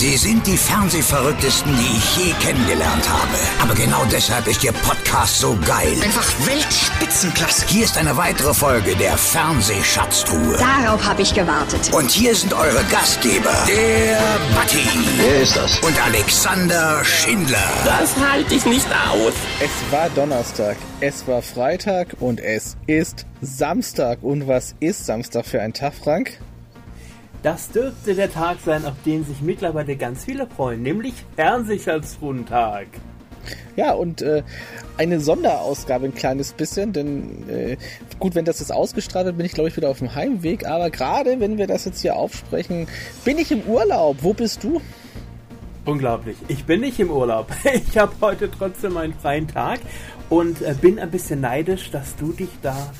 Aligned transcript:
Sie 0.00 0.16
sind 0.16 0.46
die 0.46 0.56
Fernsehverrücktesten, 0.56 1.76
die 1.76 1.98
ich 1.98 2.16
je 2.16 2.32
kennengelernt 2.40 3.06
habe. 3.06 3.36
Aber 3.60 3.74
genau 3.74 4.02
deshalb 4.10 4.46
ist 4.46 4.64
Ihr 4.64 4.72
Podcast 4.72 5.40
so 5.40 5.58
geil. 5.66 5.92
Einfach 6.02 6.26
Weltspitzenklasse. 6.46 7.66
Hier 7.66 7.84
ist 7.84 7.98
eine 7.98 8.16
weitere 8.16 8.54
Folge 8.54 8.96
der 8.96 9.18
Fernsehschatztruhe. 9.18 10.56
Darauf 10.56 11.04
habe 11.04 11.20
ich 11.20 11.34
gewartet. 11.34 11.92
Und 11.92 12.10
hier 12.10 12.34
sind 12.34 12.54
eure 12.54 12.82
Gastgeber, 12.84 13.52
der 13.68 14.38
Batti 14.54 14.78
Wer 15.18 15.42
ist 15.42 15.54
das? 15.54 15.78
und 15.80 16.02
Alexander 16.02 17.04
Schindler. 17.04 17.68
Das 17.84 18.16
halte 18.16 18.54
ich 18.54 18.64
nicht 18.64 18.86
aus. 19.12 19.34
Es 19.62 19.92
war 19.92 20.08
Donnerstag, 20.14 20.78
es 21.02 21.28
war 21.28 21.42
Freitag 21.42 22.16
und 22.20 22.40
es 22.40 22.78
ist 22.86 23.26
Samstag. 23.42 24.22
Und 24.22 24.48
was 24.48 24.74
ist 24.80 25.04
Samstag 25.04 25.44
für 25.44 25.60
ein 25.60 25.74
Tag, 25.74 25.92
Frank? 25.92 26.40
Das 27.42 27.70
dürfte 27.70 28.14
der 28.14 28.30
Tag 28.30 28.58
sein, 28.64 28.84
auf 28.84 28.94
den 29.04 29.24
sich 29.24 29.40
mittlerweile 29.40 29.96
ganz 29.96 30.24
viele 30.24 30.46
freuen, 30.46 30.82
nämlich 30.82 31.14
Fernsehschatzrundtag. 31.36 32.86
Ja, 33.76 33.92
und 33.92 34.20
äh, 34.20 34.42
eine 34.98 35.20
Sonderausgabe 35.20 36.04
ein 36.04 36.14
kleines 36.14 36.52
bisschen, 36.52 36.92
denn 36.92 37.48
äh, 37.48 37.76
gut, 38.18 38.34
wenn 38.34 38.44
das 38.44 38.60
jetzt 38.60 38.72
ausgestrahlt 38.72 39.24
wird, 39.24 39.38
bin 39.38 39.46
ich 39.46 39.52
glaube 39.52 39.70
ich 39.70 39.76
wieder 39.76 39.88
auf 39.88 39.98
dem 39.98 40.14
Heimweg. 40.14 40.66
Aber 40.66 40.90
gerade 40.90 41.40
wenn 41.40 41.56
wir 41.56 41.66
das 41.66 41.86
jetzt 41.86 42.02
hier 42.02 42.16
aufsprechen, 42.16 42.88
bin 43.24 43.38
ich 43.38 43.50
im 43.50 43.62
Urlaub. 43.62 44.18
Wo 44.20 44.34
bist 44.34 44.62
du? 44.62 44.82
Unglaublich. 45.86 46.36
Ich 46.48 46.64
bin 46.64 46.80
nicht 46.80 47.00
im 47.00 47.10
Urlaub. 47.10 47.48
Ich 47.72 47.96
habe 47.96 48.12
heute 48.20 48.50
trotzdem 48.50 48.98
einen 48.98 49.14
freien 49.14 49.48
Tag 49.48 49.80
und 50.28 50.60
äh, 50.60 50.74
bin 50.78 50.98
ein 50.98 51.10
bisschen 51.10 51.40
neidisch, 51.40 51.90
dass 51.90 52.16
du 52.16 52.32
dich 52.32 52.50
da 52.60 52.92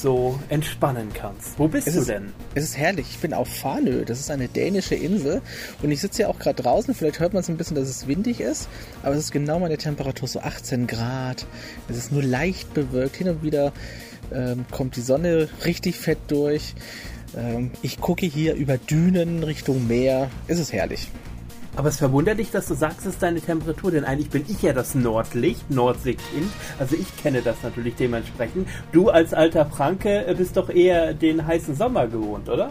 so 0.00 0.38
entspannen 0.48 1.08
kannst. 1.12 1.58
Wo 1.58 1.68
bist 1.68 1.86
Es 1.88 1.94
du 1.94 2.00
ist, 2.00 2.08
denn? 2.08 2.32
es 2.54 2.64
ist 2.64 2.76
herrlich. 2.76 3.06
Ich 3.10 3.18
bin 3.18 3.34
auf 3.34 3.48
Farnö. 3.48 4.04
Das 4.04 4.20
ist 4.20 4.30
eine 4.30 4.48
dänische 4.48 4.94
Insel. 4.94 5.42
Und 5.82 5.90
ich 5.90 6.00
sitze 6.00 6.22
ja 6.22 6.28
auch 6.28 6.38
gerade 6.38 6.62
draußen. 6.62 6.94
Vielleicht 6.94 7.20
hört 7.20 7.32
man 7.32 7.40
es 7.40 7.48
ein 7.48 7.56
bisschen, 7.56 7.76
dass 7.76 7.88
es 7.88 8.06
windig 8.06 8.40
ist. 8.40 8.68
Aber 9.02 9.14
es 9.14 9.24
ist 9.24 9.32
genau 9.32 9.58
meine 9.58 9.76
Temperatur, 9.78 10.28
so 10.28 10.40
18 10.40 10.86
Grad. 10.86 11.46
Es 11.88 11.96
ist 11.96 12.12
nur 12.12 12.22
leicht 12.22 12.72
bewölkt. 12.74 13.16
Hin 13.16 13.28
und 13.28 13.42
wieder 13.42 13.72
ähm, 14.32 14.64
kommt 14.70 14.96
die 14.96 15.00
Sonne 15.02 15.48
richtig 15.64 15.96
fett 15.96 16.18
durch. 16.28 16.74
Ähm, 17.36 17.70
ich 17.82 18.00
gucke 18.00 18.26
hier 18.26 18.54
über 18.54 18.78
Dünen 18.78 19.42
Richtung 19.42 19.86
Meer. 19.88 20.30
Es 20.46 20.58
ist 20.58 20.72
herrlich. 20.72 21.08
Aber 21.78 21.90
es 21.90 21.98
verwundert 21.98 22.40
dich, 22.40 22.50
dass 22.50 22.66
du 22.66 22.74
sagst, 22.74 23.02
es 23.02 23.14
ist 23.14 23.22
deine 23.22 23.40
Temperatur, 23.40 23.92
denn 23.92 24.04
eigentlich 24.04 24.30
bin 24.30 24.44
ich 24.48 24.62
ja 24.62 24.72
das 24.72 24.96
Nordlicht, 24.96 25.70
Nordseekind. 25.70 26.50
Also 26.80 26.96
ich 26.96 27.16
kenne 27.16 27.40
das 27.40 27.62
natürlich 27.62 27.94
dementsprechend. 27.94 28.66
Du 28.90 29.10
als 29.10 29.32
alter 29.32 29.64
Franke 29.64 30.34
bist 30.36 30.56
doch 30.56 30.70
eher 30.70 31.14
den 31.14 31.46
heißen 31.46 31.76
Sommer 31.76 32.08
gewohnt, 32.08 32.48
oder? 32.48 32.70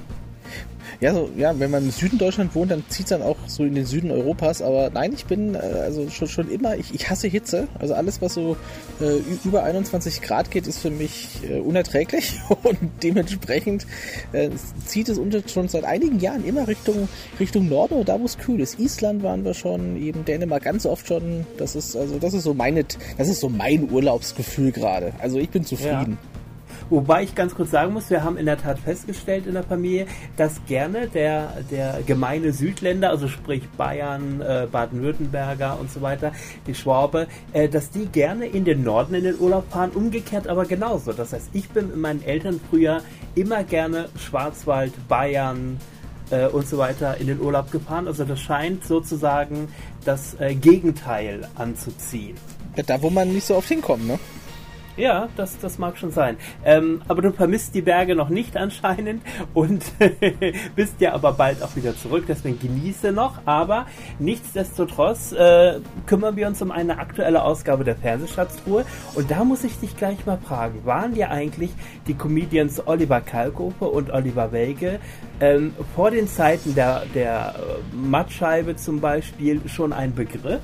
Ja, 0.99 1.13
so, 1.13 1.29
ja, 1.37 1.59
wenn 1.59 1.69
man 1.69 1.83
im 1.83 1.91
Süden 1.91 2.17
Deutschland 2.17 2.55
wohnt, 2.55 2.71
dann 2.71 2.83
zieht 2.89 3.05
es 3.05 3.09
dann 3.09 3.21
auch 3.21 3.37
so 3.45 3.63
in 3.63 3.75
den 3.75 3.85
Süden 3.85 4.09
Europas. 4.09 4.63
Aber 4.63 4.89
nein, 4.89 5.13
ich 5.13 5.25
bin 5.25 5.53
äh, 5.53 5.59
also 5.59 6.09
schon, 6.09 6.27
schon 6.27 6.49
immer, 6.49 6.75
ich, 6.75 6.93
ich 6.93 7.09
hasse 7.09 7.27
Hitze. 7.27 7.67
Also 7.77 7.93
alles, 7.93 8.19
was 8.21 8.33
so 8.33 8.57
äh, 8.99 9.19
über 9.45 9.63
21 9.63 10.21
Grad 10.21 10.49
geht, 10.49 10.65
ist 10.65 10.79
für 10.79 10.89
mich 10.89 11.39
äh, 11.47 11.59
unerträglich. 11.59 12.39
Und 12.63 12.77
dementsprechend 13.03 13.85
äh, 14.31 14.49
zieht 14.85 15.09
es 15.09 15.19
unter, 15.19 15.47
schon 15.47 15.67
seit 15.67 15.83
einigen 15.83 16.19
Jahren 16.19 16.43
immer 16.43 16.67
Richtung, 16.67 17.07
Richtung 17.39 17.69
Norden 17.69 17.93
oder 17.93 18.05
da, 18.05 18.19
wo 18.19 18.25
es 18.25 18.39
kühl 18.39 18.59
ist. 18.59 18.79
Island 18.79 19.21
waren 19.21 19.45
wir 19.45 19.53
schon, 19.53 20.01
eben 20.01 20.25
Dänemark 20.25 20.63
ganz 20.63 20.87
oft 20.87 21.07
schon. 21.07 21.45
Das 21.57 21.75
ist 21.75 21.95
also 21.95 22.17
das 22.17 22.33
ist 22.33 22.43
so 22.43 22.53
meine, 22.55 22.85
das 23.17 23.29
ist 23.29 23.39
so 23.39 23.49
mein 23.49 23.91
Urlaubsgefühl 23.91 24.71
gerade. 24.71 25.13
Also 25.19 25.37
ich 25.37 25.49
bin 25.49 25.63
zufrieden. 25.63 26.17
Wobei 26.89 27.23
ich 27.23 27.35
ganz 27.35 27.53
kurz 27.53 27.71
sagen 27.71 27.93
muss, 27.93 28.09
wir 28.09 28.23
haben 28.23 28.37
in 28.37 28.45
der 28.45 28.57
Tat 28.57 28.79
festgestellt 28.79 29.45
in 29.45 29.53
der 29.53 29.63
Familie, 29.63 30.07
dass 30.37 30.63
gerne 30.65 31.07
der, 31.07 31.53
der 31.69 32.01
gemeine 32.05 32.53
Südländer, 32.53 33.09
also 33.09 33.27
sprich 33.27 33.67
Bayern, 33.77 34.41
äh, 34.41 34.67
Baden-Württemberger 34.71 35.77
und 35.79 35.91
so 35.91 36.01
weiter, 36.01 36.31
die 36.65 36.75
Schwabe, 36.75 37.27
äh, 37.53 37.67
dass 37.67 37.89
die 37.89 38.05
gerne 38.05 38.45
in 38.45 38.63
den 38.63 38.83
Norden 38.83 39.15
in 39.15 39.25
den 39.25 39.39
Urlaub 39.39 39.69
fahren, 39.69 39.91
umgekehrt 39.91 40.47
aber 40.47 40.65
genauso. 40.65 41.11
Das 41.11 41.33
heißt, 41.33 41.49
ich 41.53 41.69
bin 41.69 41.87
mit 41.87 41.97
meinen 41.97 42.23
Eltern 42.23 42.59
früher 42.69 43.01
immer 43.35 43.63
gerne 43.63 44.09
Schwarzwald, 44.17 44.93
Bayern, 45.07 45.77
äh, 46.29 46.47
und 46.47 46.67
so 46.67 46.77
weiter 46.77 47.17
in 47.17 47.27
den 47.27 47.39
Urlaub 47.39 47.71
gefahren. 47.71 48.07
Also 48.07 48.25
das 48.25 48.39
scheint 48.39 48.85
sozusagen 48.85 49.69
das 50.05 50.35
äh, 50.39 50.55
Gegenteil 50.55 51.47
anzuziehen. 51.55 52.37
Da, 52.85 53.01
wo 53.01 53.09
man 53.09 53.33
nicht 53.33 53.45
so 53.45 53.55
oft 53.55 53.67
hinkommt, 53.67 54.07
ne? 54.07 54.19
Ja, 54.97 55.29
das, 55.37 55.59
das 55.59 55.77
mag 55.77 55.95
schon 55.97 56.11
sein. 56.11 56.37
Ähm, 56.65 57.03
aber 57.07 57.21
du 57.21 57.31
vermisst 57.31 57.75
die 57.75 57.83
Berge 57.83 58.15
noch 58.15 58.29
nicht 58.29 58.57
anscheinend 58.57 59.21
und 59.53 59.83
bist 60.75 60.99
ja 60.99 61.13
aber 61.13 61.33
bald 61.33 61.61
auch 61.61 61.75
wieder 61.75 61.95
zurück. 61.95 62.25
Deswegen 62.27 62.59
genieße 62.59 63.11
noch. 63.11 63.39
Aber 63.45 63.85
nichtsdestotrotz 64.17 65.33
äh, 65.33 65.79
kümmern 66.07 66.35
wir 66.35 66.47
uns 66.47 66.61
um 66.63 66.71
eine 66.71 66.97
aktuelle 66.97 67.43
Ausgabe 67.43 67.83
der 67.83 67.95
Fernsehschatztruhe. 67.95 68.85
Und 69.13 69.29
da 69.29 69.43
muss 69.43 69.63
ich 69.63 69.79
dich 69.79 69.95
gleich 69.95 70.25
mal 70.25 70.39
fragen, 70.39 70.83
waren 70.83 71.13
dir 71.13 71.29
eigentlich 71.29 71.71
die 72.07 72.15
Comedians 72.15 72.87
Oliver 72.87 73.21
Kalkofe 73.21 73.85
und 73.85 74.11
Oliver 74.11 74.51
Welke 74.51 74.99
ähm, 75.39 75.75
vor 75.95 76.09
den 76.09 76.27
Zeiten 76.27 76.73
der, 76.73 77.03
der 77.13 77.53
äh, 77.55 77.95
Mattscheibe 77.95 78.75
zum 78.75 78.99
Beispiel 78.99 79.61
schon 79.67 79.93
ein 79.93 80.15
Begriff? 80.15 80.61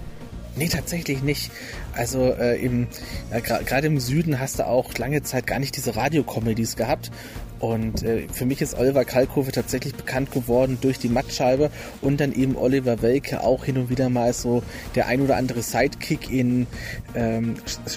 Nee, 0.56 0.68
tatsächlich 0.68 1.24
nicht. 1.24 1.52
Also 1.96 2.34
äh, 2.34 2.60
im 2.64 2.88
gra- 3.32 3.64
gerade 3.64 3.88
im 3.88 4.00
Süden 4.00 4.40
hast 4.40 4.60
du 4.60 4.66
auch 4.68 4.94
lange 4.98 5.24
Zeit 5.24 5.48
gar 5.48 5.60
nicht 5.60 5.78
diese 5.78 5.96
Radiokomedies 5.96 6.76
gehabt. 6.76 7.12
Und 7.60 8.04
äh, 8.04 8.28
für 8.34 8.46
mich 8.46 8.62
ist 8.62 8.78
Oliver 8.78 9.06
Kalkofe 9.06 9.54
tatsächlich 9.54 9.96
bekannt 9.96 10.32
geworden 10.32 10.80
durch 10.82 11.00
die 11.00 11.08
Mattscheibe 11.08 11.70
und 12.02 12.20
dann 12.20 12.34
eben 12.34 12.58
Oliver 12.58 13.02
Welke 13.02 13.42
auch 13.42 13.64
hin 13.64 13.78
und 13.78 13.90
wieder 13.90 14.10
mal 14.10 14.34
so 14.34 14.64
der 14.96 15.08
ein 15.08 15.22
oder 15.22 15.38
andere 15.38 15.62
Sidekick 15.62 16.30
in 16.30 16.68
ähm, 17.16 17.56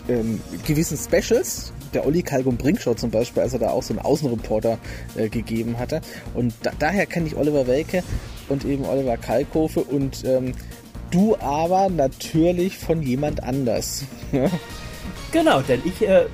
ähm, 0.09 0.41
gewissen 0.67 0.97
Specials. 0.97 1.73
Der 1.95 2.07
Olli 2.07 2.23
Kalkum 2.23 2.57
Brink 2.57 2.81
Show 2.81 2.95
zum 2.95 3.11
Beispiel, 3.11 3.43
als 3.43 3.55
er 3.55 3.59
da 3.59 3.71
auch 3.71 3.83
so 3.83 3.93
einen 3.95 4.01
Außenreporter 4.01 4.79
äh, 5.17 5.29
gegeben 5.31 5.79
hatte. 5.79 6.01
Und 6.35 6.55
da, 6.63 6.71
daher 6.79 7.07
kenne 7.07 7.27
ich 7.27 7.37
Oliver 7.37 7.67
Welke 7.67 8.05
und 8.49 8.65
eben 8.65 8.85
Oliver 8.85 9.17
Kalkofe 9.17 9.81
und 9.81 10.23
ähm, 10.25 10.53
Du 11.11 11.37
aber 11.39 11.89
natürlich 11.89 12.79
von 12.79 13.03
jemand 13.03 13.43
anders. 13.43 14.05
Genau, 15.33 15.61
denn 15.61 15.83
ich 15.85 16.03
äh, 16.07 16.27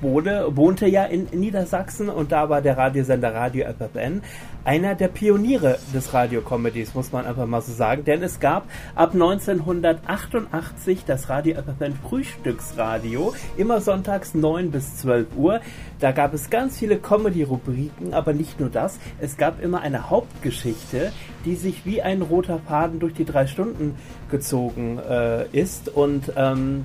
wohne, 0.00 0.56
wohnte 0.56 0.86
ja 0.86 1.04
in 1.04 1.26
Niedersachsen 1.32 2.08
und 2.08 2.32
da 2.32 2.48
war 2.48 2.62
der 2.62 2.76
Radiosender 2.76 3.34
Radio 3.34 3.66
FFN 3.66 4.22
einer 4.68 4.94
der 4.94 5.08
Pioniere 5.08 5.78
des 5.94 6.12
Radiocomedies, 6.12 6.94
muss 6.94 7.10
man 7.10 7.24
einfach 7.24 7.46
mal 7.46 7.62
so 7.62 7.72
sagen. 7.72 8.04
Denn 8.04 8.22
es 8.22 8.38
gab 8.38 8.68
ab 8.94 9.14
1988 9.14 11.04
das 11.06 11.30
Radio 11.30 11.56
FFN 11.56 11.94
Frühstücksradio, 11.94 13.32
immer 13.56 13.80
sonntags 13.80 14.34
9 14.34 14.70
bis 14.70 14.98
12 14.98 15.28
Uhr. 15.36 15.60
Da 16.00 16.12
gab 16.12 16.34
es 16.34 16.50
ganz 16.50 16.78
viele 16.78 16.98
Comedy-Rubriken, 16.98 18.12
aber 18.12 18.34
nicht 18.34 18.60
nur 18.60 18.68
das. 18.68 18.98
Es 19.20 19.38
gab 19.38 19.62
immer 19.62 19.80
eine 19.80 20.10
Hauptgeschichte, 20.10 21.12
die 21.46 21.54
sich 21.54 21.86
wie 21.86 22.02
ein 22.02 22.20
roter 22.20 22.58
Faden 22.58 23.00
durch 23.00 23.14
die 23.14 23.24
drei 23.24 23.46
Stunden 23.46 23.94
gezogen 24.30 24.98
äh, 24.98 25.46
ist. 25.52 25.88
Und 25.88 26.30
ähm, 26.36 26.84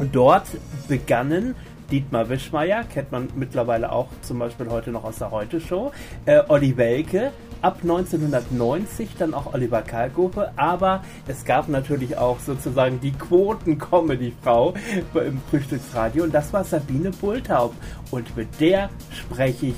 und 0.00 0.16
dort 0.16 0.46
begannen 0.88 1.54
Dietmar 1.90 2.28
Wischmeier, 2.28 2.84
kennt 2.84 3.12
man 3.12 3.28
mittlerweile 3.34 3.92
auch 3.92 4.08
zum 4.22 4.38
Beispiel 4.38 4.68
heute 4.68 4.90
noch 4.90 5.04
aus 5.04 5.18
der 5.18 5.30
Heute-Show, 5.30 5.92
äh, 6.26 6.42
Olli 6.48 6.76
Welke, 6.76 7.32
ab 7.62 7.78
1990 7.82 9.10
dann 9.18 9.34
auch 9.34 9.52
Oliver 9.52 9.82
Kalkofe, 9.82 10.52
aber 10.56 11.04
es 11.26 11.44
gab 11.44 11.68
natürlich 11.68 12.16
auch 12.16 12.38
sozusagen 12.40 13.00
die 13.00 13.12
Quoten-Comedy-Frau 13.12 14.74
im 15.14 15.40
Frühstücksradio 15.50 16.24
und 16.24 16.34
das 16.34 16.52
war 16.52 16.64
Sabine 16.64 17.10
Bulthaub 17.10 17.74
und 18.10 18.36
mit 18.36 18.48
der 18.60 18.90
spreche 19.12 19.66
ich 19.66 19.76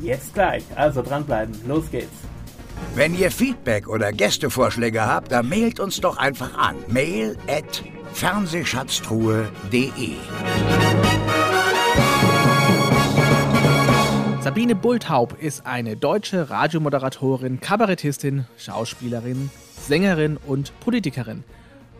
jetzt 0.00 0.34
gleich. 0.34 0.64
Also 0.74 1.02
dranbleiben, 1.02 1.54
los 1.66 1.90
geht's. 1.90 2.12
Wenn 2.94 3.16
ihr 3.16 3.30
Feedback 3.30 3.88
oder 3.88 4.12
Gästevorschläge 4.12 5.06
habt, 5.06 5.32
dann 5.32 5.48
mailt 5.48 5.80
uns 5.80 5.98
doch 6.00 6.18
einfach 6.18 6.58
an. 6.58 6.76
Mail 6.88 7.36
at 7.46 7.82
fernsehschatztruhe.de 8.12 10.16
Sabine 14.42 14.74
Bulthaub 14.74 15.40
ist 15.40 15.66
eine 15.66 15.96
deutsche 15.96 16.50
Radiomoderatorin, 16.50 17.60
Kabarettistin, 17.60 18.44
Schauspielerin, 18.56 19.50
Sängerin 19.78 20.36
und 20.36 20.72
Politikerin. 20.80 21.44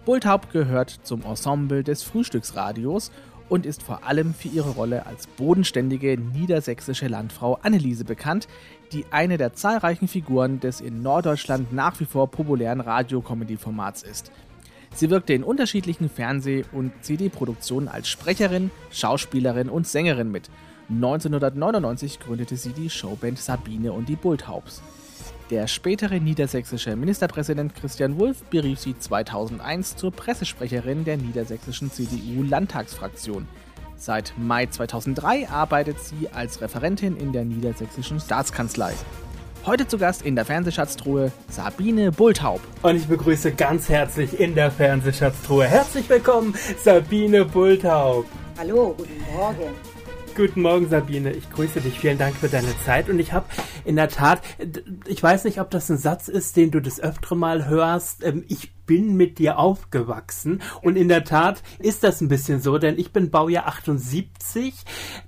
Bulthaub 0.05 0.51
gehört 0.51 0.91
zum 1.05 1.23
Ensemble 1.23 1.85
des 1.85 2.03
Frühstücksradios 2.03 3.13
und 3.49 3.65
ist 3.65 3.85
vor 3.85 4.09
allem 4.09 4.35
für 4.35 4.49
ihre 4.49 4.71
Rolle 4.71 5.07
als 5.07 5.29
bodenständige 5.29 6.19
niedersächsische 6.19 7.07
Landfrau 7.07 7.61
Anneliese 7.63 8.05
bekannt, 8.05 8.49
die 8.91 9.05
eine 9.13 9.37
der 9.39 9.53
zahlreichen 9.55 10.09
Figuren 10.09 10.59
des 10.59 10.81
in 10.81 11.01
Norddeutschland 11.01 11.73
nach 11.73 12.01
wie 12.01 12.07
vor 12.07 12.29
populären 12.29 12.81
Radio-Comedy-Formats 12.81 14.03
ist. 14.03 14.33
Sie 14.97 15.11
wirkte 15.11 15.33
in 15.33 15.45
unterschiedlichen 15.45 16.11
Fernseh- 16.11 16.65
und 16.73 16.91
CD-Produktionen 17.03 17.87
als 17.87 18.09
Sprecherin, 18.09 18.73
Schauspielerin 18.91 19.69
und 19.69 19.87
Sängerin 19.87 20.33
mit. 20.33 20.51
1999 20.95 22.21
gründete 22.21 22.57
sie 22.57 22.73
die 22.73 22.91
Showband 22.91 23.39
Sabine 23.39 23.93
und 23.93 24.09
die 24.09 24.17
Bulthaubs. 24.17 24.83
Der 25.51 25.67
spätere 25.67 26.21
niedersächsische 26.21 26.97
Ministerpräsident 26.97 27.75
Christian 27.75 28.19
Wulff 28.19 28.43
berief 28.45 28.79
sie 28.79 28.99
2001 28.99 29.97
zur 29.97 30.11
Pressesprecherin 30.11 31.05
der 31.05 31.17
niedersächsischen 31.17 31.91
CDU-Landtagsfraktion. 31.91 33.49
Seit 33.97 34.35
Mai 34.37 34.67
2003 34.67 35.49
arbeitet 35.49 35.99
sie 35.99 36.29
als 36.33 36.61
Referentin 36.61 37.17
in 37.17 37.33
der 37.33 37.45
niedersächsischen 37.45 38.21
Staatskanzlei. 38.21 38.93
Heute 39.65 39.87
zu 39.87 39.97
Gast 39.97 40.23
in 40.23 40.35
der 40.35 40.45
Fernsehschatztruhe 40.45 41.33
Sabine 41.49 42.13
Bulthaub. 42.13 42.61
Und 42.83 42.97
ich 42.97 43.07
begrüße 43.07 43.53
ganz 43.53 43.89
herzlich 43.89 44.41
in 44.41 44.55
der 44.55 44.71
Fernsehschatztruhe. 44.71 45.67
Herzlich 45.67 46.09
willkommen, 46.09 46.55
Sabine 46.83 47.45
Bulthaub. 47.45 48.27
Hallo, 48.59 48.95
guten 48.97 49.21
Morgen. 49.35 49.92
Guten 50.35 50.63
Morgen, 50.63 50.89
Sabine. 50.89 51.33
Ich 51.33 51.51
grüße 51.51 51.83
dich. 51.83 51.99
Vielen 51.99 52.17
Dank 52.17 52.35
für 52.35 52.49
deine 52.49 52.75
Zeit. 52.87 53.11
Und 53.11 53.19
ich 53.19 53.35
habe 53.35 53.45
in 53.85 53.97
der 53.97 54.09
Tat, 54.09 54.41
ich 55.07 55.23
weiß 55.23 55.45
nicht, 55.45 55.61
ob 55.61 55.71
das 55.71 55.91
ein 55.91 55.99
Satz 55.99 56.29
ist, 56.29 56.57
den 56.57 56.71
du 56.71 56.81
das 56.81 57.01
öftere 57.01 57.37
Mal 57.37 57.67
hörst. 57.69 58.25
Ähm, 58.25 58.43
ich 58.49 58.73
bin 58.87 59.17
mit 59.17 59.39
dir 59.39 59.59
aufgewachsen. 59.59 60.63
Und 60.83 60.97
in 60.97 61.09
der 61.09 61.25
Tat 61.25 61.63
ist 61.79 62.05
das 62.05 62.21
ein 62.21 62.29
bisschen 62.29 62.61
so, 62.61 62.79
denn 62.79 62.99
ich 62.99 63.13
bin 63.13 63.31
Baujahr 63.31 63.67
78. 63.67 64.75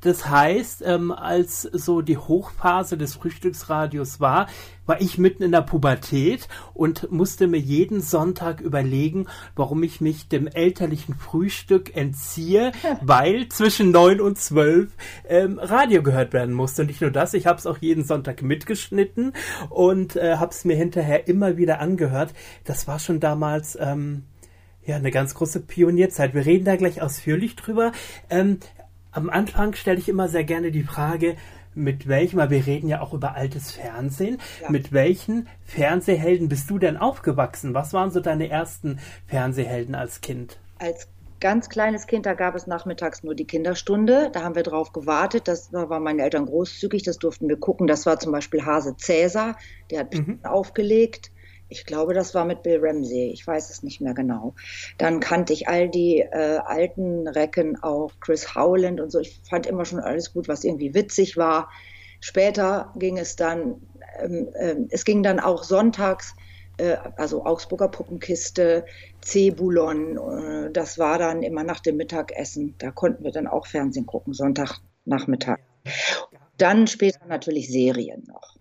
Das 0.01 0.29
heißt, 0.29 0.83
ähm, 0.85 1.11
als 1.11 1.63
so 1.63 2.03
die 2.03 2.19
Hochphase 2.19 2.97
des 2.97 3.15
Frühstücksradios 3.15 4.21
war, 4.21 4.47
war 4.87 5.01
ich 5.01 5.17
mitten 5.17 5.43
in 5.43 5.53
der 5.53 5.63
Pubertät 5.63 6.47
und 6.75 7.11
musste 7.11 7.47
mir 7.47 7.59
jeden 7.59 8.03
Sonntag 8.03 8.61
überlegen, 8.61 9.27
warum 9.57 9.83
ich 9.83 10.03
mich 10.03 10.29
dem 10.29 10.47
elterlichen 10.47 11.15
Frühstück 11.15 11.97
entziehe, 11.97 12.73
weil 13.01 13.49
zwischen 13.49 13.93
neun 13.93 14.21
und 14.21 14.39
zwölf 14.39 14.91
ähm, 15.27 15.59
Radio 15.59 16.03
gehört 16.03 16.35
werden 16.35 16.55
musste. 16.55 16.83
Und 16.83 16.89
nicht 16.89 17.01
nur 17.01 17.11
das, 17.11 17.33
ich 17.33 17.47
habe 17.47 17.59
es 17.59 17.67
auch 17.67 17.79
jeden 17.79 18.05
Sonntag 18.05 18.43
mitgeschnitten 18.43 19.33
und 19.71 20.17
äh, 20.17 20.37
habe 20.37 20.51
es 20.51 20.65
mir 20.65 20.77
hinterher 20.77 21.29
immer 21.29 21.57
wieder 21.57 21.81
angehört. 21.81 22.35
Das 22.65 22.87
war 22.87 22.99
schon 22.99 23.21
damals 23.21 23.44
damals 23.45 23.79
ähm, 23.81 24.25
ja 24.87 24.97
eine 24.97 25.11
ganz 25.11 25.35
große 25.35 25.61
Pionierzeit. 25.61 26.35
Wir 26.35 26.47
reden 26.47 26.65
da 26.65 26.77
gleich 26.77 27.03
ausführlich 27.03 27.57
drüber. 27.57 27.93
Ähm, 28.31 28.59
am 29.13 29.29
Anfang 29.31 29.75
stelle 29.75 29.99
ich 29.99 30.09
immer 30.09 30.29
sehr 30.29 30.45
gerne 30.45 30.71
die 30.71 30.83
Frage, 30.83 31.37
mit 31.75 32.09
welchem, 32.09 32.39
weil 32.39 32.51
wir 32.51 32.67
reden 32.67 32.89
ja 32.89 33.01
auch 33.01 33.13
über 33.13 33.35
altes 33.35 33.73
Fernsehen, 33.73 34.39
ja. 34.63 34.71
mit 34.71 34.93
welchen 34.93 35.49
Fernsehhelden 35.65 36.49
bist 36.49 36.71
du 36.71 36.79
denn 36.79 36.97
aufgewachsen? 36.97 37.75
Was 37.75 37.93
waren 37.93 38.11
so 38.11 38.21
deine 38.21 38.49
ersten 38.49 38.99
Fernsehhelden 39.27 39.95
als 39.95 40.21
Kind? 40.21 40.59
Als 40.79 41.09
ganz 41.41 41.69
kleines 41.69 42.07
Kind, 42.07 42.27
da 42.27 42.35
gab 42.35 42.55
es 42.55 42.67
nachmittags 42.67 43.25
nur 43.25 43.35
die 43.35 43.47
Kinderstunde. 43.47 44.31
Da 44.33 44.43
haben 44.43 44.55
wir 44.55 44.63
drauf 44.63 44.93
gewartet. 44.93 45.49
Das 45.49 45.71
da 45.71 45.91
waren 45.91 46.03
meine 46.03 46.23
Eltern 46.23 46.47
großzügig, 46.47 47.03
das 47.03 47.19
durften 47.19 47.49
wir 47.49 47.57
gucken. 47.57 47.87
Das 47.87 48.07
war 48.07 48.19
zum 48.19 48.33
Beispiel 48.33 48.65
Hase 48.65 48.97
Cäsar, 48.97 49.57
der 49.91 50.01
hat 50.01 50.15
mhm. 50.15 50.39
aufgelegt. 50.45 51.31
Ich 51.69 51.87
glaube, 51.87 52.15
das 52.15 52.35
war 52.35 52.45
mit 52.45 52.63
Bill 52.63 52.79
Ramsey. 52.81 53.31
Ich 53.33 53.47
weiß 53.47 53.71
es 53.71 53.83
nicht 53.83 54.01
mehr 54.01 54.15
genau. 54.15 54.55
Dann 54.99 55.21
kannte 55.21 55.53
ich 55.53 55.69
all 55.69 55.89
die 55.89 56.21
äh, 56.21 56.59
alten 56.65 57.27
Recken, 57.27 57.83
auch 57.83 58.13
Chris 58.21 58.55
Howland 58.55 59.01
und 59.01 59.11
so. 59.11 59.19
Ich 59.19 59.41
fand 59.49 59.67
immer 59.67 59.85
schon 59.85 60.01
alles 60.01 60.33
gut, 60.33 60.47
was 60.47 60.65
irgendwie 60.65 60.95
witzig 60.95 61.37
war. 61.37 61.71
Später 62.21 62.93
ging 62.97 63.19
es 63.19 63.37
dann, 63.37 63.81
ähm, 64.19 64.49
äh, 64.55 64.77
es 64.91 65.05
ging 65.05 65.23
dann 65.23 65.41
auch 65.41 65.65
sonntags, 65.65 66.35
äh, 66.77 66.97
also 67.17 67.45
Augsburger 67.45 67.89
Puppenkiste, 67.89 68.85
Cebulon. 69.23 70.17
Äh, 70.17 70.71
das 70.71 70.99
war 70.99 71.19
dann 71.19 71.43
immer 71.43 71.65
nach 71.65 71.81
dem 71.81 71.97
Mittagessen. 71.97 72.75
Da 72.79 72.91
konnten 72.91 73.25
wir 73.25 73.33
dann 73.33 73.47
auch 73.47 73.67
Fernsehen 73.67 74.07
gucken, 74.07 74.33
Sonntagnachmittag. 74.33 75.59
Dann 76.57 76.87
später 76.87 77.27
natürlich 77.27 77.71
Serien 77.71 78.25
noch. 78.27 78.54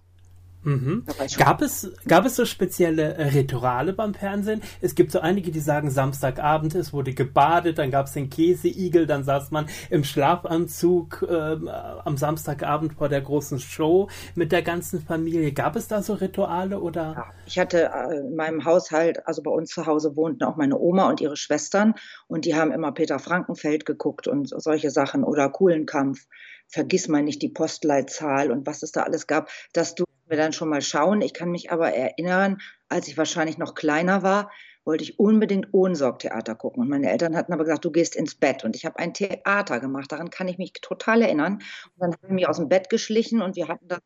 Mhm. 0.64 1.06
Gab 1.38 1.62
es, 1.62 1.92
gab 2.08 2.26
es 2.26 2.36
so 2.36 2.46
spezielle 2.46 3.34
Rituale 3.34 3.94
beim 3.94 4.14
Fernsehen? 4.14 4.62
Es 4.82 4.96
gibt 4.96 5.12
so 5.12 5.20
einige, 5.20 5.52
die 5.52 5.60
sagen, 5.60 5.90
Samstagabend, 5.90 6.76
es 6.76 6.94
wurde 6.94 7.14
gebadet, 7.14 7.78
dann 7.78 7.92
gab 7.92 8.08
es 8.08 8.14
den 8.14 8.30
Käseigel, 8.30 9.06
dann 9.06 9.24
saß 9.24 9.52
man 9.52 9.68
im 9.90 10.04
Schlafanzug 10.04 11.26
äh, 11.28 11.34
am 11.34 12.18
Samstagabend 12.18 12.94
vor 12.94 13.10
der 13.10 13.22
großen 13.22 13.60
Show 13.60 14.10
mit 14.36 14.52
der 14.52 14.62
ganzen 14.62 15.02
Familie. 15.02 15.52
Gab 15.52 15.76
es 15.76 15.88
da 15.88 16.02
so 16.02 16.14
Rituale 16.14 16.80
oder? 16.80 17.14
Ja, 17.16 17.26
ich 17.46 17.60
hatte 17.60 17.92
äh, 17.94 18.20
in 18.20 18.36
meinem 18.36 18.66
Haushalt, 18.66 19.28
also 19.28 19.44
bei 19.44 19.52
uns 19.52 19.72
zu 19.72 19.86
Hause 19.86 20.16
wohnten 20.16 20.44
auch 20.44 20.56
meine 20.56 20.78
Oma 20.80 21.10
und 21.10 21.22
ihre 21.22 21.36
Schwestern 21.36 21.96
und 22.28 22.46
die 22.46 22.56
haben 22.56 22.72
immer 22.72 22.92
Peter 22.92 23.20
Frankenfeld 23.20 23.86
geguckt 23.86 24.28
und 24.28 24.50
solche 24.50 24.92
Sachen 24.92 25.24
oder 25.24 25.50
Kuhlenkampf. 25.50 26.26
Vergiss 26.68 27.08
mal 27.08 27.22
nicht 27.22 27.42
die 27.42 27.50
Postleitzahl 27.50 28.52
und 28.52 28.66
was 28.66 28.82
es 28.84 28.92
da 28.92 29.04
alles 29.04 29.28
gab, 29.28 29.50
dass 29.74 29.96
du 29.96 30.06
wir 30.34 30.38
dann 30.38 30.52
schon 30.52 30.70
mal 30.70 30.82
schauen. 30.82 31.22
Ich 31.22 31.34
kann 31.34 31.52
mich 31.52 31.72
aber 31.72 31.94
erinnern, 31.94 32.58
als 32.90 33.08
ich 33.08 33.18
wahrscheinlich 33.18 33.60
noch 33.60 33.76
kleiner 33.76 34.24
war, 34.24 34.50
wollte 34.84 35.04
ich 35.04 35.20
unbedingt 35.20 35.74
Ohnsorg-Theater 35.74 36.56
gucken. 36.56 36.82
Und 36.82 36.90
meine 36.90 37.10
Eltern 37.10 37.36
hatten 37.38 37.54
aber 37.54 37.64
gesagt, 37.64 37.86
du 37.86 37.92
gehst 37.92 38.16
ins 38.16 38.36
Bett. 38.36 38.64
Und 38.64 38.76
ich 38.76 38.86
habe 38.86 38.98
ein 38.98 39.14
Theater 39.14 39.80
gemacht. 39.80 40.12
Daran 40.12 40.32
kann 40.32 40.48
ich 40.48 40.58
mich 40.58 40.74
total 40.74 41.22
erinnern. 41.22 41.54
Und 41.54 42.00
dann 42.00 42.12
haben 42.14 42.28
wir 42.28 42.34
mich 42.34 42.48
aus 42.48 42.58
dem 42.58 42.68
Bett 42.68 42.90
geschlichen 42.90 43.42
und 43.42 43.56
wir 43.56 43.68
hatten 43.68 43.88
da 43.88 44.00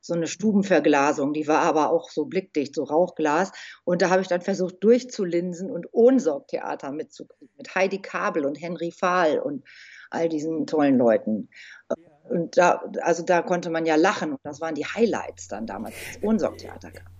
so 0.00 0.14
eine 0.14 0.26
Stubenverglasung. 0.26 1.32
Die 1.32 1.46
war 1.46 1.60
aber 1.60 1.90
auch 1.90 2.10
so 2.10 2.26
blickdicht, 2.26 2.74
so 2.74 2.82
Rauchglas. 2.82 3.52
Und 3.84 4.02
da 4.02 4.10
habe 4.10 4.22
ich 4.22 4.28
dann 4.28 4.42
versucht, 4.42 4.82
durchzulinsen 4.82 5.70
und 5.70 5.86
Ohnsorg-Theater 5.92 6.90
mitzukriegen. 6.92 7.54
Mit 7.56 7.74
Heidi 7.74 8.02
Kabel 8.02 8.44
und 8.44 8.60
Henry 8.60 8.90
Fahl 8.90 9.38
und 9.38 9.64
all 10.10 10.28
diesen 10.28 10.66
tollen 10.66 10.98
Leuten. 10.98 11.48
Und 12.30 12.56
da, 12.56 12.82
also 13.02 13.24
da 13.24 13.42
konnte 13.42 13.70
man 13.70 13.86
ja 13.86 13.96
lachen 13.96 14.30
und 14.32 14.40
das 14.44 14.60
waren 14.60 14.76
die 14.76 14.86
Highlights 14.86 15.48
dann 15.48 15.66
damals, 15.66 15.94
als 16.22 16.90
gab. 16.90 17.04
Äh, 17.06 17.19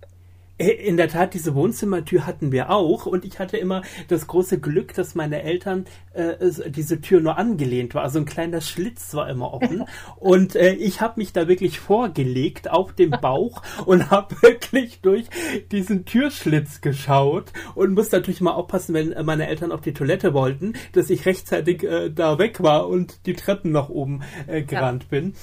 in 0.61 0.97
der 0.97 1.09
Tat, 1.09 1.33
diese 1.33 1.55
Wohnzimmertür 1.55 2.27
hatten 2.27 2.53
wir 2.53 2.71
auch 2.71 3.07
und 3.07 3.25
ich 3.25 3.39
hatte 3.39 3.57
immer 3.57 3.83
das 4.09 4.27
große 4.27 4.61
Glück, 4.61 4.93
dass 4.95 5.15
meine 5.15 5.43
Eltern 5.43 5.87
äh, 6.13 6.35
diese 6.69 7.01
Tür 7.01 7.21
nur 7.21 7.39
angelehnt 7.39 7.95
war. 7.95 8.03
Also 8.03 8.19
ein 8.19 8.27
kleiner 8.27 8.61
Schlitz 8.61 9.15
war 9.15 9.29
immer 9.31 9.55
offen 9.55 9.85
und 10.17 10.57
äh, 10.57 10.73
ich 10.75 11.01
habe 11.01 11.15
mich 11.17 11.33
da 11.33 11.49
wirklich 11.49 11.81
vorgelegt 11.81 12.71
auf 12.71 12.93
dem 12.93 13.11
Bauch 13.11 13.63
und 13.87 14.11
habe 14.11 14.37
wirklich 14.43 15.01
durch 15.01 15.27
diesen 15.73 16.05
Türschlitz 16.05 16.83
geschaut 16.83 17.53
und 17.75 17.95
musste 17.95 18.17
natürlich 18.17 18.43
mal 18.43 18.53
aufpassen, 18.53 18.95
wenn 18.95 19.15
meine 19.25 19.47
Eltern 19.47 19.73
auf 19.73 19.81
die 19.81 19.95
Toilette 19.95 20.35
wollten, 20.35 20.75
dass 20.93 21.09
ich 21.09 21.25
rechtzeitig 21.25 21.85
äh, 21.85 22.11
da 22.11 22.39
weg 22.39 22.63
war 22.63 22.87
und 22.89 23.27
die 23.27 23.35
Treppen 23.35 23.73
nach 23.73 23.89
oben 23.89 24.23
äh, 24.47 24.63
gerannt 24.63 25.05
ja. 25.05 25.09
bin. 25.21 25.35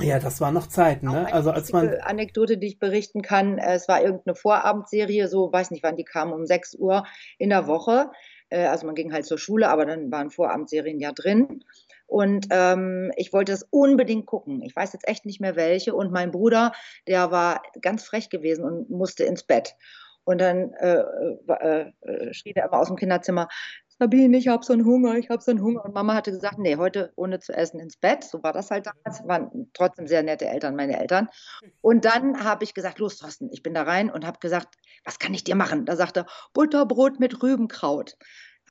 Ja, 0.00 0.18
das 0.18 0.40
war 0.40 0.50
noch 0.52 0.66
Zeit, 0.66 1.02
ne? 1.02 1.32
Also 1.32 1.50
als 1.50 1.72
man 1.72 1.94
Anekdote, 2.00 2.58
die 2.58 2.68
ich 2.68 2.78
berichten 2.78 3.22
kann, 3.22 3.58
äh, 3.58 3.74
es 3.74 3.88
war 3.88 4.02
irgendeine 4.02 4.34
Vorabendserie, 4.34 5.28
so 5.28 5.52
weiß 5.52 5.70
nicht, 5.70 5.82
wann 5.82 5.96
die 5.96 6.04
kam, 6.04 6.32
um 6.32 6.46
6 6.46 6.74
Uhr 6.76 7.04
in 7.38 7.50
der 7.50 7.66
Woche. 7.66 8.10
Äh, 8.48 8.66
also 8.66 8.86
man 8.86 8.94
ging 8.94 9.12
halt 9.12 9.26
zur 9.26 9.38
Schule, 9.38 9.68
aber 9.68 9.86
dann 9.86 10.10
waren 10.10 10.30
Vorabendserien 10.30 10.98
ja 10.98 11.12
drin. 11.12 11.64
Und 12.06 12.48
ähm, 12.50 13.10
ich 13.16 13.32
wollte 13.32 13.52
es 13.52 13.66
unbedingt 13.70 14.26
gucken. 14.26 14.62
Ich 14.62 14.76
weiß 14.76 14.92
jetzt 14.92 15.08
echt 15.08 15.24
nicht 15.24 15.40
mehr 15.40 15.56
welche. 15.56 15.94
Und 15.94 16.12
mein 16.12 16.30
Bruder, 16.30 16.72
der 17.08 17.30
war 17.30 17.62
ganz 17.80 18.04
frech 18.04 18.28
gewesen 18.28 18.64
und 18.64 18.90
musste 18.90 19.24
ins 19.24 19.44
Bett. 19.44 19.74
Und 20.24 20.40
dann 20.40 20.72
äh, 20.74 21.02
äh, 21.48 21.92
äh 22.02 22.34
schrie 22.34 22.52
er 22.54 22.66
immer 22.66 22.78
aus 22.78 22.88
dem 22.88 22.96
Kinderzimmer, 22.96 23.48
Sabine, 24.02 24.36
ich 24.36 24.48
habe 24.48 24.64
so 24.64 24.72
einen 24.72 24.84
Hunger, 24.84 25.14
ich 25.14 25.30
habe 25.30 25.40
so 25.40 25.52
einen 25.52 25.62
Hunger. 25.62 25.84
Und 25.84 25.94
Mama 25.94 26.14
hatte 26.14 26.32
gesagt, 26.32 26.58
nee, 26.58 26.74
heute 26.74 27.12
ohne 27.14 27.38
zu 27.38 27.52
essen 27.52 27.78
ins 27.78 27.96
Bett. 27.96 28.24
So 28.24 28.42
war 28.42 28.52
das 28.52 28.72
halt 28.72 28.86
damals. 28.86 29.22
Waren 29.28 29.70
trotzdem 29.74 30.08
sehr 30.08 30.24
nette 30.24 30.48
Eltern, 30.48 30.74
meine 30.74 30.98
Eltern. 30.98 31.28
Und 31.82 32.04
dann 32.04 32.42
habe 32.42 32.64
ich 32.64 32.74
gesagt, 32.74 32.98
los, 32.98 33.18
Thorsten, 33.18 33.48
ich 33.52 33.62
bin 33.62 33.74
da 33.74 33.84
rein 33.84 34.10
und 34.10 34.26
habe 34.26 34.40
gesagt, 34.40 34.74
was 35.04 35.20
kann 35.20 35.32
ich 35.34 35.44
dir 35.44 35.54
machen? 35.54 35.84
Da 35.84 35.94
sagte 35.94 36.20
er, 36.20 36.26
Butterbrot 36.52 37.20
mit 37.20 37.44
Rübenkraut. 37.44 38.16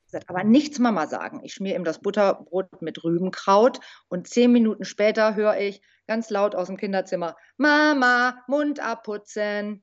Gesagt, 0.03 0.29
aber 0.29 0.43
nichts 0.43 0.79
Mama 0.79 1.07
sagen. 1.07 1.39
Ich 1.45 1.53
schmier 1.53 1.77
ihm 1.77 1.85
das 1.85 2.01
Butterbrot 2.01 2.81
mit 2.81 3.01
Rübenkraut 3.01 3.79
und 4.09 4.27
zehn 4.27 4.51
Minuten 4.51 4.83
später 4.83 5.35
höre 5.35 5.57
ich 5.57 5.81
ganz 6.07 6.29
laut 6.29 6.55
aus 6.55 6.67
dem 6.67 6.75
Kinderzimmer, 6.75 7.37
Mama, 7.55 8.43
Mund 8.47 8.81
abputzen. 8.81 9.81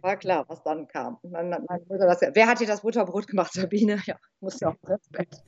War 0.00 0.16
klar, 0.16 0.44
was 0.48 0.62
dann 0.62 0.86
kam. 0.86 1.18
Dann 1.24 1.50
meine 1.50 1.84
Mutter 1.88 2.06
das, 2.06 2.20
wer 2.32 2.46
hat 2.46 2.60
dir 2.60 2.68
das 2.68 2.82
Butterbrot 2.82 3.26
gemacht, 3.26 3.52
Sabine? 3.54 4.00
Ja, 4.06 4.16
muss 4.40 4.60
ja 4.60 4.68
auch 4.68 4.88
ins 4.88 5.08
Bett. 5.10 5.42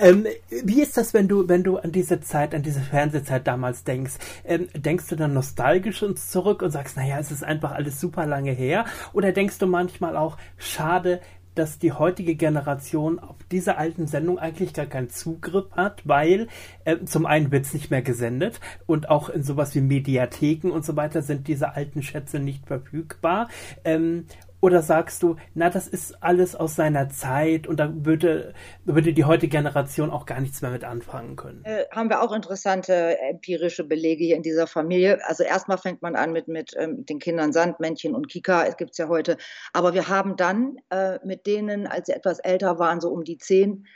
ähm, 0.00 0.26
wie 0.50 0.80
ist 0.80 0.96
das, 0.96 1.12
wenn 1.12 1.28
du, 1.28 1.46
wenn 1.46 1.62
du 1.62 1.76
an 1.76 1.92
diese 1.92 2.20
Zeit, 2.20 2.54
an 2.54 2.62
diese 2.62 2.80
Fernsehzeit 2.80 3.46
damals 3.46 3.84
denkst? 3.84 4.14
Ähm, 4.44 4.68
denkst 4.74 5.08
du 5.08 5.16
dann 5.16 5.34
nostalgisch 5.34 6.02
uns 6.02 6.30
zurück 6.30 6.62
und 6.62 6.70
sagst, 6.70 6.96
naja, 6.96 7.18
es 7.18 7.30
ist 7.30 7.44
einfach 7.44 7.72
alles 7.72 8.00
super 8.00 8.24
lange 8.24 8.52
her? 8.52 8.86
Oder 9.12 9.32
denkst 9.32 9.58
du 9.58 9.66
manchmal 9.66 10.16
auch, 10.16 10.38
schade, 10.56 11.20
dass 11.58 11.78
die 11.78 11.92
heutige 11.92 12.36
Generation 12.36 13.18
auf 13.18 13.36
diese 13.50 13.76
alten 13.78 14.06
Sendungen 14.06 14.38
eigentlich 14.38 14.72
gar 14.72 14.86
keinen 14.86 15.10
Zugriff 15.10 15.70
hat, 15.72 16.02
weil 16.04 16.48
äh, 16.84 16.98
zum 17.04 17.26
einen 17.26 17.50
wird 17.50 17.64
es 17.64 17.74
nicht 17.74 17.90
mehr 17.90 18.02
gesendet 18.02 18.60
und 18.86 19.08
auch 19.08 19.28
in 19.28 19.42
sowas 19.42 19.74
wie 19.74 19.80
Mediatheken 19.80 20.70
und 20.70 20.84
so 20.84 20.96
weiter 20.96 21.22
sind 21.22 21.48
diese 21.48 21.74
alten 21.74 22.02
Schätze 22.02 22.38
nicht 22.38 22.66
verfügbar. 22.66 23.48
Ähm, 23.84 24.26
Oder 24.60 24.82
sagst 24.82 25.22
du, 25.22 25.36
na, 25.54 25.68
das 25.70 25.86
ist 25.86 26.22
alles 26.22 26.56
aus 26.56 26.76
seiner 26.76 27.08
Zeit 27.08 27.66
und 27.66 27.78
da 27.78 27.92
würde, 27.94 28.54
würde 28.84 29.12
die 29.12 29.24
heutige 29.24 29.50
Generation 29.50 30.10
auch 30.10 30.26
gar 30.26 30.40
nichts 30.40 30.62
mehr 30.62 30.70
mit 30.70 30.84
anfangen 30.84 31.36
können? 31.36 31.62
Äh, 31.64 31.84
haben 31.90 32.08
wir 32.08 32.22
auch 32.22 32.32
interessante 32.32 33.18
empirische 33.20 33.84
Belege 33.84 34.24
hier 34.24 34.36
in 34.36 34.42
dieser 34.42 34.66
Familie. 34.66 35.20
Also 35.26 35.44
erstmal 35.44 35.78
fängt 35.78 36.02
man 36.02 36.16
an 36.16 36.32
mit, 36.32 36.48
mit, 36.48 36.72
ähm, 36.78 37.04
den 37.04 37.18
Kindern 37.18 37.52
Sandmännchen 37.52 38.14
und 38.14 38.28
Kika, 38.28 38.64
es 38.64 38.76
gibt 38.76 38.92
es 38.92 38.98
ja 38.98 39.08
heute. 39.08 39.36
Aber 39.72 39.92
wir 39.94 40.08
haben 40.08 40.36
dann 40.36 40.76
äh, 40.90 41.18
mit 41.24 41.46
denen, 41.46 41.86
als 41.86 42.06
sie 42.06 42.12
etwas 42.12 42.38
älter 42.38 42.78
waren, 42.78 43.00
so 43.00 43.10
um 43.10 43.24
die 43.24 43.38
zehn, 43.38 43.86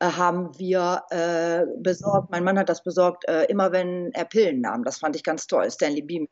haben 0.00 0.56
wir 0.58 1.02
äh, 1.10 1.64
besorgt, 1.78 2.30
mein 2.30 2.44
Mann 2.44 2.58
hat 2.58 2.68
das 2.68 2.82
besorgt, 2.82 3.26
äh, 3.28 3.44
immer 3.44 3.72
wenn 3.72 4.12
er 4.12 4.24
Pillen 4.24 4.60
nahm. 4.60 4.84
Das 4.84 4.98
fand 4.98 5.16
ich 5.16 5.24
ganz 5.24 5.46
toll, 5.46 5.70
Stanley 5.70 6.02
Beam. 6.02 6.28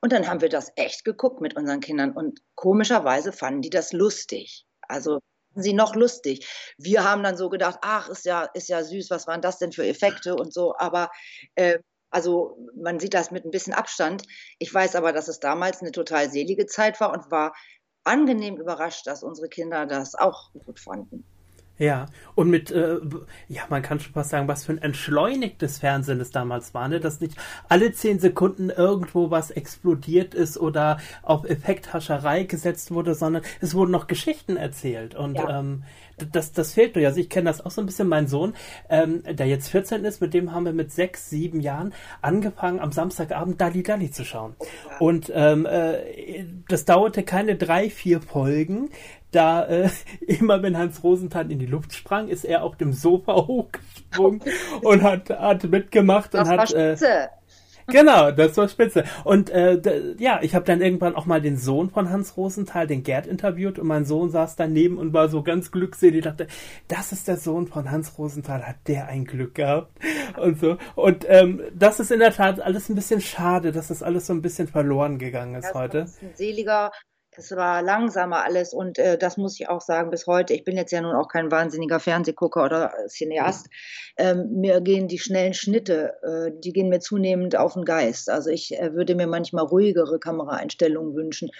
Und 0.00 0.12
dann 0.12 0.26
haben 0.26 0.40
wir 0.40 0.48
das 0.48 0.72
echt 0.76 1.04
geguckt 1.04 1.40
mit 1.40 1.56
unseren 1.56 1.80
Kindern 1.80 2.12
und 2.12 2.40
komischerweise 2.54 3.32
fanden 3.32 3.62
die 3.62 3.70
das 3.70 3.92
lustig. 3.92 4.64
Also 4.88 5.20
sie 5.54 5.74
noch 5.74 5.94
lustig. 5.94 6.48
Wir 6.78 7.04
haben 7.04 7.22
dann 7.22 7.36
so 7.36 7.48
gedacht, 7.48 7.78
ach, 7.82 8.08
ist 8.08 8.24
ja, 8.24 8.44
ist 8.54 8.68
ja 8.68 8.82
süß, 8.82 9.10
was 9.10 9.26
waren 9.26 9.42
das 9.42 9.58
denn 9.58 9.72
für 9.72 9.86
Effekte 9.86 10.34
und 10.34 10.52
so, 10.52 10.74
aber 10.78 11.10
äh, 11.54 11.78
also 12.10 12.56
man 12.76 13.00
sieht 13.00 13.14
das 13.14 13.32
mit 13.32 13.44
ein 13.44 13.50
bisschen 13.50 13.74
Abstand. 13.74 14.22
Ich 14.58 14.72
weiß 14.72 14.94
aber, 14.94 15.12
dass 15.12 15.28
es 15.28 15.40
damals 15.40 15.80
eine 15.80 15.90
total 15.90 16.30
selige 16.30 16.66
Zeit 16.66 17.00
war 17.00 17.12
und 17.12 17.30
war 17.30 17.52
angenehm 18.04 18.56
überrascht, 18.56 19.06
dass 19.06 19.24
unsere 19.24 19.48
Kinder 19.48 19.84
das 19.86 20.14
auch 20.14 20.52
gut 20.52 20.78
fanden. 20.78 21.24
Ja, 21.76 22.06
und 22.36 22.50
mit, 22.50 22.70
äh, 22.70 22.98
ja, 23.48 23.62
man 23.68 23.82
kann 23.82 23.98
schon 23.98 24.12
fast 24.12 24.30
sagen, 24.30 24.46
was 24.46 24.64
für 24.64 24.72
ein 24.72 24.82
entschleunigtes 24.82 25.78
Fernsehen 25.78 26.20
es 26.20 26.30
damals 26.30 26.72
war, 26.72 26.86
ne? 26.86 27.00
dass 27.00 27.20
nicht 27.20 27.36
alle 27.68 27.92
zehn 27.92 28.20
Sekunden 28.20 28.70
irgendwo 28.70 29.30
was 29.32 29.50
explodiert 29.50 30.34
ist 30.34 30.56
oder 30.56 30.98
auf 31.22 31.44
Effekthascherei 31.44 32.44
gesetzt 32.44 32.92
wurde, 32.92 33.16
sondern 33.16 33.42
es 33.60 33.74
wurden 33.74 33.90
noch 33.90 34.06
Geschichten 34.06 34.56
erzählt. 34.56 35.16
Und 35.16 35.34
ja. 35.34 35.58
ähm, 35.58 35.82
das, 36.16 36.52
das 36.52 36.74
fehlt 36.74 36.94
durch. 36.94 37.06
Also 37.06 37.20
ich 37.20 37.28
kenne 37.28 37.50
das 37.50 37.64
auch 37.64 37.70
so 37.70 37.80
ein 37.80 37.86
bisschen. 37.86 38.08
Mein 38.08 38.28
Sohn, 38.28 38.54
ähm, 38.88 39.22
der 39.28 39.46
jetzt 39.46 39.68
14 39.68 40.04
ist, 40.04 40.20
mit 40.20 40.34
dem 40.34 40.52
haben 40.52 40.64
wir 40.64 40.72
mit 40.72 40.92
sechs, 40.92 41.28
sieben 41.28 41.60
Jahren 41.60 41.92
angefangen, 42.22 42.80
am 42.80 42.92
Samstagabend 42.92 43.60
Dali 43.60 43.82
Dali 43.82 44.10
zu 44.10 44.24
schauen. 44.24 44.54
Und 45.00 45.32
ähm, 45.34 45.66
äh, 45.66 46.44
das 46.68 46.84
dauerte 46.84 47.22
keine 47.24 47.56
drei, 47.56 47.90
vier 47.90 48.20
Folgen 48.20 48.90
da 49.34 49.64
äh, 49.64 49.88
immer 50.20 50.62
wenn 50.62 50.76
Hans 50.76 51.02
Rosenthal 51.02 51.50
in 51.50 51.58
die 51.58 51.66
Luft 51.66 51.94
sprang, 51.94 52.28
ist 52.28 52.44
er 52.44 52.62
auf 52.62 52.76
dem 52.76 52.92
Sofa 52.92 53.34
hochgesprungen 53.46 54.40
und 54.82 55.02
hat, 55.02 55.30
hat 55.30 55.64
mitgemacht 55.64 56.34
das 56.34 56.48
und 56.48 56.58
hat. 56.58 56.72
Äh, 56.72 56.96
genau, 57.86 58.30
das 58.30 58.56
war 58.56 58.68
spitze. 58.68 59.04
Und 59.24 59.50
äh, 59.50 59.80
ja, 60.18 60.40
ich 60.42 60.54
habe 60.54 60.64
dann 60.64 60.80
irgendwann 60.80 61.14
auch 61.14 61.26
mal 61.26 61.40
den 61.40 61.56
Sohn 61.56 61.90
von 61.90 62.10
Hans 62.10 62.36
Rosenthal, 62.36 62.86
den 62.86 63.02
Gerd, 63.02 63.26
interviewt 63.26 63.78
und 63.78 63.86
mein 63.86 64.04
Sohn 64.04 64.30
saß 64.30 64.56
daneben 64.56 64.98
und 64.98 65.12
war 65.12 65.28
so 65.28 65.42
ganz 65.42 65.70
glückselig. 65.70 66.18
Ich 66.18 66.24
dachte, 66.24 66.46
das 66.88 67.12
ist 67.12 67.28
der 67.28 67.36
Sohn 67.36 67.66
von 67.66 67.90
Hans 67.90 68.18
Rosenthal, 68.18 68.62
hat 68.66 68.76
der 68.86 69.08
ein 69.08 69.24
Glück 69.24 69.54
gehabt 69.54 69.98
und 70.40 70.58
so. 70.60 70.78
Und 70.94 71.26
ähm, 71.28 71.62
das 71.74 72.00
ist 72.00 72.10
in 72.10 72.20
der 72.20 72.32
Tat 72.32 72.60
alles 72.60 72.88
ein 72.88 72.94
bisschen 72.94 73.20
schade, 73.20 73.72
dass 73.72 73.88
das 73.88 74.02
alles 74.02 74.26
so 74.26 74.32
ein 74.32 74.42
bisschen 74.42 74.68
verloren 74.68 75.18
gegangen 75.18 75.54
ist 75.56 75.68
das 75.68 75.74
heute. 75.74 75.98
Ist 75.98 76.22
ein 76.22 76.32
seliger 76.34 76.90
es 77.38 77.50
war 77.52 77.82
langsamer 77.82 78.44
alles 78.44 78.72
und 78.72 78.98
äh, 78.98 79.18
das 79.18 79.36
muss 79.36 79.58
ich 79.58 79.68
auch 79.68 79.80
sagen 79.80 80.10
bis 80.10 80.26
heute. 80.26 80.54
Ich 80.54 80.64
bin 80.64 80.76
jetzt 80.76 80.92
ja 80.92 81.00
nun 81.00 81.14
auch 81.14 81.28
kein 81.28 81.50
wahnsinniger 81.50 82.00
Fernsehgucker 82.00 82.64
oder 82.64 82.92
Cineast. 83.08 83.68
Ähm, 84.16 84.60
mir 84.60 84.80
gehen 84.80 85.08
die 85.08 85.18
schnellen 85.18 85.54
Schnitte, 85.54 86.14
äh, 86.22 86.60
die 86.60 86.72
gehen 86.72 86.88
mir 86.88 87.00
zunehmend 87.00 87.56
auf 87.56 87.74
den 87.74 87.84
Geist. 87.84 88.30
Also 88.30 88.50
ich 88.50 88.78
äh, 88.78 88.94
würde 88.94 89.14
mir 89.14 89.26
manchmal 89.26 89.64
ruhigere 89.64 90.18
Kameraeinstellungen 90.18 91.14
wünschen. 91.14 91.50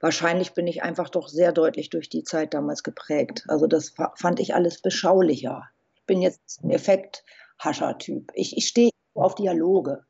Wahrscheinlich 0.00 0.52
bin 0.52 0.66
ich 0.66 0.82
einfach 0.82 1.08
doch 1.08 1.28
sehr 1.28 1.52
deutlich 1.52 1.90
durch 1.90 2.08
die 2.08 2.24
Zeit 2.24 2.52
damals 2.52 2.82
geprägt. 2.82 3.44
Also 3.48 3.66
das 3.66 3.94
fand 4.16 4.40
ich 4.40 4.54
alles 4.54 4.82
beschaulicher. 4.82 5.68
Ich 5.94 6.04
bin 6.04 6.20
jetzt 6.20 6.62
ein 6.62 6.70
Effekthascher-Typ. 6.70 8.30
Ich, 8.34 8.56
ich 8.56 8.66
stehe 8.66 8.90
auf 9.14 9.34
Dialoge 9.34 10.04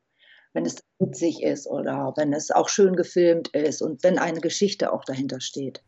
wenn 0.55 0.65
es 0.65 0.83
witzig 0.99 1.43
ist 1.43 1.67
oder 1.67 2.15
wenn 2.17 2.33
es 2.33 2.51
auch 2.51 2.69
schön 2.69 2.97
gefilmt 2.97 3.49
ist 3.49 3.83
und 3.83 4.03
wenn 4.03 4.19
eine 4.19 4.41
Geschichte 4.41 4.93
auch 4.93 5.05
dahinter 5.05 5.41
steht. 5.41 5.83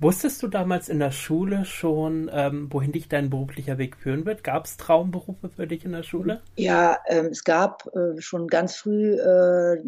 Wusstest 0.00 0.42
du 0.42 0.48
damals 0.48 0.88
in 0.88 0.98
der 0.98 1.10
Schule 1.10 1.64
schon, 1.64 2.30
ähm, 2.32 2.68
wohin 2.70 2.92
dich 2.92 3.08
dein 3.08 3.30
beruflicher 3.30 3.78
Weg 3.78 3.96
führen 3.96 4.26
wird? 4.26 4.44
Gab 4.44 4.66
es 4.66 4.76
Traumberufe 4.76 5.48
für 5.48 5.66
dich 5.66 5.84
in 5.84 5.92
der 5.92 6.02
Schule? 6.02 6.42
Ja, 6.56 6.98
ähm, 7.06 7.26
es 7.26 7.42
gab 7.44 7.88
äh, 7.94 8.20
schon 8.20 8.46
ganz 8.48 8.76
früh 8.76 9.14
äh, 9.14 9.82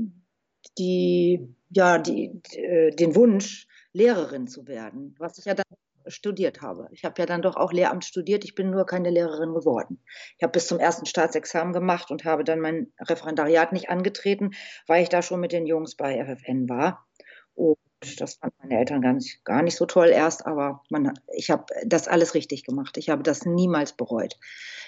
die, 0.78 1.54
ja, 1.71 1.99
die, 1.99 2.40
äh, 2.52 2.90
den 2.92 3.14
Wunsch, 3.14 3.68
Lehrerin 3.92 4.47
zu 4.47 4.66
werden, 4.66 5.14
was 5.18 5.38
ich 5.38 5.47
ja 5.47 5.54
dann 5.54 5.64
studiert 6.08 6.62
habe. 6.62 6.88
Ich 6.92 7.04
habe 7.04 7.14
ja 7.18 7.26
dann 7.26 7.42
doch 7.42 7.56
auch 7.56 7.72
Lehramt 7.72 8.04
studiert, 8.04 8.44
ich 8.44 8.54
bin 8.54 8.70
nur 8.70 8.86
keine 8.86 9.10
Lehrerin 9.10 9.54
geworden. 9.54 10.02
Ich 10.36 10.42
habe 10.42 10.52
bis 10.52 10.66
zum 10.66 10.78
ersten 10.78 11.06
Staatsexamen 11.06 11.72
gemacht 11.72 12.10
und 12.10 12.25
habe 12.25 12.44
dann 12.44 12.60
mein 12.60 12.92
Referendariat 13.00 13.72
nicht 13.72 13.90
angetreten, 13.90 14.50
weil 14.86 15.02
ich 15.02 15.08
da 15.08 15.22
schon 15.22 15.40
mit 15.40 15.52
den 15.52 15.66
Jungs 15.66 15.96
bei 15.96 16.25
FFN 16.25 16.68
war. 16.68 17.06
Und 17.54 17.78
das 18.16 18.34
fanden 18.34 18.56
meine 18.62 18.78
Eltern 18.78 19.02
gar 19.02 19.12
nicht, 19.12 19.44
gar 19.44 19.62
nicht 19.62 19.76
so 19.76 19.86
toll 19.86 20.08
erst, 20.08 20.46
aber 20.46 20.82
man, 20.90 21.12
ich 21.34 21.50
habe 21.50 21.64
das 21.84 22.06
alles 22.06 22.34
richtig 22.34 22.64
gemacht. 22.64 22.96
Ich 22.96 23.08
habe 23.08 23.22
das 23.22 23.44
niemals 23.44 23.92
bereut. 23.92 24.36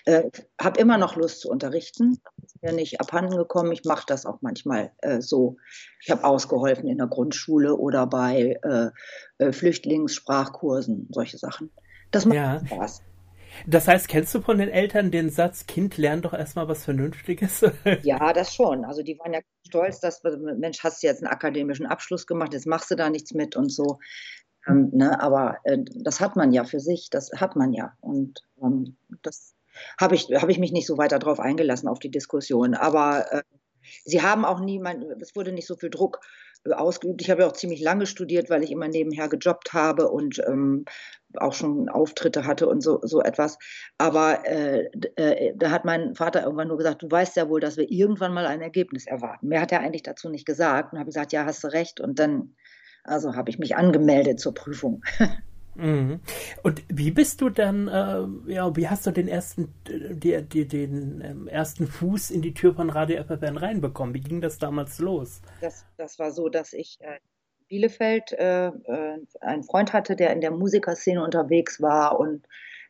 Äh, 0.05 0.31
habe 0.61 0.81
immer 0.81 0.99
noch 0.99 1.17
Lust 1.17 1.41
zu 1.41 1.51
unterrichten. 1.51 2.21
Ist 2.45 2.63
mir 2.63 2.73
nicht 2.73 3.01
abhanden 3.01 3.37
gekommen. 3.37 3.73
Ich 3.73 3.85
mache 3.85 4.05
das 4.07 4.27
auch 4.27 4.39
manchmal 4.41 4.93
äh, 4.99 5.21
so. 5.21 5.57
Ich 6.01 6.11
habe 6.11 6.25
ausgeholfen 6.25 6.89
in 6.89 6.99
der 6.99 7.09
Grundschule 7.09 7.75
oder 7.77 8.07
bei 8.07 8.59
äh, 8.63 8.91
äh 9.45 9.53
Flüchtlingssprachkursen, 9.53 11.09
solche 11.11 11.39
Sachen. 11.39 11.71
Das 12.11 12.25
macht 12.25 12.37
ja. 12.37 12.65
Spaß. 12.65 13.03
Das 13.67 13.89
heißt, 13.89 14.09
kennst 14.09 14.35
du 14.35 14.41
von 14.41 14.59
den 14.59 14.69
Eltern 14.69 15.11
den 15.11 15.31
Satz, 15.31 15.67
Kind, 15.67 15.97
lern 15.97 16.23
doch 16.23 16.33
erstmal 16.33 16.69
was 16.69 16.85
Vernünftiges? 16.85 17.65
ja, 18.03 18.33
das 18.33 18.55
schon. 18.55 18.85
Also 18.85 19.03
die 19.03 19.19
waren 19.19 19.33
ja 19.33 19.41
stolz, 19.67 20.01
dass, 20.01 20.23
Mensch, 20.23 20.83
hast 20.83 21.03
du 21.03 21.07
jetzt 21.07 21.23
einen 21.23 21.33
akademischen 21.33 21.87
Abschluss 21.87 22.27
gemacht, 22.27 22.53
jetzt 22.53 22.67
machst 22.67 22.91
du 22.91 22.95
da 22.95 23.11
nichts 23.11 23.35
mit 23.35 23.57
und 23.57 23.71
so. 23.71 23.99
Ähm, 24.67 24.91
ne, 24.93 25.21
aber 25.21 25.59
äh, 25.65 25.79
das 26.03 26.21
hat 26.21 26.37
man 26.37 26.53
ja 26.53 26.65
für 26.65 26.81
sich, 26.81 27.09
das 27.11 27.31
hat 27.37 27.57
man 27.57 27.73
ja. 27.73 27.93
Und 28.01 28.43
ähm, 28.63 28.97
das 29.23 29.55
habe 30.01 30.15
ich, 30.15 30.29
hab 30.35 30.49
ich 30.49 30.59
mich 30.59 30.73
nicht 30.73 30.87
so 30.87 30.99
weiter 30.99 31.19
drauf 31.19 31.41
eingelassen 31.41 31.89
auf 31.89 31.99
die 31.99 32.11
Diskussion. 32.11 32.75
Aber 32.75 33.33
äh, 33.33 33.43
sie 34.05 34.23
haben 34.23 34.45
auch 34.45 34.61
niemand, 34.61 35.05
es 35.21 35.35
wurde 35.37 35.53
nicht 35.53 35.67
so 35.67 35.77
viel 35.77 35.91
Druck 35.91 36.19
äh, 36.23 36.29
ausgeübt. 36.71 37.21
Ich 37.23 37.31
habe 37.31 37.43
ja 37.43 37.49
auch 37.49 37.53
ziemlich 37.53 37.81
lange 37.81 38.07
studiert, 38.07 38.51
weil 38.51 38.63
ich 38.63 38.71
immer 38.71 38.89
nebenher 38.89 39.29
gejobbt 39.29 39.73
habe 39.73 40.09
und 40.09 40.41
ähm, 40.47 40.85
auch 41.37 41.53
schon 41.53 41.89
Auftritte 41.89 42.47
hatte 42.47 42.69
und 42.69 42.83
so, 42.83 43.01
so 43.03 43.21
etwas. 43.21 43.59
Aber 43.99 44.47
äh, 44.47 44.89
äh, 45.17 45.53
da 45.57 45.71
hat 45.71 45.85
mein 45.85 46.15
Vater 46.15 46.43
irgendwann 46.43 46.69
nur 46.69 46.79
gesagt, 46.79 47.03
du 47.03 47.11
weißt 47.11 47.37
ja 47.37 47.49
wohl, 47.49 47.61
dass 47.61 47.77
wir 47.77 47.91
irgendwann 47.91 48.33
mal 48.33 48.47
ein 48.47 48.61
Ergebnis 48.61 49.07
erwarten. 49.07 49.49
Mehr 49.49 49.61
hat 49.61 49.73
er 49.73 49.81
eigentlich 49.81 50.03
dazu 50.03 50.29
nicht 50.29 50.47
gesagt 50.47 50.93
und 50.93 50.99
habe 50.99 51.09
gesagt, 51.09 51.33
ja, 51.33 51.45
hast 51.45 51.63
du 51.65 51.69
recht. 51.69 52.01
Und 52.01 52.19
dann, 52.19 52.55
also 53.05 53.35
habe 53.35 53.51
ich 53.51 53.59
mich 53.59 53.77
angemeldet 53.77 54.41
zur 54.41 54.55
Prüfung. 54.55 55.03
Mhm. 55.79 56.21
Und 56.65 56.83
wie 56.89 57.13
bist 57.13 57.41
du 57.41 57.51
dann, 57.51 57.87
äh, 57.87 58.53
ja, 58.53 58.75
wie 58.77 58.89
hast 58.89 59.07
du 59.07 59.13
den 59.13 59.29
ersten, 59.29 59.73
die, 59.87 60.43
die, 60.43 60.67
den 60.67 61.23
ähm, 61.25 61.49
ersten 61.49 61.87
Fuß 61.87 62.31
in 62.31 62.43
die 62.43 62.53
Tür 62.53 62.75
von 62.75 62.91
Radio 62.91 63.23
FFN 63.23 63.57
reinbekommen? 63.57 64.13
Wie 64.13 64.21
ging 64.21 64.41
das 64.41 64.59
damals 64.59 64.99
los? 64.99 65.41
Das, 65.61 65.87
das 65.97 66.19
war 66.19 66.33
so, 66.33 66.49
dass 66.49 66.73
ich 66.73 66.99
äh, 67.01 67.19
Bielefeld 67.69 68.33
äh, 68.33 68.69
äh, 68.69 69.19
einen 69.41 69.63
Freund 69.63 69.93
hatte, 69.93 70.17
der 70.17 70.33
in 70.33 70.41
der 70.41 70.51
Musikerszene 70.51 71.23
unterwegs 71.23 71.81
war 71.81 72.19
und 72.19 72.47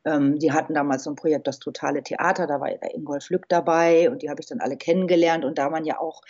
ähm, 0.07 0.39
die 0.39 0.53
hatten 0.53 0.73
damals 0.73 1.05
so 1.05 1.11
ein 1.11 1.17
Projekt, 1.17 1.47
das 1.47 1.59
Totale 1.59 2.03
Theater, 2.03 2.47
da 2.47 2.61
war 2.61 2.71
Ingolf 2.95 3.29
Lück 3.29 3.49
dabei 3.49 4.11
und 4.11 4.23
die 4.23 4.31
habe 4.31 4.41
ich 4.41 4.47
dann 4.47 4.61
alle 4.61 4.79
kennengelernt 4.79 5.45
und 5.45 5.59
da 5.59 5.69
man 5.69 5.85
ja 5.85 6.01
auch 6.01 6.23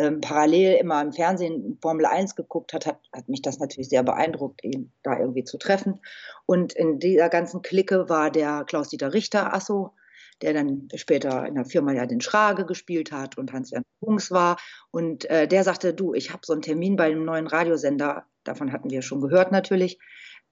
ähm, 0.00 0.20
parallel 0.20 0.76
immer 0.76 1.02
im 1.02 1.12
Fernsehen 1.12 1.78
Formel 1.82 2.06
1 2.06 2.34
geguckt 2.34 2.72
hat, 2.72 2.86
hat, 2.86 3.00
hat 3.12 3.28
mich 3.28 3.42
das 3.42 3.58
natürlich 3.58 3.90
sehr 3.90 4.02
beeindruckt, 4.02 4.64
ihn 4.64 4.90
da 5.02 5.18
irgendwie 5.18 5.44
zu 5.44 5.58
treffen. 5.58 6.00
Und 6.46 6.72
in 6.72 6.98
dieser 6.98 7.28
ganzen 7.28 7.60
Clique 7.60 8.08
war 8.08 8.30
der 8.30 8.64
Klaus-Dieter 8.64 9.12
Richter 9.12 9.54
Asso, 9.54 9.92
der 10.40 10.54
dann 10.54 10.88
später 10.94 11.46
in 11.46 11.54
der 11.54 11.66
Firma 11.66 11.92
ja 11.92 12.06
den 12.06 12.22
Schrage 12.22 12.64
gespielt 12.64 13.12
hat 13.12 13.36
und 13.36 13.52
Hans-Werner 13.52 13.84
Bungs 14.00 14.30
war. 14.30 14.56
Und 14.90 15.28
äh, 15.28 15.46
der 15.46 15.64
sagte, 15.64 15.92
du, 15.92 16.14
ich 16.14 16.30
habe 16.32 16.40
so 16.44 16.54
einen 16.54 16.62
Termin 16.62 16.96
bei 16.96 17.04
einem 17.04 17.24
neuen 17.24 17.46
Radiosender, 17.46 18.24
davon 18.44 18.72
hatten 18.72 18.88
wir 18.88 19.02
schon 19.02 19.20
gehört 19.20 19.52
natürlich, 19.52 19.98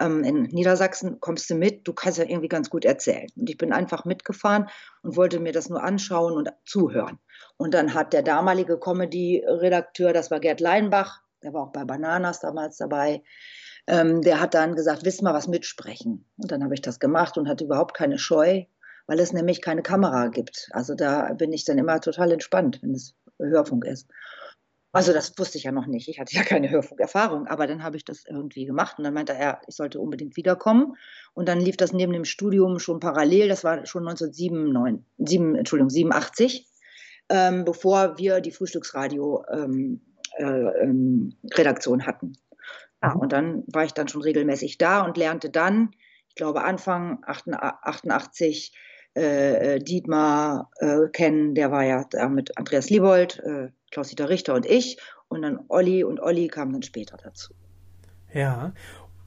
ähm, 0.00 0.24
in 0.24 0.42
Niedersachsen, 0.44 1.20
kommst 1.20 1.48
du 1.50 1.54
mit, 1.54 1.86
du 1.86 1.92
kannst 1.92 2.18
ja 2.18 2.24
irgendwie 2.24 2.48
ganz 2.48 2.70
gut 2.70 2.84
erzählen. 2.84 3.28
Und 3.36 3.50
ich 3.50 3.58
bin 3.58 3.72
einfach 3.72 4.04
mitgefahren 4.04 4.68
und 5.02 5.16
wollte 5.16 5.40
mir 5.40 5.52
das 5.52 5.68
nur 5.68 5.82
anschauen 5.82 6.34
und 6.34 6.50
zuhören. 6.64 7.18
Und 7.56 7.74
dann 7.74 7.94
hat 7.94 8.12
der 8.12 8.22
damalige 8.22 8.78
Comedy-Redakteur, 8.78 10.12
das 10.12 10.30
war 10.30 10.40
Gerd 10.40 10.60
Leinbach, 10.60 11.20
der 11.42 11.52
war 11.52 11.64
auch 11.64 11.72
bei 11.72 11.84
Bananas 11.84 12.40
damals 12.40 12.76
dabei, 12.76 13.22
ähm, 13.86 14.22
der 14.22 14.40
hat 14.40 14.54
dann 14.54 14.74
gesagt, 14.74 15.04
willst 15.04 15.22
mal 15.22 15.34
was 15.34 15.48
mitsprechen? 15.48 16.24
Und 16.36 16.52
dann 16.52 16.62
habe 16.62 16.74
ich 16.74 16.82
das 16.82 17.00
gemacht 17.00 17.38
und 17.38 17.48
hatte 17.48 17.64
überhaupt 17.64 17.94
keine 17.94 18.18
Scheu, 18.18 18.64
weil 19.06 19.20
es 19.20 19.32
nämlich 19.32 19.62
keine 19.62 19.82
Kamera 19.82 20.28
gibt. 20.28 20.68
Also 20.72 20.94
da 20.94 21.32
bin 21.32 21.52
ich 21.52 21.64
dann 21.64 21.78
immer 21.78 22.00
total 22.00 22.32
entspannt, 22.32 22.80
wenn 22.82 22.94
es 22.94 23.14
Hörfunk 23.38 23.84
ist. 23.86 24.08
Also 24.98 25.12
das 25.12 25.38
wusste 25.38 25.58
ich 25.58 25.64
ja 25.64 25.70
noch 25.70 25.86
nicht. 25.86 26.08
Ich 26.08 26.18
hatte 26.18 26.34
ja 26.34 26.42
keine 26.42 26.70
Hörfunkerfahrung, 26.70 27.46
aber 27.46 27.68
dann 27.68 27.84
habe 27.84 27.96
ich 27.96 28.04
das 28.04 28.24
irgendwie 28.26 28.64
gemacht 28.66 28.98
und 28.98 29.04
dann 29.04 29.14
meinte 29.14 29.32
er, 29.32 29.60
ich 29.68 29.76
sollte 29.76 30.00
unbedingt 30.00 30.36
wiederkommen. 30.36 30.96
Und 31.34 31.48
dann 31.48 31.60
lief 31.60 31.76
das 31.76 31.92
neben 31.92 32.12
dem 32.12 32.24
Studium 32.24 32.80
schon 32.80 32.98
parallel. 32.98 33.48
Das 33.48 33.62
war 33.62 33.86
schon 33.86 34.08
1987, 34.08 35.56
Entschuldigung, 35.56 35.90
87, 35.90 36.66
ähm, 37.28 37.64
bevor 37.64 38.18
wir 38.18 38.40
die 38.40 38.50
Frühstücksradio 38.50 39.44
ähm, 39.52 40.00
äh, 40.36 40.44
ähm, 40.44 41.36
hatten. 42.04 42.32
Ja, 43.00 43.12
und 43.12 43.32
dann 43.32 43.62
war 43.68 43.84
ich 43.84 43.92
dann 43.92 44.08
schon 44.08 44.22
regelmäßig 44.22 44.78
da 44.78 45.02
und 45.02 45.16
lernte 45.16 45.50
dann, 45.50 45.90
ich 46.28 46.34
glaube 46.34 46.64
Anfang 46.64 47.22
88, 47.24 48.72
äh, 49.16 49.74
äh, 49.74 49.78
Dietmar 49.78 50.70
äh, 50.78 51.08
kennen, 51.12 51.54
der 51.54 51.70
war 51.70 51.84
ja 51.84 52.04
da 52.10 52.28
mit 52.28 52.56
Andreas 52.56 52.90
Liebold, 52.90 53.40
äh, 53.40 53.68
Klaus-Dieter 53.90 54.28
Richter 54.28 54.54
und 54.54 54.66
ich 54.66 54.98
und 55.28 55.42
dann 55.42 55.60
Olli 55.68 56.04
und 56.04 56.20
Olli 56.20 56.48
kamen 56.48 56.72
dann 56.72 56.82
später 56.82 57.16
dazu. 57.16 57.54
Ja, 58.32 58.72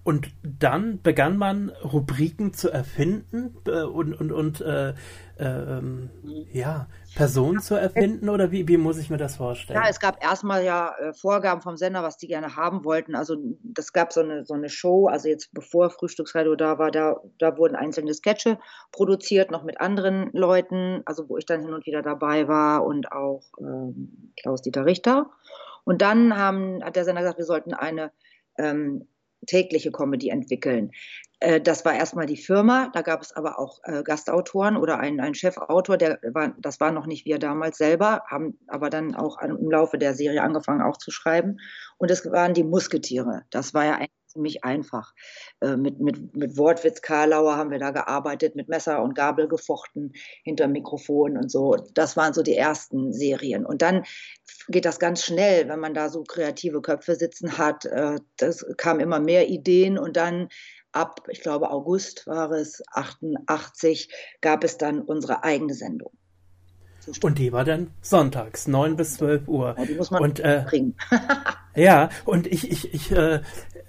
und 0.03 0.31
dann 0.41 1.01
begann 1.01 1.37
man 1.37 1.69
Rubriken 1.69 2.53
zu 2.53 2.71
erfinden 2.71 3.55
äh, 3.67 3.83
und, 3.83 4.13
und, 4.13 4.31
und 4.31 4.61
äh, 4.61 4.93
ähm, 5.37 6.09
ja, 6.51 6.87
Personen 7.15 7.59
zu 7.59 7.75
erfinden 7.75 8.29
oder 8.29 8.51
wie, 8.51 8.67
wie 8.67 8.77
muss 8.77 8.97
ich 8.97 9.11
mir 9.11 9.17
das 9.17 9.35
vorstellen? 9.35 9.79
Ja, 9.79 9.87
es 9.87 9.99
gab 9.99 10.23
erstmal 10.23 10.63
ja 10.63 10.95
äh, 10.97 11.13
Vorgaben 11.13 11.61
vom 11.61 11.77
Sender, 11.77 12.01
was 12.01 12.17
die 12.17 12.27
gerne 12.27 12.55
haben 12.55 12.83
wollten. 12.83 13.15
Also 13.15 13.35
das 13.63 13.93
gab 13.93 14.11
so 14.11 14.21
eine, 14.21 14.43
so 14.43 14.55
eine 14.55 14.69
Show, 14.69 15.07
also 15.07 15.29
jetzt 15.29 15.53
bevor 15.53 15.91
Frühstücksradio 15.91 16.55
da 16.55 16.79
war, 16.79 16.89
da, 16.89 17.17
da 17.37 17.57
wurden 17.57 17.75
einzelne 17.75 18.13
Sketche 18.15 18.57
produziert, 18.91 19.51
noch 19.51 19.63
mit 19.63 19.79
anderen 19.79 20.31
Leuten, 20.33 21.03
also 21.05 21.29
wo 21.29 21.37
ich 21.37 21.45
dann 21.45 21.61
hin 21.61 21.73
und 21.73 21.85
wieder 21.85 22.01
dabei 22.01 22.47
war 22.47 22.83
und 22.85 23.11
auch 23.11 23.43
ähm, 23.59 24.31
Klaus-Dieter 24.41 24.85
Richter. 24.85 25.29
Und 25.83 26.01
dann 26.01 26.37
haben, 26.37 26.83
hat 26.83 26.95
der 26.95 27.05
Sender 27.05 27.21
gesagt, 27.21 27.37
wir 27.37 27.45
sollten 27.45 27.73
eine 27.73 28.11
ähm, 28.57 29.07
tägliche 29.45 29.91
Comedy 29.91 30.29
entwickeln. 30.29 30.91
Äh, 31.39 31.59
das 31.59 31.83
war 31.83 31.93
erstmal 31.93 32.27
die 32.27 32.37
Firma, 32.37 32.89
da 32.93 33.01
gab 33.01 33.21
es 33.21 33.35
aber 33.35 33.59
auch 33.59 33.79
äh, 33.83 34.03
Gastautoren 34.03 34.77
oder 34.77 34.99
einen, 34.99 35.19
einen 35.19 35.35
Chefautor, 35.35 35.97
der 35.97 36.19
war, 36.33 36.53
das 36.59 36.79
war 36.79 36.91
noch 36.91 37.07
nicht 37.07 37.25
wir 37.25 37.39
damals 37.39 37.77
selber, 37.77 38.23
haben 38.27 38.57
aber 38.67 38.89
dann 38.89 39.15
auch 39.15 39.41
im 39.41 39.69
Laufe 39.69 39.97
der 39.97 40.13
Serie 40.13 40.43
angefangen 40.43 40.81
auch 40.81 40.97
zu 40.97 41.11
schreiben. 41.11 41.57
Und 41.97 42.11
es 42.11 42.25
waren 42.31 42.53
die 42.53 42.63
Musketiere. 42.63 43.43
Das 43.49 43.73
war 43.73 43.85
ja 43.85 43.95
eigentlich 43.95 44.20
ziemlich 44.31 44.63
einfach. 44.63 45.13
Äh, 45.61 45.75
mit, 45.77 45.99
mit, 45.99 46.35
mit 46.35 46.57
Wortwitz 46.57 47.01
Karlauer 47.01 47.55
haben 47.57 47.71
wir 47.71 47.79
da 47.79 47.91
gearbeitet, 47.91 48.55
mit 48.55 48.69
Messer 48.69 49.01
und 49.03 49.15
Gabel 49.15 49.47
gefochten 49.47 50.13
hinter 50.43 50.67
Mikrofon 50.67 51.37
und 51.37 51.51
so. 51.51 51.75
Das 51.93 52.17
waren 52.17 52.33
so 52.33 52.43
die 52.43 52.55
ersten 52.55 53.13
Serien. 53.13 53.65
Und 53.65 53.81
dann 53.81 54.03
geht 54.67 54.85
das 54.85 54.99
ganz 54.99 55.23
schnell, 55.23 55.67
wenn 55.69 55.79
man 55.79 55.93
da 55.93 56.09
so 56.09 56.23
kreative 56.23 56.81
Köpfe 56.81 57.15
sitzen 57.15 57.57
hat. 57.57 57.85
Äh, 57.85 58.19
das 58.37 58.65
kam 58.77 58.99
immer 58.99 59.19
mehr 59.19 59.49
Ideen 59.49 59.97
und 59.97 60.17
dann 60.17 60.49
ab, 60.91 61.27
ich 61.29 61.41
glaube, 61.41 61.71
August 61.71 62.27
war 62.27 62.51
es, 62.51 62.83
88, 62.91 64.09
gab 64.41 64.63
es 64.63 64.77
dann 64.77 65.01
unsere 65.01 65.43
eigene 65.43 65.73
Sendung. 65.73 66.11
Und 67.21 67.39
die 67.39 67.51
war 67.51 67.63
dann 67.63 67.91
sonntags, 68.01 68.67
9 68.67 68.95
bis 68.95 69.15
12 69.15 69.47
Uhr. 69.47 69.75
Ja, 69.77 69.85
die 69.85 69.95
muss 69.95 70.11
man 70.11 70.21
und, 70.21 70.39
äh, 70.39 70.63
bringen. 70.67 70.95
ja, 71.75 72.09
und 72.25 72.45
ich, 72.45 72.69
ich, 72.69 72.93
ich 72.93 73.11
äh, 73.11 73.41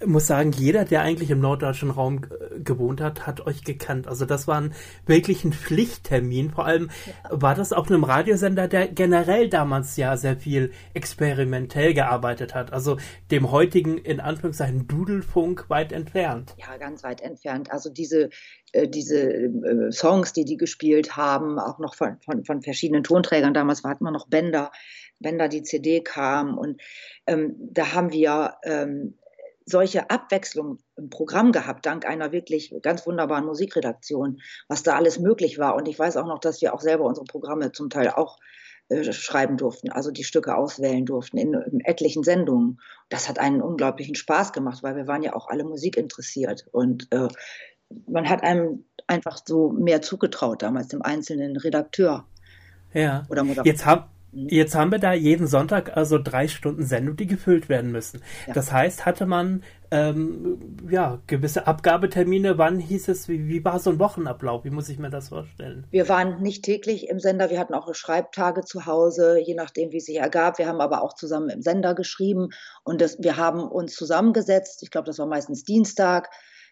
muss 0.05 0.27
sagen, 0.27 0.51
jeder, 0.51 0.85
der 0.85 1.01
eigentlich 1.01 1.29
im 1.29 1.39
norddeutschen 1.39 1.89
Raum 1.89 2.21
gewohnt 2.63 3.01
hat, 3.01 3.25
hat 3.27 3.45
euch 3.45 3.63
gekannt. 3.63 4.07
Also 4.07 4.25
das 4.25 4.47
war 4.47 4.59
ein, 4.59 4.73
wirklich 5.05 5.43
ein 5.43 5.53
Pflichttermin. 5.53 6.51
Vor 6.51 6.65
allem 6.65 6.89
war 7.29 7.55
das 7.55 7.73
auch 7.73 7.87
einem 7.87 8.03
Radiosender, 8.03 8.67
der 8.67 8.87
generell 8.87 9.49
damals 9.49 9.97
ja 9.97 10.17
sehr 10.17 10.37
viel 10.37 10.71
experimentell 10.93 11.93
gearbeitet 11.93 12.53
hat. 12.53 12.73
Also 12.73 12.97
dem 13.31 13.51
heutigen, 13.51 13.97
in 13.97 14.19
Anführungszeichen, 14.19 14.87
Dudelfunk 14.87 15.69
weit 15.69 15.91
entfernt. 15.91 16.55
Ja, 16.57 16.77
ganz 16.77 17.03
weit 17.03 17.21
entfernt. 17.21 17.71
Also 17.71 17.89
diese, 17.89 18.29
äh, 18.71 18.87
diese 18.87 19.21
äh, 19.21 19.91
Songs, 19.91 20.33
die 20.33 20.45
die 20.45 20.57
gespielt 20.57 21.15
haben, 21.15 21.59
auch 21.59 21.79
noch 21.79 21.95
von, 21.95 22.17
von, 22.21 22.43
von 22.43 22.61
verschiedenen 22.61 23.03
Tonträgern. 23.03 23.53
Damals 23.53 23.83
hatten 23.83 24.03
wir 24.03 24.11
noch 24.11 24.27
Bänder, 24.27 24.71
Bänder, 25.19 25.47
die 25.47 25.63
CD 25.63 26.01
kam. 26.01 26.57
Und 26.57 26.81
ähm, 27.27 27.55
da 27.59 27.93
haben 27.93 28.11
wir 28.11 28.55
ähm, 28.63 29.17
solche 29.65 30.09
Abwechslung 30.09 30.79
im 30.95 31.09
Programm 31.09 31.51
gehabt, 31.51 31.85
dank 31.85 32.05
einer 32.05 32.31
wirklich 32.31 32.73
ganz 32.81 33.05
wunderbaren 33.05 33.45
Musikredaktion, 33.45 34.41
was 34.67 34.83
da 34.83 34.95
alles 34.95 35.19
möglich 35.19 35.57
war. 35.57 35.75
Und 35.75 35.87
ich 35.87 35.97
weiß 35.97 36.17
auch 36.17 36.27
noch, 36.27 36.39
dass 36.39 36.61
wir 36.61 36.73
auch 36.73 36.81
selber 36.81 37.05
unsere 37.05 37.25
Programme 37.25 37.71
zum 37.71 37.89
Teil 37.89 38.09
auch 38.09 38.39
äh, 38.89 39.13
schreiben 39.13 39.57
durften, 39.57 39.91
also 39.91 40.11
die 40.11 40.25
Stücke 40.25 40.55
auswählen 40.55 41.05
durften 41.05 41.37
in, 41.37 41.53
in, 41.53 41.79
etlichen 41.79 42.23
Sendungen. 42.23 42.79
Das 43.09 43.29
hat 43.29 43.39
einen 43.39 43.61
unglaublichen 43.61 44.15
Spaß 44.15 44.51
gemacht, 44.51 44.83
weil 44.83 44.95
wir 44.95 45.07
waren 45.07 45.23
ja 45.23 45.33
auch 45.35 45.47
alle 45.47 45.63
Musik 45.63 45.95
interessiert. 45.97 46.65
Und 46.71 47.07
äh, 47.11 47.29
man 48.07 48.29
hat 48.29 48.43
einem 48.43 48.85
einfach 49.07 49.39
so 49.45 49.69
mehr 49.69 50.01
zugetraut 50.01 50.61
damals, 50.61 50.89
dem 50.89 51.01
einzelnen 51.01 51.55
Redakteur. 51.55 52.25
Ja. 52.93 53.25
Oder 53.29 53.43
Moderator. 53.43 53.71
Jetzt 53.71 53.85
haben 53.85 54.05
Jetzt 54.33 54.73
haben 54.73 54.91
wir 54.91 54.99
da 54.99 55.13
jeden 55.13 55.45
Sonntag 55.45 55.95
also 55.95 56.17
drei 56.17 56.47
Stunden 56.47 56.85
Sendung, 56.85 57.15
die 57.15 57.27
gefüllt 57.27 57.69
werden 57.69 57.91
müssen. 57.91 58.21
Ja. 58.47 58.53
Das 58.53 58.71
heißt, 58.71 59.05
hatte 59.05 59.27
man 59.27 59.63
ähm, 59.91 60.77
ja 60.89 61.21
gewisse 61.27 61.67
Abgabetermine. 61.67 62.57
Wann 62.57 62.79
hieß 62.79 63.09
es? 63.09 63.29
Wie, 63.29 63.47
wie 63.47 63.63
war 63.63 63.77
so 63.77 63.91
ein 63.91 63.99
Wochenablauf? 63.99 64.65
Wie 64.65 64.71
muss 64.71 64.89
ich 64.89 64.97
mir 64.97 65.11
das 65.11 65.29
vorstellen? 65.29 65.85
Wir 65.91 66.09
waren 66.09 66.41
nicht 66.41 66.65
täglich 66.65 67.09
im 67.09 67.19
Sender. 67.19 67.51
Wir 67.51 67.59
hatten 67.59 67.75
auch 67.75 67.93
Schreibtage 67.93 68.61
zu 68.61 68.87
Hause, 68.87 69.39
je 69.39 69.53
nachdem, 69.53 69.91
wie 69.91 69.97
es 69.97 70.05
sich 70.05 70.17
ergab. 70.17 70.57
Wir 70.57 70.67
haben 70.67 70.81
aber 70.81 71.03
auch 71.03 71.13
zusammen 71.13 71.49
im 71.49 71.61
Sender 71.61 71.93
geschrieben 71.93 72.49
und 72.83 73.01
das, 73.01 73.17
wir 73.19 73.37
haben 73.37 73.61
uns 73.61 73.93
zusammengesetzt. 73.93 74.81
Ich 74.81 74.89
glaube, 74.89 75.05
das 75.05 75.19
war 75.19 75.27
meistens 75.27 75.63
Dienstag. 75.63 76.29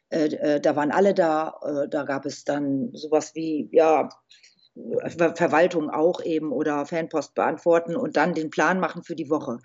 Äh, 0.09 0.25
äh, 0.35 0.59
da 0.59 0.75
waren 0.75 0.91
alle 0.91 1.13
da. 1.13 1.59
Äh, 1.63 1.89
da 1.89 2.03
gab 2.03 2.25
es 2.25 2.43
dann 2.43 2.89
sowas 2.93 3.35
wie 3.35 3.69
ja 3.71 4.09
Verwaltung 4.75 5.89
auch 5.89 6.23
eben 6.23 6.51
oder 6.51 6.85
Fanpost 6.85 7.35
beantworten 7.35 7.95
und 7.95 8.17
dann 8.17 8.33
den 8.33 8.49
Plan 8.49 8.79
machen 8.79 9.03
für 9.03 9.15
die 9.15 9.29
Woche. 9.29 9.59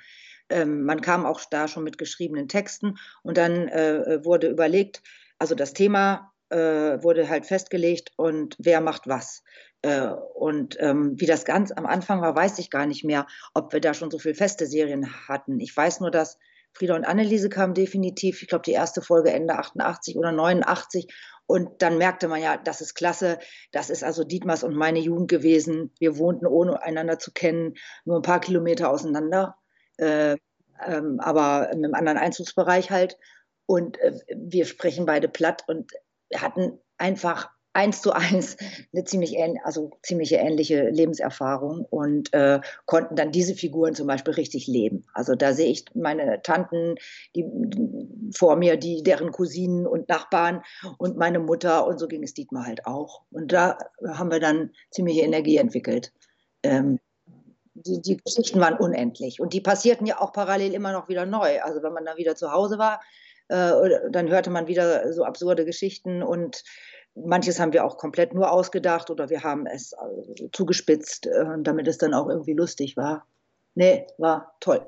Ähm, 0.48 0.82
man 0.82 1.00
kam 1.00 1.26
auch 1.26 1.40
da 1.50 1.68
schon 1.68 1.84
mit 1.84 1.98
geschriebenen 1.98 2.48
Texten 2.48 2.98
und 3.22 3.36
dann 3.36 3.68
äh, 3.68 4.24
wurde 4.24 4.48
überlegt, 4.48 5.02
also 5.38 5.54
das 5.54 5.72
Thema 5.72 6.32
äh, 6.50 7.02
wurde 7.02 7.28
halt 7.28 7.46
festgelegt 7.46 8.12
und 8.16 8.56
wer 8.58 8.80
macht 8.80 9.06
was. 9.06 9.42
Äh, 9.82 10.08
und 10.34 10.76
ähm, 10.80 11.14
wie 11.20 11.26
das 11.26 11.44
ganz 11.44 11.72
am 11.72 11.86
Anfang 11.86 12.20
war, 12.20 12.34
weiß 12.34 12.58
ich 12.58 12.70
gar 12.70 12.86
nicht 12.86 13.04
mehr, 13.04 13.26
ob 13.54 13.72
wir 13.72 13.80
da 13.80 13.94
schon 13.94 14.10
so 14.10 14.18
viele 14.18 14.34
feste 14.34 14.66
Serien 14.66 15.12
hatten. 15.28 15.60
Ich 15.60 15.76
weiß 15.76 16.00
nur, 16.00 16.10
dass 16.10 16.38
Frieda 16.76 16.94
und 16.94 17.04
Anneliese 17.04 17.48
kamen 17.48 17.74
definitiv, 17.74 18.42
ich 18.42 18.48
glaube, 18.48 18.64
die 18.64 18.72
erste 18.72 19.02
Folge 19.02 19.32
Ende 19.32 19.54
88 19.54 20.16
oder 20.16 20.32
89 20.32 21.08
und 21.46 21.80
dann 21.80 21.96
merkte 21.96 22.28
man 22.28 22.42
ja, 22.42 22.56
das 22.56 22.80
ist 22.80 22.94
klasse. 22.94 23.38
Das 23.70 23.88
ist 23.88 24.02
also 24.02 24.24
Dietmars 24.24 24.64
und 24.64 24.74
meine 24.74 24.98
Jugend 24.98 25.28
gewesen. 25.28 25.92
Wir 25.98 26.18
wohnten 26.18 26.46
ohne 26.46 26.82
einander 26.82 27.18
zu 27.18 27.32
kennen, 27.32 27.74
nur 28.04 28.18
ein 28.18 28.22
paar 28.22 28.40
Kilometer 28.40 28.90
auseinander, 28.90 29.56
äh, 29.96 30.36
ähm, 30.84 31.20
aber 31.20 31.70
im 31.72 31.94
anderen 31.94 32.18
Einzugsbereich 32.18 32.90
halt. 32.90 33.16
Und 33.64 33.98
äh, 33.98 34.18
wir 34.34 34.66
sprechen 34.66 35.06
beide 35.06 35.28
platt 35.28 35.62
und 35.68 35.92
hatten 36.34 36.80
einfach 36.98 37.50
eins 37.76 38.02
zu 38.02 38.12
eins 38.12 38.56
eine 38.92 39.04
ziemlich, 39.04 39.36
also 39.62 39.90
ziemliche 40.02 40.36
ähnliche 40.36 40.88
Lebenserfahrung 40.88 41.84
und 41.84 42.32
äh, 42.32 42.60
konnten 42.86 43.14
dann 43.14 43.30
diese 43.30 43.54
Figuren 43.54 43.94
zum 43.94 44.06
Beispiel 44.06 44.34
richtig 44.34 44.66
leben. 44.66 45.04
Also 45.12 45.34
da 45.34 45.52
sehe 45.52 45.70
ich 45.70 45.84
meine 45.94 46.42
Tanten 46.42 46.96
die, 47.36 47.44
vor 48.34 48.56
mir, 48.56 48.76
die 48.76 49.02
deren 49.02 49.30
Cousinen 49.30 49.86
und 49.86 50.08
Nachbarn 50.08 50.62
und 50.98 51.16
meine 51.16 51.38
Mutter 51.38 51.86
und 51.86 51.98
so 51.98 52.08
ging 52.08 52.22
es 52.22 52.34
Dietmar 52.34 52.66
halt 52.66 52.86
auch. 52.86 53.22
Und 53.30 53.52
da 53.52 53.78
haben 54.08 54.30
wir 54.30 54.40
dann 54.40 54.70
ziemliche 54.90 55.22
Energie 55.22 55.58
entwickelt. 55.58 56.12
Ähm, 56.62 56.98
die, 57.74 58.00
die 58.00 58.16
Geschichten 58.16 58.58
waren 58.58 58.78
unendlich 58.78 59.38
und 59.38 59.52
die 59.52 59.60
passierten 59.60 60.06
ja 60.06 60.18
auch 60.20 60.32
parallel 60.32 60.72
immer 60.72 60.92
noch 60.92 61.08
wieder 61.08 61.26
neu. 61.26 61.60
Also 61.60 61.82
wenn 61.82 61.92
man 61.92 62.06
dann 62.06 62.16
wieder 62.16 62.34
zu 62.34 62.50
Hause 62.50 62.78
war, 62.78 63.00
äh, 63.48 64.10
dann 64.10 64.28
hörte 64.28 64.50
man 64.50 64.66
wieder 64.66 65.12
so 65.12 65.24
absurde 65.24 65.66
Geschichten 65.66 66.22
und 66.22 66.64
Manches 67.16 67.58
haben 67.58 67.72
wir 67.72 67.84
auch 67.84 67.96
komplett 67.96 68.34
nur 68.34 68.52
ausgedacht 68.52 69.10
oder 69.10 69.30
wir 69.30 69.42
haben 69.42 69.66
es 69.66 69.92
äh, 69.92 70.48
zugespitzt, 70.52 71.26
äh, 71.26 71.44
damit 71.60 71.88
es 71.88 71.98
dann 71.98 72.14
auch 72.14 72.28
irgendwie 72.28 72.52
lustig 72.52 72.96
war. 72.96 73.26
Nee, 73.74 74.06
war 74.18 74.54
toll. 74.60 74.86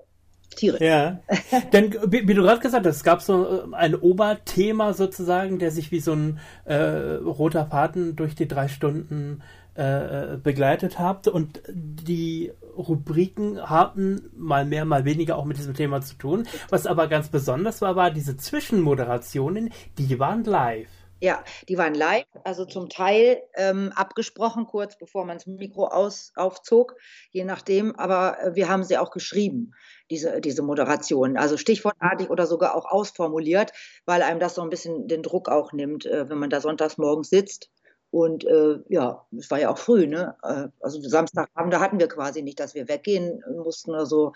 Tiere. 0.57 0.83
Ja, 0.83 1.21
denn 1.73 1.93
wie, 2.07 2.27
wie 2.27 2.35
du 2.35 2.43
gerade 2.43 2.61
gesagt 2.61 2.87
hast, 2.87 2.97
es 2.97 3.05
gab 3.05 3.23
so 3.23 3.45
äh, 3.45 3.75
ein 3.75 3.95
Oberthema 3.95 4.93
sozusagen, 4.93 5.59
der 5.59 5.71
sich 5.71 5.91
wie 5.91 6.01
so 6.01 6.13
ein 6.13 6.41
äh, 6.65 6.77
roter 6.77 7.67
Faden 7.67 8.17
durch 8.17 8.35
die 8.35 8.49
drei 8.49 8.69
Stunden 8.69 9.43
äh, 9.75 10.37
begleitet 10.43 10.99
hat 10.99 11.29
und 11.29 11.63
die 11.69 12.53
Rubriken 12.77 13.61
hatten 13.61 14.31
mal 14.37 14.65
mehr, 14.65 14.85
mal 14.85 15.05
weniger 15.05 15.37
auch 15.37 15.45
mit 15.45 15.59
diesem 15.59 15.75
Thema 15.75 16.01
zu 16.01 16.17
tun. 16.17 16.47
Was 16.69 16.87
aber 16.87 17.07
ganz 17.09 17.29
besonders 17.29 17.81
war, 17.81 17.95
war 17.95 18.11
diese 18.11 18.37
Zwischenmoderationen, 18.37 19.71
die 19.99 20.19
waren 20.19 20.45
live. 20.45 20.89
Ja, 21.21 21.43
die 21.69 21.77
waren 21.77 21.95
live, 21.95 22.27
also 22.45 22.65
zum 22.65 22.89
Teil 22.89 23.43
ähm, 23.57 23.93
abgesprochen, 23.97 24.67
kurz 24.67 24.97
bevor 24.97 25.25
man 25.25 25.39
das 25.39 25.47
Mikro 25.47 25.87
aus, 25.89 26.33
aufzog, 26.37 26.95
je 27.31 27.45
nachdem, 27.45 27.97
aber 27.97 28.41
äh, 28.41 28.55
wir 28.55 28.69
haben 28.69 28.85
sie 28.85 28.99
auch 28.99 29.11
geschrieben. 29.11 29.73
diese, 30.11 30.41
diese 30.41 30.63
Moderation. 30.63 31.37
Also 31.37 31.57
stichwortartig 31.57 32.31
oder 32.31 32.47
sogar 32.47 32.75
auch 32.75 32.87
ausformuliert, 32.87 33.73
weil 34.07 34.23
einem 34.23 34.41
das 34.41 34.55
so 34.55 34.63
ein 34.63 34.71
bisschen 34.71 35.09
den 35.09 35.23
Druck 35.23 35.49
auch 35.49 35.73
nimmt, 35.73 36.07
äh, 36.07 36.29
wenn 36.29 36.39
man 36.39 36.51
da 36.51 36.61
sonntags 36.61 36.99
morgens 36.99 37.31
sitzt. 37.31 37.71
Und 38.11 38.45
äh, 38.47 38.79
ja, 38.89 39.27
es 39.39 39.51
war 39.51 39.61
ja 39.61 39.71
auch 39.71 39.77
früh, 39.77 40.07
ne? 40.07 40.35
Äh, 40.43 40.69
also 40.81 41.01
Samstagabend, 41.03 41.75
da 41.75 41.81
hatten 41.81 42.01
wir 42.01 42.09
quasi 42.09 42.43
nicht, 42.43 42.59
dass 42.59 42.75
wir 42.75 42.89
weggehen 42.89 43.43
mussten 43.63 43.91
oder 43.91 44.07
so. 44.07 44.33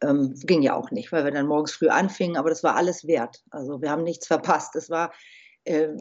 Ähm, 0.00 0.34
ging 0.44 0.62
ja 0.62 0.76
auch 0.76 0.92
nicht, 0.92 1.10
weil 1.10 1.24
wir 1.24 1.32
dann 1.32 1.46
morgens 1.48 1.72
früh 1.72 1.88
anfingen, 1.88 2.36
aber 2.36 2.48
das 2.50 2.62
war 2.62 2.76
alles 2.76 3.08
wert. 3.08 3.42
Also 3.50 3.82
wir 3.82 3.90
haben 3.90 4.04
nichts 4.04 4.28
verpasst. 4.28 4.76
Es 4.76 4.88
war 4.88 5.12
äh, 5.68 5.96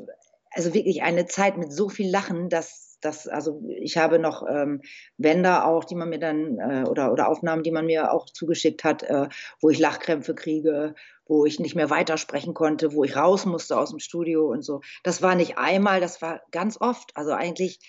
also 0.51 0.73
wirklich 0.73 1.03
eine 1.03 1.25
Zeit 1.27 1.57
mit 1.57 1.71
so 1.71 1.89
viel 1.89 2.09
Lachen, 2.09 2.49
dass 2.49 2.97
das, 3.01 3.27
also 3.27 3.61
ich 3.67 3.97
habe 3.97 4.17
noch 4.17 4.43
ähm, 4.49 4.81
Bänder 5.17 5.67
auch, 5.67 5.83
die 5.83 5.95
man 5.95 6.09
mir 6.09 6.19
dann, 6.19 6.57
äh, 6.57 6.83
oder, 6.89 7.11
oder 7.11 7.27
Aufnahmen, 7.27 7.63
die 7.63 7.71
man 7.71 7.85
mir 7.85 8.11
auch 8.11 8.25
zugeschickt 8.25 8.83
hat, 8.83 9.03
äh, 9.03 9.27
wo 9.61 9.69
ich 9.69 9.77
Lachkrämpfe 9.77 10.33
kriege, 10.33 10.95
wo 11.27 11.45
ich 11.45 11.59
nicht 11.59 11.75
mehr 11.75 11.89
weitersprechen 11.89 12.53
konnte, 12.53 12.93
wo 12.93 13.03
ich 13.03 13.15
raus 13.15 13.45
musste 13.45 13.77
aus 13.77 13.91
dem 13.91 13.99
Studio 13.99 14.47
und 14.47 14.63
so. 14.63 14.81
Das 15.03 15.21
war 15.21 15.35
nicht 15.35 15.57
einmal, 15.57 16.01
das 16.01 16.21
war 16.21 16.41
ganz 16.51 16.79
oft. 16.81 17.15
Also 17.15 17.31
eigentlich 17.31 17.79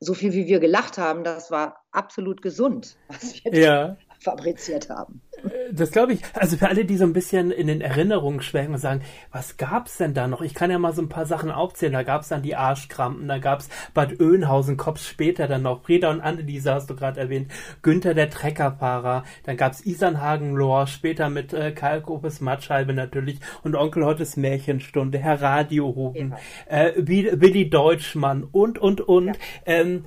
so 0.00 0.14
viel, 0.14 0.32
wie 0.32 0.46
wir 0.46 0.58
gelacht 0.58 0.98
haben, 0.98 1.22
das 1.22 1.50
war 1.50 1.84
absolut 1.92 2.42
gesund, 2.42 2.96
was 3.08 3.44
wir 3.44 3.54
ja. 3.54 3.96
Fabriziert 4.26 4.90
haben. 4.90 5.22
Das 5.70 5.92
glaube 5.92 6.12
ich. 6.12 6.22
Also 6.34 6.56
für 6.56 6.68
alle, 6.68 6.84
die 6.84 6.96
so 6.96 7.04
ein 7.04 7.12
bisschen 7.12 7.52
in 7.52 7.68
den 7.68 7.80
Erinnerungen 7.80 8.42
schwelgen 8.42 8.74
und 8.74 8.80
sagen, 8.80 9.02
was 9.30 9.56
gab's 9.56 9.98
denn 9.98 10.14
da 10.14 10.26
noch? 10.26 10.42
Ich 10.42 10.52
kann 10.52 10.70
ja 10.70 10.78
mal 10.78 10.92
so 10.92 11.00
ein 11.00 11.08
paar 11.08 11.26
Sachen 11.26 11.52
aufzählen. 11.52 11.92
Da 11.92 12.02
gab's 12.02 12.28
dann 12.28 12.42
die 12.42 12.56
Arschkrampen, 12.56 13.28
da 13.28 13.38
gab's 13.38 13.68
Bad 13.94 14.20
Oeynhausen, 14.20 14.76
Kops 14.76 15.06
später 15.06 15.46
dann 15.46 15.62
noch, 15.62 15.84
Frieda 15.84 16.10
und 16.10 16.20
Anneliese 16.20 16.74
hast 16.74 16.90
du 16.90 16.96
gerade 16.96 17.20
erwähnt, 17.20 17.52
Günther 17.82 18.14
der 18.14 18.28
Treckerfahrer, 18.28 19.22
dann 19.44 19.56
gab's 19.56 19.86
Isernhagen 19.86 20.56
Lohr, 20.56 20.88
später 20.88 21.30
mit 21.30 21.52
äh, 21.52 21.70
Kalkopes 21.70 22.40
Matschhalbe 22.40 22.92
natürlich 22.92 23.38
und 23.62 23.76
Onkel 23.76 24.04
Hottes 24.04 24.36
Märchenstunde, 24.36 25.18
Herr 25.18 25.40
Radiohofen, 25.40 26.34
ja. 26.68 26.88
äh, 26.88 26.94
Willi 26.96 27.70
Deutschmann 27.70 28.42
und, 28.42 28.78
und, 28.78 29.00
und. 29.00 29.26
Ja. 29.28 29.34
Ähm, 29.66 30.06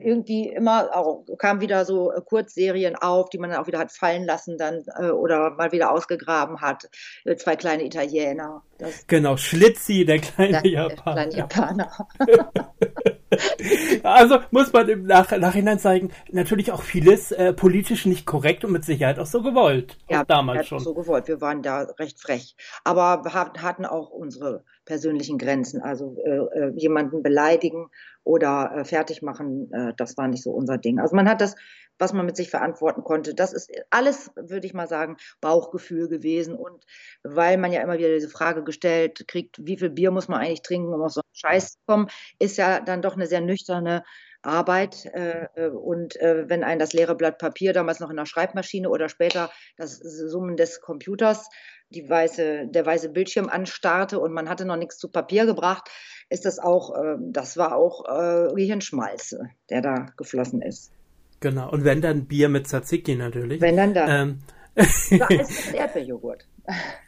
irgendwie 0.00 0.48
immer 0.48 0.90
auch 0.94 1.24
kamen 1.38 1.60
wieder 1.60 1.84
so 1.84 2.12
äh, 2.12 2.20
Kurzserien 2.20 2.96
auf, 2.96 3.30
die 3.30 3.38
man 3.38 3.50
dann 3.50 3.60
auch 3.60 3.66
wieder 3.66 3.78
hat 3.78 3.92
fallen 3.92 4.24
lassen 4.24 4.58
dann 4.58 4.82
äh, 4.98 5.10
oder 5.10 5.50
mal 5.50 5.72
wieder 5.72 5.92
ausgegraben 5.92 6.60
hat. 6.60 6.88
Äh, 7.24 7.36
zwei 7.36 7.56
kleine 7.56 7.84
Italiener. 7.84 8.62
Das 8.78 9.06
genau, 9.06 9.36
Schlitzi, 9.36 10.04
der 10.04 10.18
kleine 10.18 10.62
der, 10.62 10.70
Japaner. 10.70 11.26
Der 11.26 11.46
kleine 11.46 11.88
Japaner. 11.88 12.08
also 14.02 14.38
muss 14.50 14.72
man 14.72 14.88
im 14.88 15.06
Nach 15.06 15.30
Nachhinein 15.30 15.78
zeigen, 15.78 16.10
natürlich 16.30 16.72
auch 16.72 16.82
vieles 16.82 17.32
äh, 17.32 17.52
politisch 17.52 18.06
nicht 18.06 18.26
korrekt 18.26 18.64
und 18.64 18.72
mit 18.72 18.84
Sicherheit 18.84 19.18
auch 19.18 19.26
so 19.26 19.42
gewollt. 19.42 19.98
Ja, 20.08 20.24
damals 20.24 20.68
schon. 20.68 20.80
so 20.80 20.94
gewollt. 20.94 21.28
Wir 21.28 21.40
waren 21.40 21.62
da 21.62 21.82
recht 21.98 22.20
frech. 22.20 22.56
Aber 22.84 23.24
wir 23.24 23.32
hatten 23.34 23.84
auch 23.84 24.10
unsere 24.10 24.64
persönlichen 24.84 25.38
Grenzen. 25.38 25.82
Also 25.82 26.16
äh, 26.24 26.30
äh, 26.58 26.72
jemanden 26.76 27.22
beleidigen 27.22 27.90
oder 28.24 28.72
äh, 28.74 28.84
fertig 28.84 29.22
machen, 29.22 29.72
äh, 29.72 29.92
das 29.96 30.16
war 30.16 30.28
nicht 30.28 30.42
so 30.42 30.50
unser 30.50 30.78
Ding. 30.78 30.98
Also 30.98 31.16
man 31.16 31.28
hat 31.28 31.40
das, 31.40 31.56
was 31.98 32.12
man 32.12 32.26
mit 32.26 32.36
sich 32.36 32.50
verantworten 32.50 33.04
konnte, 33.04 33.34
das 33.34 33.52
ist 33.52 33.70
alles, 33.90 34.30
würde 34.36 34.66
ich 34.66 34.74
mal 34.74 34.88
sagen, 34.88 35.16
Bauchgefühl 35.40 36.08
gewesen. 36.08 36.54
Und 36.54 36.84
weil 37.22 37.56
man 37.58 37.72
ja 37.72 37.82
immer 37.82 37.98
wieder 37.98 38.14
diese 38.14 38.28
Frage 38.28 38.64
gestellt 38.64 39.24
kriegt, 39.28 39.56
wie 39.64 39.78
viel 39.78 39.90
Bier 39.90 40.10
muss 40.10 40.28
man 40.28 40.40
eigentlich 40.40 40.62
trinken, 40.62 40.92
um 40.92 41.02
auf 41.02 41.12
so 41.12 41.20
einen 41.20 41.34
Scheiß 41.34 41.72
zu 41.72 41.78
kommen, 41.86 42.08
ist 42.38 42.56
ja 42.56 42.80
dann 42.80 43.02
doch 43.02 43.14
eine 43.14 43.26
sehr 43.26 43.40
nüchterne 43.40 44.02
Arbeit 44.42 45.04
äh, 45.06 45.48
äh, 45.54 45.68
und 45.68 46.16
äh, 46.16 46.48
wenn 46.48 46.64
ein 46.64 46.78
das 46.78 46.92
leere 46.92 47.14
Blatt 47.14 47.38
Papier 47.38 47.72
damals 47.72 48.00
noch 48.00 48.10
in 48.10 48.16
der 48.16 48.26
Schreibmaschine 48.26 48.88
oder 48.88 49.08
später 49.08 49.50
das 49.76 49.98
Summen 49.98 50.56
des 50.56 50.80
Computers 50.80 51.48
die 51.90 52.08
weiße, 52.08 52.68
der 52.68 52.86
weiße 52.86 53.10
Bildschirm 53.10 53.48
anstarrte 53.48 54.18
und 54.18 54.32
man 54.32 54.48
hatte 54.48 54.64
noch 54.64 54.76
nichts 54.76 54.98
zu 54.98 55.08
Papier 55.08 55.46
gebracht, 55.46 55.90
ist 56.28 56.44
das 56.44 56.58
auch, 56.58 56.94
äh, 56.94 57.16
das 57.20 57.56
war 57.56 57.76
auch 57.76 58.04
äh, 58.06 58.54
Gehirnschmalze, 58.54 59.50
der 59.68 59.82
da 59.82 60.06
geflossen 60.16 60.62
ist. 60.62 60.92
Genau, 61.40 61.70
und 61.70 61.84
wenn 61.84 62.00
dann 62.00 62.26
Bier 62.26 62.48
mit 62.48 62.68
Tzatziki 62.68 63.16
natürlich. 63.16 63.60
Wenn 63.60 63.76
dann 63.76 63.94
da. 63.94 64.22
Ähm. 64.22 64.38
Da 64.74 65.26
ist 65.28 65.74
Erdbeerjoghurt. 65.74 66.46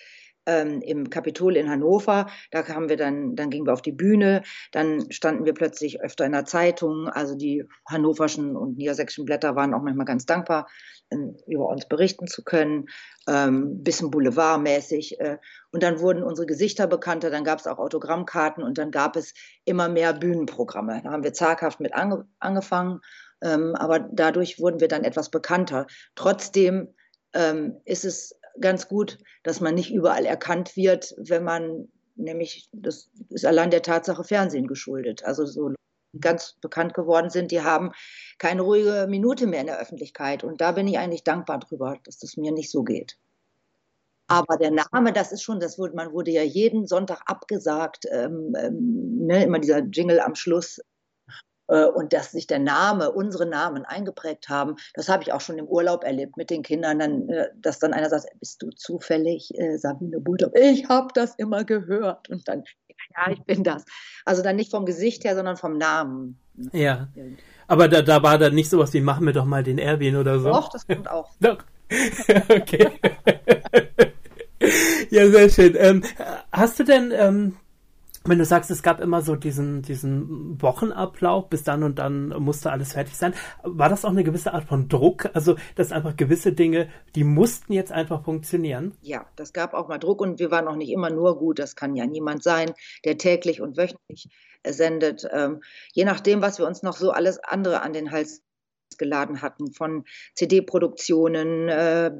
ähm, 0.46 0.80
im 0.82 1.10
Kapitol 1.10 1.56
in 1.56 1.70
Hannover. 1.70 2.28
Da 2.50 2.62
kamen 2.62 2.88
wir 2.88 2.96
dann, 2.96 3.36
dann 3.36 3.50
gingen 3.50 3.66
wir 3.66 3.72
auf 3.72 3.82
die 3.82 3.92
Bühne, 3.92 4.42
dann 4.72 5.10
standen 5.10 5.44
wir 5.44 5.54
plötzlich 5.54 6.00
öfter 6.00 6.24
in 6.24 6.32
der 6.32 6.44
Zeitung. 6.44 7.08
Also 7.08 7.34
die 7.34 7.64
hannoverschen 7.88 8.56
und 8.56 8.76
niedersächsischen 8.76 9.24
Blätter 9.24 9.56
waren 9.56 9.74
auch 9.74 9.82
manchmal 9.82 10.06
ganz 10.06 10.26
dankbar, 10.26 10.68
ähm, 11.10 11.36
über 11.46 11.68
uns 11.68 11.86
berichten 11.86 12.26
zu 12.26 12.42
können, 12.42 12.88
ähm, 13.28 13.82
bisschen 13.82 14.10
boulevardmäßig. 14.10 15.20
Äh, 15.20 15.38
und 15.70 15.82
dann 15.82 16.00
wurden 16.00 16.22
unsere 16.22 16.46
Gesichter 16.46 16.86
bekannter, 16.86 17.30
dann 17.30 17.44
gab 17.44 17.60
es 17.60 17.66
auch 17.66 17.78
Autogrammkarten 17.78 18.62
und 18.62 18.78
dann 18.78 18.90
gab 18.90 19.16
es 19.16 19.34
immer 19.64 19.88
mehr 19.88 20.12
Bühnenprogramme. 20.12 21.02
Da 21.02 21.10
haben 21.10 21.24
wir 21.24 21.32
zaghaft 21.32 21.80
mit 21.80 21.94
ange 21.94 22.26
angefangen, 22.40 23.00
ähm, 23.42 23.74
aber 23.76 24.00
dadurch 24.00 24.58
wurden 24.58 24.80
wir 24.80 24.88
dann 24.88 25.04
etwas 25.04 25.30
bekannter. 25.30 25.86
Trotzdem 26.14 26.94
ähm, 27.34 27.80
ist 27.84 28.04
es 28.04 28.38
ganz 28.60 28.88
gut, 28.88 29.18
dass 29.42 29.60
man 29.60 29.74
nicht 29.74 29.92
überall 29.92 30.26
erkannt 30.26 30.76
wird, 30.76 31.14
wenn 31.18 31.44
man 31.44 31.88
nämlich, 32.16 32.68
das 32.72 33.10
ist 33.30 33.46
allein 33.46 33.70
der 33.70 33.82
Tatsache 33.82 34.24
Fernsehen 34.24 34.66
geschuldet. 34.66 35.24
Also 35.24 35.46
so 35.46 35.72
ganz 36.20 36.56
bekannt 36.60 36.94
geworden 36.94 37.30
sind, 37.30 37.50
die 37.50 37.62
haben 37.62 37.92
keine 38.38 38.62
ruhige 38.62 39.06
Minute 39.08 39.46
mehr 39.46 39.60
in 39.60 39.66
der 39.66 39.80
Öffentlichkeit. 39.80 40.44
Und 40.44 40.60
da 40.60 40.72
bin 40.72 40.86
ich 40.86 40.98
eigentlich 40.98 41.24
dankbar 41.24 41.58
drüber, 41.58 41.98
dass 42.04 42.18
das 42.18 42.36
mir 42.36 42.52
nicht 42.52 42.70
so 42.70 42.82
geht. 42.82 43.16
Aber 44.28 44.56
der 44.56 44.70
Name, 44.70 45.12
das 45.12 45.32
ist 45.32 45.42
schon, 45.42 45.60
das 45.60 45.78
wurde, 45.78 45.94
man 45.94 46.12
wurde 46.12 46.30
ja 46.30 46.42
jeden 46.42 46.86
Sonntag 46.86 47.22
abgesagt, 47.26 48.06
ähm, 48.10 48.54
ähm, 48.58 49.26
ne, 49.26 49.44
immer 49.44 49.58
dieser 49.58 49.80
Jingle 49.80 50.20
am 50.20 50.34
Schluss, 50.34 50.80
und 51.66 52.12
dass 52.12 52.32
sich 52.32 52.46
der 52.46 52.58
Name, 52.58 53.10
unsere 53.12 53.46
Namen 53.46 53.84
eingeprägt 53.84 54.48
haben, 54.48 54.76
das 54.94 55.08
habe 55.08 55.22
ich 55.22 55.32
auch 55.32 55.40
schon 55.40 55.58
im 55.58 55.66
Urlaub 55.66 56.04
erlebt 56.04 56.36
mit 56.36 56.50
den 56.50 56.62
Kindern, 56.62 56.98
dann, 56.98 57.28
äh, 57.28 57.48
dass 57.56 57.78
dann 57.78 57.92
einer 57.92 58.08
sagt, 58.08 58.26
bist 58.38 58.62
du 58.62 58.70
zufällig 58.70 59.56
äh, 59.58 59.76
Sabine 59.78 60.20
Bulldog? 60.20 60.52
Ich 60.58 60.88
habe 60.88 61.08
das 61.14 61.34
immer 61.36 61.64
gehört 61.64 62.28
und 62.28 62.46
dann, 62.48 62.64
ja, 63.16 63.32
ich 63.32 63.42
bin 63.42 63.64
das. 63.64 63.84
Also 64.24 64.42
dann 64.42 64.56
nicht 64.56 64.70
vom 64.70 64.86
Gesicht 64.86 65.24
her, 65.24 65.34
sondern 65.34 65.56
vom 65.56 65.78
Namen. 65.78 66.38
Ja. 66.72 67.08
Aber 67.66 67.88
da, 67.88 68.02
da 68.02 68.22
war 68.22 68.38
dann 68.38 68.54
nicht 68.54 68.70
sowas 68.70 68.92
wie, 68.92 69.00
machen 69.00 69.26
wir 69.26 69.32
doch 69.32 69.44
mal 69.44 69.62
den 69.62 69.78
Erwin 69.78 70.16
oder 70.16 70.38
so. 70.38 70.48
Doch, 70.48 70.68
das 70.68 70.86
kommt 70.86 71.08
auch. 71.08 71.30
Doch. 71.40 71.58
okay. 72.48 72.88
ja, 75.10 75.30
sehr 75.30 75.48
schön. 75.50 75.74
Ähm, 75.78 76.04
hast 76.50 76.78
du 76.78 76.84
denn 76.84 77.12
ähm, 77.14 77.56
wenn 78.24 78.38
du 78.38 78.44
sagst, 78.44 78.70
es 78.70 78.82
gab 78.82 79.00
immer 79.00 79.22
so 79.22 79.36
diesen, 79.36 79.82
diesen 79.82 80.60
Wochenablauf, 80.62 81.48
bis 81.48 81.64
dann 81.64 81.82
und 81.82 81.98
dann 81.98 82.28
musste 82.28 82.70
alles 82.70 82.92
fertig 82.92 83.16
sein, 83.16 83.34
war 83.62 83.88
das 83.88 84.04
auch 84.04 84.10
eine 84.10 84.24
gewisse 84.24 84.54
Art 84.54 84.64
von 84.64 84.88
Druck? 84.88 85.30
Also, 85.34 85.56
dass 85.74 85.92
einfach 85.92 86.16
gewisse 86.16 86.52
Dinge, 86.52 86.88
die 87.14 87.24
mussten 87.24 87.72
jetzt 87.72 87.92
einfach 87.92 88.24
funktionieren? 88.24 88.96
Ja, 89.00 89.26
das 89.36 89.52
gab 89.52 89.74
auch 89.74 89.88
mal 89.88 89.98
Druck 89.98 90.20
und 90.20 90.38
wir 90.38 90.50
waren 90.50 90.68
auch 90.68 90.76
nicht 90.76 90.90
immer 90.90 91.10
nur 91.10 91.38
gut. 91.38 91.58
Das 91.58 91.76
kann 91.76 91.94
ja 91.94 92.06
niemand 92.06 92.42
sein, 92.42 92.72
der 93.04 93.18
täglich 93.18 93.60
und 93.60 93.76
wöchentlich 93.76 94.28
sendet. 94.66 95.26
Ähm, 95.30 95.62
je 95.92 96.04
nachdem, 96.04 96.42
was 96.42 96.58
wir 96.58 96.66
uns 96.66 96.82
noch 96.82 96.96
so 96.96 97.10
alles 97.10 97.38
andere 97.38 97.82
an 97.82 97.92
den 97.92 98.10
Hals 98.10 98.42
geladen 98.98 99.42
hatten, 99.42 99.72
von 99.72 100.04
CD-Produktionen, 100.34 101.68
äh, 101.68 102.12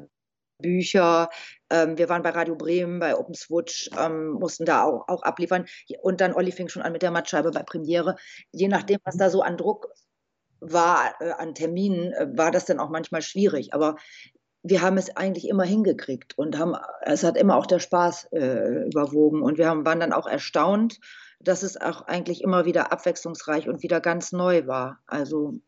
Bücher. 0.59 1.29
Ähm, 1.69 1.97
wir 1.97 2.09
waren 2.09 2.21
bei 2.21 2.29
Radio 2.29 2.55
Bremen, 2.55 2.99
bei 2.99 3.15
Open 3.15 3.35
Switch, 3.35 3.89
ähm, 3.99 4.31
mussten 4.33 4.65
da 4.65 4.83
auch, 4.83 5.07
auch 5.07 5.23
abliefern. 5.23 5.65
Und 6.01 6.21
dann 6.21 6.33
Olli 6.33 6.51
fing 6.51 6.69
schon 6.69 6.81
an 6.81 6.91
mit 6.91 7.01
der 7.01 7.11
Mattscheibe 7.11 7.51
bei 7.51 7.63
Premiere. 7.63 8.15
Je 8.51 8.67
nachdem, 8.67 8.99
was 9.03 9.17
da 9.17 9.29
so 9.29 9.41
an 9.41 9.57
Druck 9.57 9.89
war, 10.59 11.15
äh, 11.19 11.31
an 11.31 11.53
Terminen, 11.55 12.13
äh, 12.13 12.27
war 12.35 12.51
das 12.51 12.65
dann 12.65 12.79
auch 12.79 12.89
manchmal 12.89 13.21
schwierig. 13.21 13.73
Aber 13.73 13.95
wir 14.63 14.81
haben 14.81 14.97
es 14.97 15.15
eigentlich 15.15 15.49
immer 15.49 15.65
hingekriegt 15.65 16.37
und 16.37 16.57
haben, 16.57 16.75
es 17.01 17.23
hat 17.23 17.37
immer 17.37 17.57
auch 17.57 17.65
der 17.65 17.79
Spaß 17.79 18.29
äh, 18.31 18.85
überwogen. 18.85 19.41
Und 19.41 19.57
wir 19.57 19.67
haben, 19.67 19.85
waren 19.85 19.99
dann 19.99 20.13
auch 20.13 20.27
erstaunt, 20.27 20.99
dass 21.41 21.63
es 21.63 21.79
auch 21.79 22.03
eigentlich 22.03 22.41
immer 22.41 22.65
wieder 22.65 22.91
abwechslungsreich 22.93 23.67
und 23.67 23.83
wieder 23.83 23.99
ganz 23.99 24.31
neu 24.31 24.65
war. 24.65 24.99
Also 25.05 25.59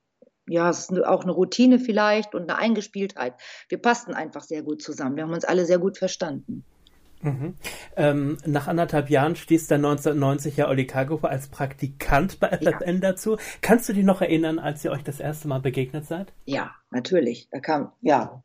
ja, 0.48 0.70
es 0.70 0.90
ist 0.90 1.06
auch 1.06 1.24
eine 1.24 1.32
Routine 1.32 1.80
vielleicht 1.80 2.36
und 2.36 2.44
eine 2.44 2.58
Eingespieltheit. 2.58 3.34
Wir 3.70 3.82
passten 3.82 4.14
einfach 4.14 4.44
sehr 4.44 4.62
gut 4.62 4.82
zusammen. 4.82 5.16
Wir 5.16 5.24
haben 5.24 5.34
uns 5.34 5.46
alle 5.46 5.66
sehr 5.66 5.80
gut 5.80 5.98
verstanden. 5.98 6.64
Mhm. 7.22 7.56
Ähm, 7.96 8.38
nach 8.46 8.68
anderthalb 8.68 9.10
Jahren 9.10 9.36
stieß 9.36 9.68
dann 9.68 9.84
1990 9.84 10.58
ja 10.58 10.68
Olli 10.68 10.86
Kargofer 10.86 11.30
als 11.30 11.48
Praktikant 11.48 12.40
bei 12.40 12.50
FFN 12.50 12.96
ja. 12.96 13.12
dazu. 13.12 13.38
Kannst 13.62 13.90
du 13.90 13.94
dich 13.94 14.04
noch 14.04 14.22
erinnern, 14.22 14.60
als 14.60 14.86
ihr 14.86 14.92
euch 14.92 15.04
das 15.04 15.20
erste 15.20 15.48
Mal 15.48 15.60
begegnet 15.60 16.06
seid? 16.06 16.34
Ja, 16.46 16.76
natürlich. 16.92 17.48
Da 17.52 17.60
kam, 17.60 17.92
ja, 18.02 18.44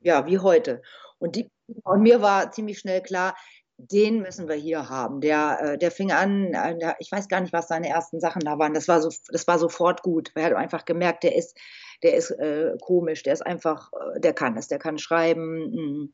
ja, 0.00 0.26
wie 0.26 0.38
heute. 0.38 0.82
Und, 1.18 1.36
die, 1.36 1.50
und 1.82 2.02
mir 2.02 2.22
war 2.22 2.52
ziemlich 2.52 2.78
schnell 2.78 3.02
klar, 3.02 3.36
den 3.78 4.22
müssen 4.22 4.48
wir 4.48 4.54
hier 4.54 4.88
haben. 4.88 5.20
Der, 5.20 5.58
äh, 5.60 5.78
der 5.78 5.90
fing 5.90 6.12
an, 6.12 6.54
äh, 6.54 6.94
ich 6.98 7.12
weiß 7.12 7.28
gar 7.28 7.40
nicht, 7.40 7.52
was 7.52 7.68
seine 7.68 7.88
ersten 7.88 8.20
Sachen 8.20 8.40
da 8.40 8.58
waren. 8.58 8.74
Das 8.74 8.88
war 8.88 9.00
so, 9.00 9.10
das 9.28 9.46
war 9.46 9.58
sofort 9.58 10.02
gut. 10.02 10.32
Er 10.34 10.44
hat 10.44 10.54
einfach 10.54 10.84
gemerkt, 10.84 11.24
der 11.24 11.36
ist, 11.36 11.56
der 12.02 12.14
ist 12.14 12.30
äh, 12.30 12.76
komisch, 12.80 13.22
der 13.22 13.34
ist 13.34 13.44
einfach, 13.44 13.92
äh, 13.92 14.20
der 14.20 14.32
kann 14.32 14.56
es, 14.56 14.68
der 14.68 14.78
kann 14.78 14.98
schreiben. 14.98 16.10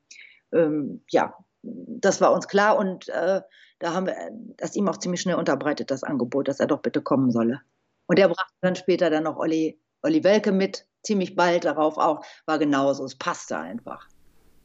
Mh, 0.52 0.58
ähm, 0.58 1.04
ja, 1.10 1.34
das 1.62 2.20
war 2.20 2.32
uns 2.32 2.48
klar 2.48 2.76
und 2.76 3.08
äh, 3.08 3.40
da 3.78 3.94
haben 3.94 4.06
wir 4.06 4.16
das 4.56 4.76
ihm 4.76 4.88
auch 4.88 4.98
ziemlich 4.98 5.20
schnell 5.20 5.36
unterbreitet, 5.36 5.90
das 5.90 6.04
Angebot, 6.04 6.48
dass 6.48 6.60
er 6.60 6.66
doch 6.66 6.80
bitte 6.80 7.02
kommen 7.02 7.30
solle. 7.30 7.60
Und 8.06 8.18
er 8.18 8.28
brachte 8.28 8.54
dann 8.60 8.76
später 8.76 9.10
dann 9.10 9.24
noch 9.24 9.36
Olli, 9.36 9.80
Olli 10.02 10.22
Welke 10.24 10.52
mit, 10.52 10.86
ziemlich 11.02 11.34
bald 11.34 11.64
darauf 11.64 11.98
auch, 11.98 12.24
war 12.46 12.58
genauso, 12.58 13.04
es 13.04 13.16
passte 13.16 13.58
einfach. 13.58 14.08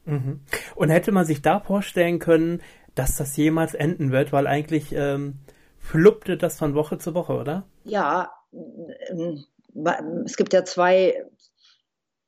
Mhm. 0.06 0.42
Und 0.76 0.90
hätte 0.90 1.12
man 1.12 1.26
sich 1.26 1.42
da 1.42 1.60
vorstellen 1.60 2.20
können, 2.20 2.62
dass 2.98 3.16
das 3.16 3.38
jemals 3.38 3.74
enden 3.74 4.12
wird, 4.12 4.34
weil 4.34 4.48
eigentlich 4.48 4.94
ähm, 4.94 5.40
fluppte 5.78 6.38
das 6.38 6.58
von 6.58 6.74
Woche 6.76 6.98
zu 6.98 7.14
Woche, 7.14 7.34
oder? 7.34 7.68
Ja, 7.84 8.32
es 10.26 10.36
gibt 10.36 10.54
ja 10.54 10.66
zwei, 10.66 11.24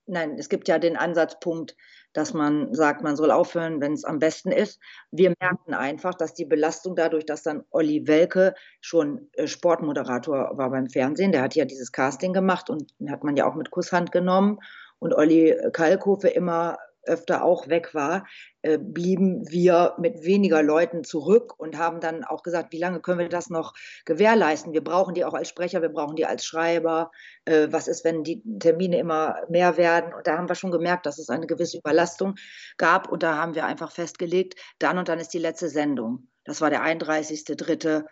nein, 0.05 0.37
es 0.37 0.49
gibt 0.49 0.67
ja 0.67 0.79
den 0.79 0.97
Ansatzpunkt, 0.97 1.75
dass 2.13 2.33
man 2.33 2.73
sagt, 2.73 3.03
man 3.03 3.15
soll 3.15 3.31
aufhören, 3.31 3.81
wenn 3.81 3.93
es 3.93 4.03
am 4.03 4.19
besten 4.19 4.51
ist. 4.51 4.79
Wir 5.11 5.33
merkten 5.39 5.73
einfach, 5.73 6.15
dass 6.15 6.33
die 6.33 6.45
Belastung 6.45 6.95
dadurch, 6.95 7.25
dass 7.25 7.43
dann 7.43 7.63
Olli 7.69 8.07
Welke 8.07 8.55
schon 8.81 9.29
äh, 9.33 9.47
Sportmoderator 9.47 10.57
war 10.57 10.69
beim 10.71 10.89
Fernsehen, 10.89 11.31
der 11.31 11.43
hat 11.43 11.55
ja 11.55 11.65
dieses 11.65 11.91
Casting 11.91 12.33
gemacht 12.33 12.69
und 12.69 12.93
hat 13.07 13.23
man 13.23 13.37
ja 13.37 13.47
auch 13.47 13.55
mit 13.55 13.69
Kusshand 13.69 14.11
genommen 14.11 14.59
und 14.97 15.13
Olli 15.13 15.55
Kalkofe 15.71 16.29
immer 16.29 16.77
öfter 17.03 17.43
auch 17.43 17.67
weg 17.67 17.93
war, 17.93 18.25
äh, 18.61 18.77
blieben 18.77 19.49
wir 19.49 19.95
mit 19.97 20.23
weniger 20.23 20.61
Leuten 20.61 21.03
zurück 21.03 21.53
und 21.57 21.77
haben 21.77 21.99
dann 21.99 22.23
auch 22.23 22.43
gesagt, 22.43 22.71
wie 22.73 22.77
lange 22.77 22.99
können 22.99 23.19
wir 23.19 23.29
das 23.29 23.49
noch 23.49 23.73
gewährleisten? 24.05 24.73
Wir 24.73 24.83
brauchen 24.83 25.13
die 25.13 25.25
auch 25.25 25.33
als 25.33 25.49
Sprecher, 25.49 25.81
wir 25.81 25.89
brauchen 25.89 26.15
die 26.15 26.25
als 26.25 26.45
Schreiber. 26.45 27.11
Äh, 27.45 27.67
was 27.71 27.87
ist, 27.87 28.03
wenn 28.03 28.23
die 28.23 28.41
Termine 28.59 28.99
immer 28.99 29.35
mehr 29.49 29.77
werden? 29.77 30.13
Und 30.13 30.27
da 30.27 30.37
haben 30.37 30.49
wir 30.49 30.55
schon 30.55 30.71
gemerkt, 30.71 31.05
dass 31.05 31.19
es 31.19 31.29
eine 31.29 31.47
gewisse 31.47 31.77
Überlastung 31.77 32.35
gab 32.77 33.09
und 33.11 33.23
da 33.23 33.35
haben 33.37 33.55
wir 33.55 33.65
einfach 33.65 33.91
festgelegt, 33.91 34.55
dann 34.79 34.97
und 34.97 35.09
dann 35.09 35.19
ist 35.19 35.33
die 35.33 35.39
letzte 35.39 35.69
Sendung. 35.69 36.27
Das 36.43 36.61
war 36.61 36.69
der 36.69 36.83
31.3. 36.83 38.05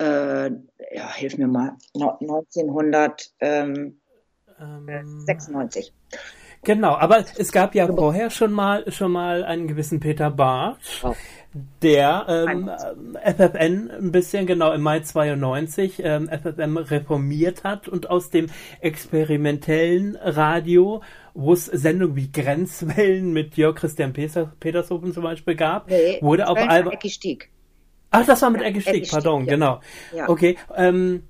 Äh, 0.00 0.50
ja, 0.92 1.12
hilf 1.14 1.38
mir 1.38 1.46
mal, 1.46 1.76
1996. 1.94 3.34
Ähm, 3.40 4.00
ähm, 4.58 5.24
Genau, 6.64 6.94
aber 6.94 7.24
es 7.38 7.52
gab 7.52 7.74
ja 7.74 7.86
vorher 7.86 8.30
schon 8.30 8.52
mal 8.52 8.90
schon 8.90 9.12
mal 9.12 9.44
einen 9.44 9.68
gewissen 9.68 10.00
Peter 10.00 10.30
Bartsch, 10.30 11.04
der 11.82 12.26
ähm, 12.28 12.70
FFN 13.22 13.90
ein 13.90 14.12
bisschen 14.12 14.46
genau 14.46 14.72
im 14.72 14.82
Mai 14.82 15.00
92 15.00 16.02
ähm, 16.02 16.28
FFM 16.28 16.76
reformiert 16.76 17.64
hat 17.64 17.88
und 17.88 18.10
aus 18.10 18.30
dem 18.30 18.46
experimentellen 18.80 20.16
Radio, 20.20 21.02
wo 21.34 21.52
es 21.52 21.66
Sendungen 21.66 22.16
wie 22.16 22.32
Grenzwellen 22.32 23.32
mit 23.32 23.56
Jörg 23.56 23.76
Christian 23.76 24.12
Petershofen 24.12 25.12
zum 25.12 25.22
Beispiel 25.22 25.54
gab, 25.54 25.88
nee, 25.88 26.18
wurde 26.20 26.48
auf 26.48 26.58
einmal. 26.58 26.98
Ach, 28.10 28.24
das 28.24 28.42
war 28.42 28.50
mit 28.50 28.62
Ecke 28.62 28.80
Stieg, 28.80 29.10
pardon, 29.10 29.44
ja. 29.44 29.54
genau. 29.54 29.80
Ja. 30.14 30.28
Okay. 30.28 30.56
Ähm, 30.76 31.24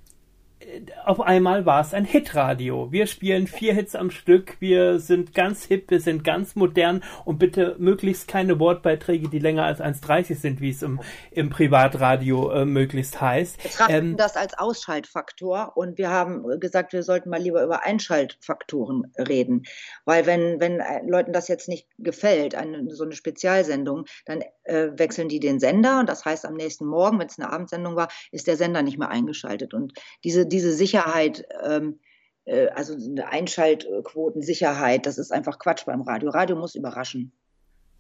auf 1.05 1.21
einmal 1.21 1.67
war 1.67 1.81
es 1.81 1.95
ein 1.95 2.05
Hitradio. 2.05 2.91
Wir 2.91 3.07
spielen 3.07 3.47
vier 3.47 3.75
Hits 3.75 3.95
am 3.95 4.11
Stück, 4.11 4.57
wir 4.61 4.99
sind 4.99 5.35
ganz 5.35 5.65
hip, 5.65 5.91
wir 5.91 6.01
sind 6.01 6.25
ganz 6.25 6.57
modern 6.57 7.03
und 7.25 7.39
bitte 7.39 7.77
möglichst 7.79 8.29
keine 8.29 8.59
Wortbeiträge, 8.59 9.29
die 9.29 9.39
länger 9.39 9.65
als 9.65 9.81
1,30 9.81 10.37
sind, 10.37 10.61
wie 10.61 10.71
es 10.71 10.83
im, 10.83 11.01
im 11.31 11.51
Privatradio 11.51 12.51
äh, 12.51 12.65
möglichst 12.65 13.21
heißt. 13.21 13.63
Wir 13.63 13.71
trachten 13.71 13.95
ähm, 13.95 14.17
das 14.17 14.37
als 14.37 14.57
Ausschaltfaktor 14.59 15.77
und 15.77 15.99
wir 15.99 16.11
haben 16.11 16.61
gesagt, 16.61 16.93
wir 16.93 17.03
sollten 17.03 17.31
mal 17.31 17.41
lieber 17.41 17.63
über 17.63 17.85
Einschaltfaktoren 17.85 19.13
reden. 19.19 19.65
Weil 20.05 20.27
wenn, 20.27 20.61
wenn 20.61 20.81
äh, 20.81 21.03
Leuten 21.07 21.33
das 21.33 21.49
jetzt 21.49 21.69
nicht 21.69 21.87
gefällt, 21.99 22.55
eine, 22.55 22.91
so 22.91 23.05
eine 23.05 23.15
Spezialsendung, 23.15 24.05
dann 24.25 24.43
äh, 24.65 24.89
wechseln 24.97 25.29
die 25.29 25.41
den 25.41 25.61
Sender 25.61 26.01
und 26.01 26.09
das 26.09 26.25
heißt 26.25 26.47
am 26.47 26.55
nächsten 26.55 26.87
Morgen, 26.87 27.19
wenn 27.19 27.27
es 27.27 27.39
eine 27.39 27.53
Abendsendung 27.53 27.97
war, 27.97 28.09
ist 28.33 28.47
der 28.47 28.57
Sender 28.57 28.83
nicht 28.83 28.99
mehr 28.99 29.11
eingeschaltet. 29.11 29.75
Und 29.75 29.93
diese, 30.23 30.47
diese 30.55 30.73
Sicherheit, 30.73 31.45
ähm, 31.65 31.99
äh, 32.45 32.69
also 32.69 32.95
eine 32.95 33.27
Einschaltquotensicherheit, 33.29 35.05
das 35.05 35.19
ist 35.19 35.33
einfach 35.33 35.59
Quatsch 35.59 35.85
beim 35.85 36.03
Radio. 36.03 36.31
Radio 36.31 36.55
muss 36.55 36.77
überraschen. 36.77 37.33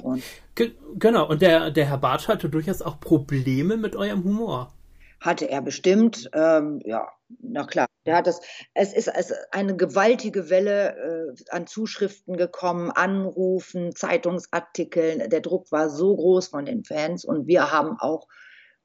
Und 0.02 0.22
genau, 0.54 1.28
und 1.28 1.42
der, 1.42 1.70
der 1.72 1.86
Herr 1.86 1.98
Bartsch 1.98 2.28
hatte 2.28 2.48
durchaus 2.48 2.80
auch 2.80 3.00
Probleme 3.00 3.76
mit 3.76 3.96
eurem 3.96 4.22
Humor. 4.22 4.72
Hatte 5.20 5.48
er 5.48 5.62
bestimmt, 5.62 6.30
ähm, 6.32 6.80
ja, 6.84 7.08
na 7.40 7.64
klar. 7.64 7.86
Der 8.06 8.16
hat 8.16 8.26
das, 8.26 8.40
es 8.74 8.92
ist, 8.92 9.08
es 9.08 9.32
eine 9.50 9.74
gewaltige 9.74 10.50
Welle 10.50 11.34
äh, 11.34 11.50
an 11.50 11.66
Zuschriften 11.66 12.36
gekommen, 12.36 12.90
Anrufen, 12.90 13.96
Zeitungsartikeln. 13.96 15.28
Der 15.30 15.40
Druck 15.40 15.72
war 15.72 15.88
so 15.88 16.14
groß 16.14 16.48
von 16.48 16.66
den 16.66 16.84
Fans 16.84 17.24
und 17.24 17.46
wir 17.46 17.72
haben 17.72 17.96
auch 17.98 18.28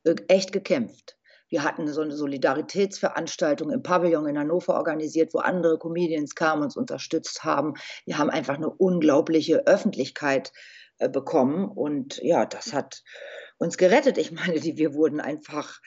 äh, 0.05 0.15
echt 0.27 0.53
gekämpft. 0.53 1.18
Wir 1.49 1.63
hatten 1.63 1.87
so 1.87 2.01
eine 2.01 2.15
Solidaritätsveranstaltung 2.15 3.71
im 3.71 3.83
Pavillon 3.83 4.27
in 4.27 4.39
Hannover 4.39 4.75
organisiert, 4.75 5.33
wo 5.33 5.39
andere 5.39 5.77
Comedians 5.77 6.35
kamen 6.35 6.61
und 6.61 6.65
uns 6.65 6.77
unterstützt 6.77 7.43
haben. 7.43 7.73
Wir 8.05 8.17
haben 8.17 8.29
einfach 8.29 8.55
eine 8.55 8.69
unglaubliche 8.69 9.65
Öffentlichkeit 9.67 10.53
äh, 10.99 11.09
bekommen 11.09 11.67
und 11.67 12.21
ja, 12.21 12.45
das 12.45 12.73
hat 12.73 13.03
uns 13.57 13.77
gerettet. 13.77 14.17
Ich 14.17 14.31
meine, 14.31 14.61
wir 14.61 14.93
wurden 14.93 15.19
einfach 15.19 15.79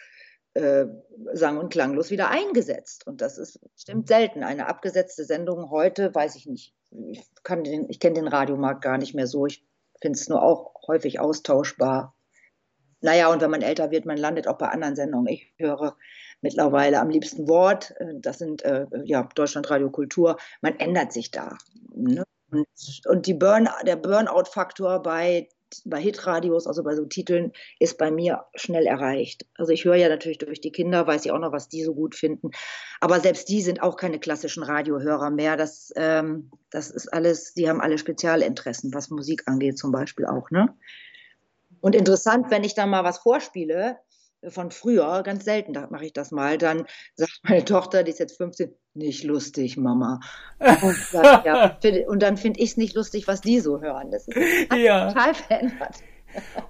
äh, 0.55 0.87
sang- 1.33 1.59
und 1.59 1.73
klanglos 1.73 2.11
wieder 2.11 2.29
eingesetzt. 2.29 3.07
Und 3.07 3.21
das 3.21 3.39
ist 3.39 3.59
stimmt 3.77 4.09
selten. 4.09 4.43
Eine 4.45 4.69
abgesetzte 4.69 5.25
Sendung 5.25 5.71
heute, 5.71 6.15
weiß 6.15 6.37
ich 6.37 6.47
nicht. 6.47 6.75
Ich, 7.11 7.21
ich 7.89 8.01
kenne 8.01 8.15
den 8.15 8.29
Radiomarkt 8.29 8.83
gar 8.83 8.99
nicht 8.99 9.15
mehr 9.15 9.27
so. 9.27 9.47
Ich 9.47 9.65
finde 10.01 10.19
es 10.19 10.29
nur 10.29 10.43
auch 10.43 10.75
häufig 10.87 11.21
austauschbar. 11.21 12.15
Naja, 13.03 13.31
und 13.33 13.41
wenn 13.41 13.51
man 13.51 13.63
älter 13.63 13.91
wird, 13.91 14.07
man 14.07 14.17
landet 14.17 14.49
auch 14.49 14.59
bei 14.59 14.69
anderen 14.69 14.97
Sendungen. 14.97 15.27
Ich 15.27 15.53
höre 15.59 15.97
mittlerweile 16.41 17.01
am 17.01 17.11
liebsten 17.11 17.49
Wort. 17.49 17.95
Äh, 17.99 18.15
das 18.17 18.39
sind 18.39 18.65
äh, 18.65 18.87
ja 19.05 19.29
Deutschlandradio 19.35 19.91
Kultur. 19.91 20.37
Man 20.61 20.79
ändert 20.79 21.13
sich 21.13 21.31
da. 21.31 21.59
Ne? 21.95 22.25
Und, 22.51 22.67
und 23.07 23.39
Burn, 23.39 23.69
der 23.87 23.97
Burnout-Faktor 23.97 25.03
bei, 25.03 25.49
bei 25.85 26.01
Hitradios, 26.01 26.67
also 26.67 26.83
bei 26.83 26.95
so 26.95 27.07
Titeln, 27.07 27.53
ist 27.79 27.97
bei 27.97 28.11
mir 28.11 28.45
schnell 28.55 28.87
erreicht. 28.87 29.47
Also 29.57 29.73
ich 29.73 29.85
höre 29.85 29.97
ja 29.97 30.09
natürlich 30.09 30.39
durch 30.39 30.61
die 30.61 30.71
Kinder, 30.71 31.07
weiß 31.07 31.25
ich 31.25 31.33
auch 31.33 31.39
noch, 31.39 31.53
was 31.53 31.69
die 31.69 31.83
so 31.83 31.95
gut 31.95 32.15
finden. 32.15 32.51
Aber 33.01 33.21
selbst 33.21 33.49
die 33.49 33.63
sind 33.63 33.83
auch 33.83 33.97
keine 33.97 34.21
klassischen 34.21 34.63
Radiohörer 34.63 35.31
mehr. 35.31 35.57
Das, 35.57 35.93
ähm, 35.97 36.51
das 36.71 36.91
ist 36.91 37.09
alles, 37.13 37.55
die 37.55 37.69
haben 37.69 37.81
alle 37.81 37.99
Spezialinteressen, 37.99 38.93
was 38.93 39.11
Musik 39.11 39.45
angeht 39.47 39.79
zum 39.79 39.91
Beispiel 39.91 40.27
auch. 40.27 40.51
Ne? 40.51 40.69
Und 41.83 41.95
interessant, 41.95 42.47
wenn 42.49 42.65
ich 42.65 42.75
da 42.75 42.87
mal 42.87 43.05
was 43.05 43.19
vorspiele 43.19 43.99
äh, 44.41 44.51
von 44.51 44.71
früher, 44.71 45.23
ganz 45.23 45.45
selten 45.45 45.73
mache 45.91 46.07
ich 46.07 46.15
das 46.15 46.31
mal, 46.31 46.57
dann 46.57 46.87
sagt 47.15 47.33
meine 47.43 47.65
Tochter, 47.65 48.05
die 48.05 48.13
ist 48.13 48.21
jetzt 48.21 48.39
15, 48.39 48.73
nicht 48.95 49.25
lustig, 49.25 49.77
Mama. 49.77 50.21
Und, 50.59 50.97
sagt, 50.97 51.45
ja, 51.45 51.77
und 52.09 52.23
dann 52.23 52.39
finde 52.39 52.61
ich 52.61 52.71
es 52.71 52.77
nicht 52.77 52.95
lustig, 52.95 53.27
was 53.27 53.43
die 53.43 53.61
so 53.61 53.83
hören. 53.83 54.11
Das 54.11 54.29
ist 54.29 54.39
ja. 54.77 55.13
total 55.13 55.35
verändert. 55.35 55.97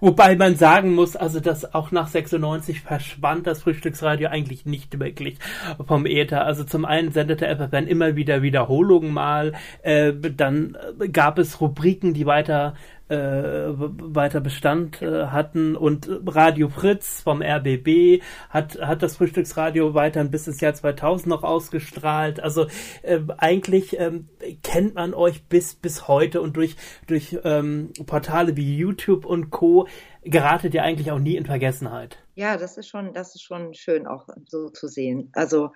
Wobei 0.00 0.34
man 0.34 0.56
sagen 0.56 0.94
muss, 0.94 1.14
also 1.14 1.38
dass 1.38 1.72
auch 1.72 1.92
nach 1.92 2.08
96 2.08 2.80
verschwand 2.80 3.46
das 3.46 3.62
Frühstücksradio 3.62 4.28
eigentlich 4.28 4.66
nicht 4.66 4.98
wirklich 4.98 5.38
vom 5.86 6.04
Äther. 6.06 6.44
Also 6.44 6.64
zum 6.64 6.84
einen 6.84 7.12
sendete 7.12 7.46
FFN 7.46 7.86
immer 7.86 8.16
wieder 8.16 8.42
Wiederholungen 8.42 9.12
mal, 9.12 9.52
äh, 9.82 10.12
dann 10.12 10.76
gab 11.12 11.38
es 11.38 11.60
Rubriken, 11.60 12.12
die 12.12 12.26
weiter 12.26 12.74
weiter 13.14 14.40
Bestand 14.40 15.02
äh, 15.02 15.26
hatten 15.26 15.76
und 15.76 16.08
Radio 16.26 16.68
Fritz 16.68 17.20
vom 17.20 17.42
RBB 17.42 18.22
hat, 18.50 18.80
hat 18.80 19.02
das 19.02 19.16
Frühstücksradio 19.16 19.94
weiterhin 19.94 20.30
bis 20.30 20.46
ins 20.46 20.60
Jahr 20.60 20.74
2000 20.74 21.28
noch 21.28 21.42
ausgestrahlt. 21.42 22.40
Also 22.40 22.66
äh, 23.02 23.20
eigentlich 23.38 23.98
ähm, 23.98 24.28
kennt 24.62 24.94
man 24.94 25.14
euch 25.14 25.44
bis, 25.44 25.74
bis 25.74 26.08
heute 26.08 26.40
und 26.40 26.56
durch, 26.56 26.76
durch 27.06 27.38
ähm, 27.44 27.92
Portale 28.06 28.56
wie 28.56 28.76
YouTube 28.76 29.24
und 29.24 29.50
Co. 29.50 29.86
geratet 30.22 30.74
ihr 30.74 30.82
eigentlich 30.82 31.10
auch 31.10 31.18
nie 31.18 31.36
in 31.36 31.46
Vergessenheit. 31.46 32.18
Ja, 32.34 32.56
das 32.56 32.78
ist 32.78 32.88
schon, 32.88 33.12
das 33.12 33.34
ist 33.34 33.42
schon 33.42 33.74
schön 33.74 34.06
auch 34.06 34.28
so 34.46 34.70
zu 34.70 34.88
sehen. 34.88 35.30
Also 35.34 35.72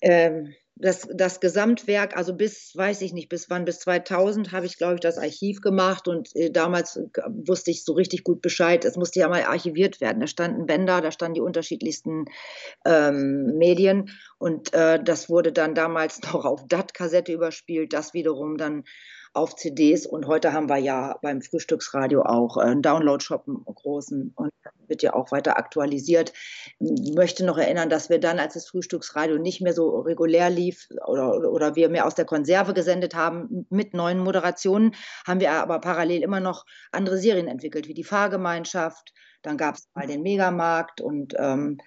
ähm, 0.00 0.54
das, 0.80 1.08
das 1.12 1.40
Gesamtwerk, 1.40 2.16
also 2.16 2.34
bis, 2.34 2.72
weiß 2.74 3.02
ich 3.02 3.12
nicht, 3.12 3.28
bis 3.28 3.50
wann, 3.50 3.64
bis 3.64 3.80
2000 3.80 4.52
habe 4.52 4.66
ich, 4.66 4.78
glaube 4.78 4.94
ich, 4.94 5.00
das 5.00 5.18
Archiv 5.18 5.60
gemacht 5.60 6.08
und 6.08 6.34
äh, 6.36 6.50
damals 6.50 6.96
äh, 6.96 7.08
wusste 7.28 7.70
ich 7.70 7.84
so 7.84 7.92
richtig 7.94 8.24
gut 8.24 8.40
Bescheid. 8.40 8.84
Es 8.84 8.96
musste 8.96 9.20
ja 9.20 9.28
mal 9.28 9.42
archiviert 9.42 10.00
werden. 10.00 10.20
Da 10.20 10.26
standen 10.26 10.66
Bänder, 10.66 11.00
da 11.00 11.10
standen 11.10 11.34
die 11.34 11.40
unterschiedlichsten 11.40 12.26
ähm, 12.84 13.56
Medien 13.58 14.10
und 14.38 14.72
äh, 14.72 15.02
das 15.02 15.28
wurde 15.28 15.52
dann 15.52 15.74
damals 15.74 16.22
noch 16.32 16.44
auf 16.44 16.66
DAT-Kassette 16.68 17.32
überspielt, 17.32 17.92
das 17.92 18.14
wiederum 18.14 18.56
dann 18.56 18.84
auf 19.32 19.56
CDs 19.56 20.06
und 20.06 20.26
heute 20.26 20.52
haben 20.52 20.68
wir 20.68 20.78
ja 20.78 21.18
beim 21.22 21.42
Frühstücksradio 21.42 22.22
auch 22.22 22.56
einen 22.56 22.82
Download-Shop, 22.82 23.44
großen 23.66 24.32
und 24.34 24.50
wird 24.86 25.02
ja 25.02 25.14
auch 25.14 25.30
weiter 25.32 25.58
aktualisiert. 25.58 26.32
Ich 26.78 27.14
möchte 27.14 27.44
noch 27.44 27.58
erinnern, 27.58 27.90
dass 27.90 28.08
wir 28.10 28.18
dann, 28.18 28.38
als 28.38 28.54
das 28.54 28.68
Frühstücksradio 28.68 29.38
nicht 29.38 29.60
mehr 29.60 29.74
so 29.74 30.00
regulär 30.00 30.50
lief 30.50 30.88
oder, 31.06 31.50
oder 31.50 31.76
wir 31.76 31.88
mehr 31.88 32.06
aus 32.06 32.14
der 32.14 32.24
Konserve 32.24 32.74
gesendet 32.74 33.14
haben 33.14 33.66
mit 33.70 33.94
neuen 33.94 34.18
Moderationen, 34.18 34.94
haben 35.26 35.40
wir 35.40 35.52
aber 35.52 35.80
parallel 35.80 36.22
immer 36.22 36.40
noch 36.40 36.64
andere 36.92 37.18
Serien 37.18 37.48
entwickelt, 37.48 37.88
wie 37.88 37.94
die 37.94 38.04
Fahrgemeinschaft. 38.04 39.12
Dann 39.42 39.56
gab 39.56 39.76
es 39.76 39.88
mal 39.94 40.06
den 40.06 40.22
Megamarkt 40.22 41.00
und 41.00 41.34
ähm, 41.38 41.78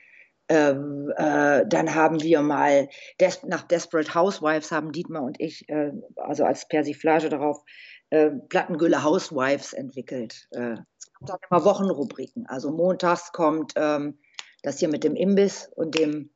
ähm, 0.52 1.14
äh, 1.16 1.66
dann 1.66 1.96
haben 1.96 2.22
wir 2.22 2.42
mal 2.42 2.90
Des 3.22 3.42
nach 3.44 3.62
Desperate 3.62 4.14
Housewives 4.14 4.70
haben 4.70 4.92
Dietmar 4.92 5.24
und 5.24 5.40
ich, 5.40 5.68
äh, 5.70 5.94
also 6.18 6.44
als 6.44 6.68
Persiflage 6.68 7.30
darauf, 7.30 7.64
äh, 8.10 8.32
Plattengülle 8.50 9.02
Housewives 9.02 9.72
entwickelt. 9.72 10.50
Äh, 10.52 10.74
es 11.00 11.14
kommt 11.14 11.30
dann 11.30 11.38
immer 11.50 11.64
Wochenrubriken. 11.64 12.48
Also 12.48 12.70
montags 12.70 13.32
kommt 13.32 13.72
ähm, 13.78 14.20
das 14.62 14.80
hier 14.80 14.90
mit 14.90 15.06
dem 15.06 15.16
Imbiss 15.16 15.72
und 15.74 15.98
dem, 15.98 16.32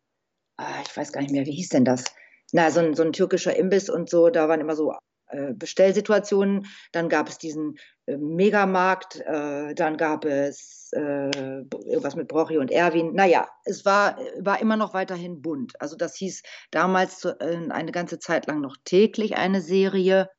ah, 0.56 0.82
ich 0.88 0.96
weiß 0.96 1.12
gar 1.12 1.20
nicht 1.20 1.32
mehr, 1.32 1.46
wie 1.46 1.52
hieß 1.52 1.70
denn 1.70 1.84
das? 1.84 2.06
Na, 2.54 2.72
so 2.72 2.80
ein, 2.80 2.94
so 2.94 3.04
ein 3.04 3.12
türkischer 3.12 3.58
Imbiss 3.58 3.90
und 3.90 4.10
so, 4.10 4.30
da 4.30 4.48
waren 4.48 4.62
immer 4.62 4.78
so 4.78 4.94
äh, 5.28 5.54
Bestellsituationen. 5.54 6.68
Dann 6.94 7.10
gab 7.10 7.28
es 7.28 7.38
diesen 7.38 7.76
Megamarkt, 8.08 9.22
äh, 9.26 9.74
dann 9.74 9.98
gab 9.98 10.26
es 10.26 10.92
irgendwas 10.94 12.16
mit 12.16 12.30
Brochi 12.30 12.58
und 12.58 12.72
Erwin. 12.72 13.14
Naja, 13.14 13.50
es 13.66 13.84
war, 13.84 14.18
war 14.40 14.62
immer 14.62 14.78
noch 14.78 14.94
weiterhin 14.94 15.42
bunt. 15.42 15.74
Also 15.82 15.98
das 15.98 16.16
hieß 16.16 16.42
damals 16.72 17.26
eine 17.26 17.92
ganze 17.92 18.18
Zeit 18.18 18.48
lang 18.48 18.62
noch 18.62 18.78
täglich 18.86 19.36
eine 19.36 19.60
Serie. 19.60 20.30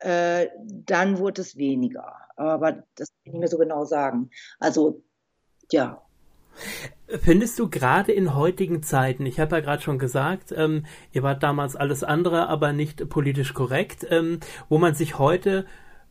dann 0.00 1.18
wurde 1.18 1.42
es 1.42 1.56
weniger. 1.56 2.16
Aber 2.34 2.82
das 2.96 3.10
kann 3.10 3.20
ich 3.22 3.32
nicht 3.32 3.40
mehr 3.40 3.48
so 3.48 3.58
genau 3.58 3.84
sagen. 3.84 4.30
Also 4.58 5.04
ja, 5.70 6.02
Findest 7.08 7.58
du 7.58 7.68
gerade 7.70 8.12
in 8.12 8.34
heutigen 8.34 8.82
Zeiten, 8.82 9.26
ich 9.26 9.38
habe 9.38 9.56
ja 9.56 9.60
gerade 9.60 9.82
schon 9.82 9.98
gesagt, 9.98 10.52
ähm, 10.56 10.86
ihr 11.12 11.22
wart 11.22 11.42
damals 11.42 11.76
alles 11.76 12.02
andere, 12.02 12.48
aber 12.48 12.72
nicht 12.72 13.08
politisch 13.08 13.54
korrekt, 13.54 14.06
ähm, 14.10 14.40
wo 14.68 14.78
man 14.78 14.94
sich 14.94 15.18
heute 15.18 15.66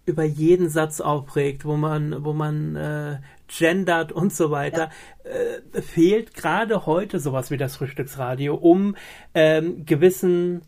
über 0.06 0.24
jeden 0.24 0.70
Satz 0.70 1.02
aufregt, 1.02 1.66
wo 1.66 1.76
man, 1.76 2.24
wo 2.24 2.34
man 2.34 2.76
äh, 2.76 3.18
gendert 3.48 4.12
und 4.12 4.34
so 4.34 4.52
weiter, 4.52 4.90
ja. 5.24 5.32
äh, 5.32 5.82
fehlt 5.82 6.34
gerade 6.34 6.86
heute 6.86 7.20
sowas 7.20 7.52
wie 7.52 7.58
das 7.58 7.78
Frühstücksradio, 7.78 8.56
um 8.56 8.96
ähm, 9.34 9.86
gewissen 9.86 10.62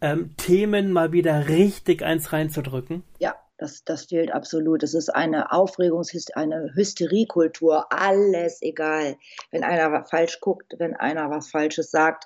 ähm, 0.00 0.36
Themen 0.36 0.92
mal 0.92 1.12
wieder 1.12 1.48
richtig 1.48 2.02
eins 2.02 2.32
reinzudrücken? 2.32 3.04
Ja, 3.18 3.34
das, 3.56 3.84
das 3.84 4.06
fehlt 4.06 4.32
absolut. 4.32 4.82
Es 4.82 4.94
ist 4.94 5.08
eine 5.08 5.52
Aufregungs-, 5.52 6.32
eine 6.34 6.72
Hysteriekultur. 6.74 7.86
Alles 7.90 8.60
egal. 8.60 9.16
Wenn 9.50 9.64
einer 9.64 10.04
falsch 10.04 10.40
guckt, 10.40 10.74
wenn 10.78 10.94
einer 10.94 11.30
was 11.30 11.50
Falsches 11.50 11.90
sagt, 11.90 12.24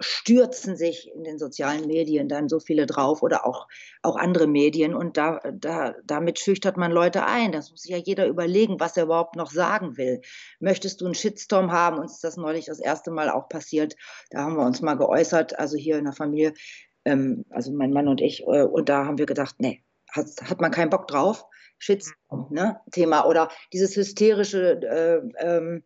stürzen 0.00 0.76
sich 0.76 1.10
in 1.14 1.24
den 1.24 1.38
sozialen 1.38 1.86
Medien 1.86 2.28
dann 2.28 2.48
so 2.48 2.60
viele 2.60 2.86
drauf 2.86 3.22
oder 3.22 3.46
auch, 3.46 3.68
auch 4.02 4.16
andere 4.16 4.46
Medien 4.46 4.94
und 4.94 5.16
da, 5.16 5.40
da, 5.52 5.94
damit 6.04 6.38
schüchtert 6.38 6.76
man 6.76 6.92
Leute 6.92 7.24
ein. 7.24 7.52
Das 7.52 7.70
muss 7.70 7.82
sich 7.82 7.90
ja 7.90 7.98
jeder 7.98 8.26
überlegen, 8.26 8.80
was 8.80 8.96
er 8.96 9.04
überhaupt 9.04 9.36
noch 9.36 9.50
sagen 9.50 9.96
will. 9.96 10.20
Möchtest 10.60 11.00
du 11.00 11.06
einen 11.06 11.14
Shitstorm 11.14 11.72
haben? 11.72 11.98
Uns 11.98 12.14
ist 12.14 12.24
das 12.24 12.36
neulich 12.36 12.66
das 12.66 12.80
erste 12.80 13.10
Mal 13.10 13.30
auch 13.30 13.48
passiert. 13.48 13.94
Da 14.30 14.40
haben 14.40 14.56
wir 14.56 14.66
uns 14.66 14.80
mal 14.80 14.94
geäußert, 14.94 15.58
also 15.58 15.76
hier 15.76 15.98
in 15.98 16.04
der 16.04 16.12
Familie, 16.12 16.54
ähm, 17.04 17.44
also 17.50 17.72
mein 17.72 17.92
Mann 17.92 18.08
und 18.08 18.20
ich, 18.20 18.42
äh, 18.42 18.64
und 18.64 18.88
da 18.88 19.04
haben 19.04 19.18
wir 19.18 19.26
gedacht, 19.26 19.56
nee, 19.58 19.82
hat, 20.10 20.26
hat 20.42 20.60
man 20.60 20.70
keinen 20.70 20.90
Bock 20.90 21.08
drauf. 21.08 21.44
Shitstorm, 21.78 22.48
ne? 22.50 22.80
Thema. 22.90 23.26
Oder 23.26 23.50
dieses 23.72 23.94
hysterische, 23.96 24.80
äh, 24.82 25.20
ähm, 25.38 25.84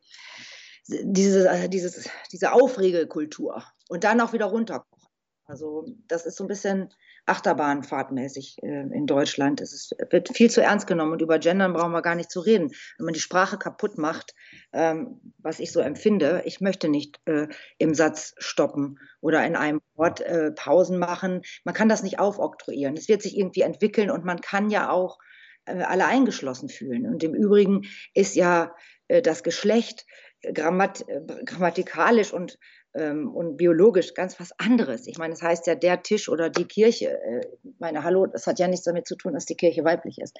diese, 0.88 1.48
äh, 1.48 1.68
dieses, 1.68 2.08
diese 2.32 2.52
Aufregekultur. 2.52 3.62
Und 3.92 4.04
dann 4.04 4.22
auch 4.22 4.32
wieder 4.32 4.46
runterkochen. 4.46 5.06
Also 5.44 5.84
das 6.08 6.24
ist 6.24 6.38
so 6.38 6.44
ein 6.44 6.48
bisschen 6.48 6.94
Achterbahnfahrtmäßig 7.26 8.56
äh, 8.62 8.86
in 8.90 9.06
Deutschland. 9.06 9.60
Es 9.60 9.74
ist, 9.74 9.94
wird 10.08 10.34
viel 10.34 10.50
zu 10.50 10.62
ernst 10.62 10.86
genommen 10.86 11.12
und 11.12 11.20
über 11.20 11.38
Gendern 11.38 11.74
brauchen 11.74 11.92
wir 11.92 12.00
gar 12.00 12.14
nicht 12.14 12.30
zu 12.30 12.40
reden. 12.40 12.70
Wenn 12.96 13.04
man 13.04 13.12
die 13.12 13.20
Sprache 13.20 13.58
kaputt 13.58 13.98
macht, 13.98 14.34
ähm, 14.72 15.20
was 15.36 15.60
ich 15.60 15.72
so 15.72 15.80
empfinde, 15.80 16.40
ich 16.46 16.62
möchte 16.62 16.88
nicht 16.88 17.20
äh, 17.26 17.48
im 17.76 17.92
Satz 17.92 18.32
stoppen 18.38 18.98
oder 19.20 19.44
in 19.44 19.56
einem 19.56 19.82
Wort 19.94 20.22
äh, 20.22 20.52
Pausen 20.52 20.98
machen. 20.98 21.42
Man 21.64 21.74
kann 21.74 21.90
das 21.90 22.02
nicht 22.02 22.18
aufoktroyieren. 22.18 22.96
Es 22.96 23.08
wird 23.08 23.20
sich 23.20 23.36
irgendwie 23.36 23.60
entwickeln 23.60 24.10
und 24.10 24.24
man 24.24 24.40
kann 24.40 24.70
ja 24.70 24.90
auch 24.90 25.18
äh, 25.66 25.82
alle 25.82 26.06
eingeschlossen 26.06 26.70
fühlen. 26.70 27.06
Und 27.06 27.22
im 27.24 27.34
Übrigen 27.34 27.82
ist 28.14 28.36
ja 28.36 28.74
äh, 29.08 29.20
das 29.20 29.42
Geschlecht 29.42 30.06
grammat 30.54 31.06
äh, 31.08 31.20
grammatikalisch 31.44 32.32
und 32.32 32.58
und 32.94 33.56
biologisch 33.56 34.14
ganz 34.14 34.38
was 34.38 34.52
anderes. 34.58 35.06
Ich 35.06 35.18
meine, 35.18 35.32
es 35.32 35.40
das 35.40 35.48
heißt 35.48 35.66
ja 35.66 35.74
der 35.74 36.02
Tisch 36.02 36.28
oder 36.28 36.50
die 36.50 36.66
Kirche. 36.66 37.18
Äh, 37.22 37.46
ich 37.62 37.78
meine, 37.78 38.04
hallo, 38.04 38.26
das 38.26 38.46
hat 38.46 38.58
ja 38.58 38.68
nichts 38.68 38.84
damit 38.84 39.06
zu 39.06 39.16
tun, 39.16 39.32
dass 39.32 39.46
die 39.46 39.56
Kirche 39.56 39.84
weiblich 39.84 40.18
ist. 40.18 40.36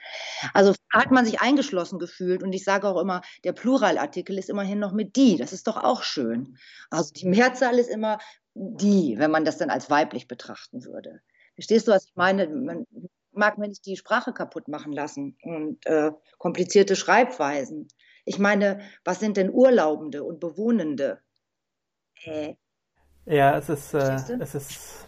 Also 0.53 0.75
hat 0.93 1.11
man 1.11 1.25
sich 1.25 1.41
eingeschlossen 1.41 1.99
gefühlt 1.99 2.43
und 2.43 2.53
ich 2.53 2.65
sage 2.65 2.87
auch 2.87 3.01
immer, 3.01 3.23
der 3.45 3.53
Pluralartikel 3.53 4.39
ist 4.39 4.51
immerhin 4.51 4.79
noch 4.79 4.93
mit 4.93 5.17
die. 5.17 5.37
Das 5.37 5.53
ist 5.53 5.67
doch 5.67 5.83
auch 5.83 6.03
schön. 6.03 6.57
Also 6.91 7.13
die 7.15 7.27
Mehrzahl 7.27 7.79
ist 7.79 7.89
immer 7.89 8.19
die, 8.55 9.15
wenn 9.19 9.31
man 9.31 9.45
das 9.45 9.59
dann 9.59 9.71
als 9.71 9.89
weiblich 9.89 10.29
betrachten 10.29 10.85
würde. 10.85 11.21
Verstehst 11.55 11.89
du, 11.89 11.93
was 11.93 12.05
ich 12.05 12.17
meine? 12.17 12.49
Man 12.49 12.87
mag 13.33 13.59
mir 13.59 13.69
nicht 13.69 13.87
die 13.87 13.97
Sprache 13.97 14.33
kaputt 14.33 14.69
machen 14.69 14.93
lassen 14.93 15.37
und 15.43 15.85
äh, 15.87 16.13
komplizierte 16.39 16.97
Schreibweisen. 16.97 17.89
Ich 18.25 18.39
meine, 18.39 18.81
was 19.05 19.21
sind 19.21 19.37
denn 19.37 19.51
Urlaubende 19.51 20.23
und 20.23 20.39
Bewohnende? 20.39 21.21
Äh. 22.25 22.55
Ja, 23.25 23.57
es 23.57 23.69
ist, 23.69 23.95
äh, 23.95 24.17
es 24.41 24.55
ist, 24.55 25.07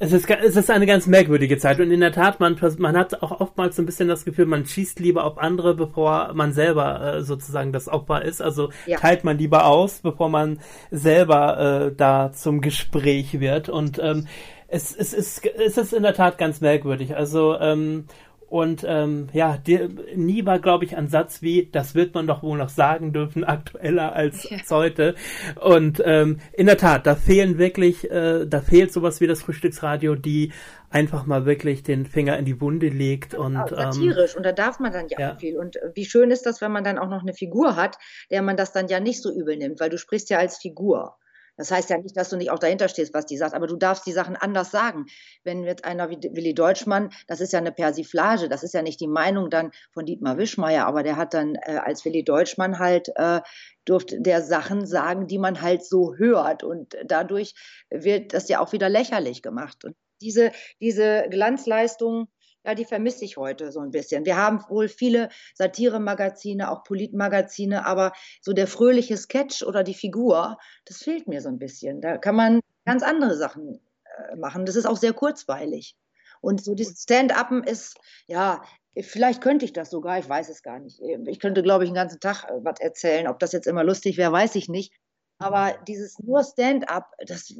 es 0.00 0.12
ist, 0.12 0.30
es 0.30 0.56
ist 0.56 0.70
eine 0.70 0.86
ganz 0.86 1.08
merkwürdige 1.08 1.58
Zeit 1.58 1.80
und 1.80 1.90
in 1.90 1.98
der 1.98 2.12
Tat, 2.12 2.38
man, 2.38 2.56
man 2.78 2.96
hat 2.96 3.20
auch 3.20 3.40
oftmals 3.40 3.74
so 3.74 3.82
ein 3.82 3.86
bisschen 3.86 4.06
das 4.06 4.24
Gefühl, 4.24 4.46
man 4.46 4.64
schießt 4.64 5.00
lieber 5.00 5.24
auf 5.24 5.38
andere, 5.38 5.74
bevor 5.74 6.32
man 6.34 6.52
selber 6.52 7.16
äh, 7.16 7.22
sozusagen 7.22 7.72
das 7.72 7.88
Opfer 7.88 8.22
ist. 8.22 8.40
Also 8.40 8.70
ja. 8.86 8.98
teilt 8.98 9.24
man 9.24 9.38
lieber 9.38 9.66
aus, 9.66 9.98
bevor 9.98 10.28
man 10.28 10.60
selber 10.92 11.88
äh, 11.88 11.94
da 11.96 12.30
zum 12.32 12.60
Gespräch 12.60 13.40
wird. 13.40 13.68
Und 13.68 13.98
ähm, 13.98 14.28
es, 14.68 14.94
es, 14.94 15.12
ist, 15.12 15.44
es 15.44 15.76
ist 15.76 15.92
in 15.92 16.04
der 16.04 16.14
Tat 16.14 16.38
ganz 16.38 16.60
merkwürdig. 16.60 17.16
Also 17.16 17.58
ähm, 17.58 18.04
und 18.48 18.82
ähm, 18.86 19.28
ja, 19.34 19.58
dir, 19.58 19.90
nie 20.14 20.46
war, 20.46 20.58
glaube 20.58 20.86
ich, 20.86 20.96
ein 20.96 21.08
Satz 21.08 21.42
wie, 21.42 21.68
das 21.70 21.94
wird 21.94 22.14
man 22.14 22.26
doch 22.26 22.42
wohl 22.42 22.56
noch 22.56 22.70
sagen 22.70 23.12
dürfen, 23.12 23.44
aktueller 23.44 24.14
als, 24.14 24.48
ja. 24.48 24.58
heute. 24.70 25.14
Und 25.60 26.02
ähm, 26.04 26.40
in 26.54 26.66
der 26.66 26.78
Tat, 26.78 27.06
da 27.06 27.14
fehlen 27.14 27.58
wirklich, 27.58 28.10
äh, 28.10 28.46
da 28.46 28.62
fehlt 28.62 28.92
sowas 28.92 29.20
wie 29.20 29.26
das 29.26 29.42
Frühstücksradio, 29.42 30.14
die 30.14 30.52
einfach 30.90 31.26
mal 31.26 31.44
wirklich 31.44 31.82
den 31.82 32.06
Finger 32.06 32.38
in 32.38 32.46
die 32.46 32.58
Wunde 32.60 32.88
legt. 32.88 33.34
Und, 33.34 33.56
ähm, 33.56 33.68
satirisch, 33.68 34.32
ähm, 34.32 34.38
und 34.38 34.46
da 34.46 34.52
darf 34.52 34.80
man 34.80 34.92
dann 34.92 35.08
ja, 35.08 35.20
ja, 35.20 35.34
auch 35.34 35.38
viel. 35.38 35.58
Und 35.58 35.76
äh, 35.76 35.90
wie 35.94 36.06
schön 36.06 36.30
ist 36.30 36.46
das, 36.46 36.62
wenn 36.62 36.72
man 36.72 36.84
dann 36.84 36.98
auch 36.98 37.08
noch 37.08 37.20
eine 37.20 37.34
Figur 37.34 37.76
hat, 37.76 37.98
der 38.30 38.40
man 38.40 38.56
das 38.56 38.72
dann 38.72 38.88
ja 38.88 38.98
nicht 38.98 39.20
so 39.20 39.30
übel 39.30 39.58
nimmt, 39.58 39.78
weil 39.78 39.90
du 39.90 39.98
sprichst 39.98 40.30
ja 40.30 40.38
als 40.38 40.56
Figur. 40.56 41.16
Das 41.58 41.70
heißt 41.70 41.90
ja 41.90 41.98
nicht, 41.98 42.16
dass 42.16 42.30
du 42.30 42.36
nicht 42.36 42.50
auch 42.50 42.58
dahinter 42.58 42.88
stehst, 42.88 43.12
was 43.12 43.26
die 43.26 43.36
sagt, 43.36 43.54
aber 43.54 43.66
du 43.66 43.76
darfst 43.76 44.06
die 44.06 44.12
Sachen 44.12 44.36
anders 44.36 44.70
sagen. 44.70 45.06
Wenn 45.44 45.64
jetzt 45.64 45.84
einer 45.84 46.08
wie 46.08 46.16
Willi 46.16 46.54
Deutschmann, 46.54 47.10
das 47.26 47.40
ist 47.40 47.52
ja 47.52 47.58
eine 47.58 47.72
Persiflage, 47.72 48.48
das 48.48 48.62
ist 48.62 48.74
ja 48.74 48.82
nicht 48.82 49.00
die 49.00 49.08
Meinung 49.08 49.50
dann 49.50 49.72
von 49.92 50.06
Dietmar 50.06 50.38
Wischmeier, 50.38 50.86
aber 50.86 51.02
der 51.02 51.16
hat 51.16 51.34
dann 51.34 51.56
äh, 51.56 51.78
als 51.84 52.04
Willi 52.04 52.24
Deutschmann 52.24 52.78
halt 52.78 53.10
äh, 53.16 53.40
durfte 53.84 54.20
der 54.20 54.42
Sachen 54.42 54.86
sagen, 54.86 55.26
die 55.26 55.38
man 55.38 55.60
halt 55.60 55.84
so 55.84 56.14
hört 56.16 56.62
und 56.62 56.96
dadurch 57.04 57.54
wird 57.90 58.34
das 58.34 58.48
ja 58.48 58.60
auch 58.60 58.72
wieder 58.72 58.88
lächerlich 58.88 59.42
gemacht. 59.42 59.84
Und 59.84 59.96
diese, 60.20 60.52
diese 60.80 61.26
Glanzleistung 61.30 62.28
ja, 62.64 62.74
die 62.74 62.84
vermisse 62.84 63.24
ich 63.24 63.36
heute 63.36 63.72
so 63.72 63.80
ein 63.80 63.90
bisschen. 63.90 64.26
Wir 64.26 64.36
haben 64.36 64.62
wohl 64.68 64.88
viele 64.88 65.30
Satire-Magazine, 65.54 66.70
auch 66.70 66.84
Politmagazine, 66.84 67.86
aber 67.86 68.12
so 68.42 68.52
der 68.52 68.66
fröhliche 68.66 69.16
Sketch 69.16 69.62
oder 69.62 69.84
die 69.84 69.94
Figur, 69.94 70.58
das 70.84 70.98
fehlt 70.98 71.28
mir 71.28 71.40
so 71.40 71.48
ein 71.48 71.58
bisschen. 71.58 72.00
Da 72.00 72.18
kann 72.18 72.36
man 72.36 72.60
ganz 72.84 73.02
andere 73.02 73.36
Sachen 73.36 73.80
äh, 74.04 74.36
machen. 74.36 74.66
Das 74.66 74.76
ist 74.76 74.86
auch 74.86 74.96
sehr 74.96 75.12
kurzweilig. 75.12 75.96
Und 76.40 76.62
so 76.62 76.74
dieses 76.74 77.02
Stand-Upen 77.02 77.64
ist, 77.64 77.96
ja, 78.26 78.62
vielleicht 79.00 79.40
könnte 79.40 79.64
ich 79.64 79.72
das 79.72 79.90
sogar, 79.90 80.18
ich 80.18 80.28
weiß 80.28 80.48
es 80.48 80.62
gar 80.62 80.78
nicht. 80.78 81.00
Ich 81.26 81.40
könnte, 81.40 81.62
glaube 81.62 81.84
ich, 81.84 81.90
den 81.90 81.94
ganzen 81.94 82.20
Tag 82.20 82.44
äh, 82.44 82.64
was 82.64 82.80
erzählen. 82.80 83.28
Ob 83.28 83.38
das 83.38 83.52
jetzt 83.52 83.66
immer 83.66 83.84
lustig 83.84 84.16
wäre, 84.16 84.32
weiß 84.32 84.54
ich 84.56 84.68
nicht. 84.68 84.92
Aber 85.38 85.78
dieses 85.86 86.18
nur 86.18 86.42
Stand-up, 86.42 87.12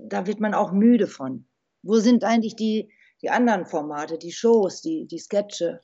da 0.09 0.27
wird 0.27 0.41
man 0.41 0.55
auch 0.55 0.73
müde 0.73 1.07
von. 1.07 1.47
Wo 1.83 1.99
sind 1.99 2.25
eigentlich 2.25 2.57
die, 2.57 2.91
die 3.23 3.31
anderen 3.31 3.67
Formate, 3.67 4.19
die 4.19 4.33
Shows, 4.33 4.81
die, 4.81 5.07
die 5.07 5.19
Sketche? 5.19 5.81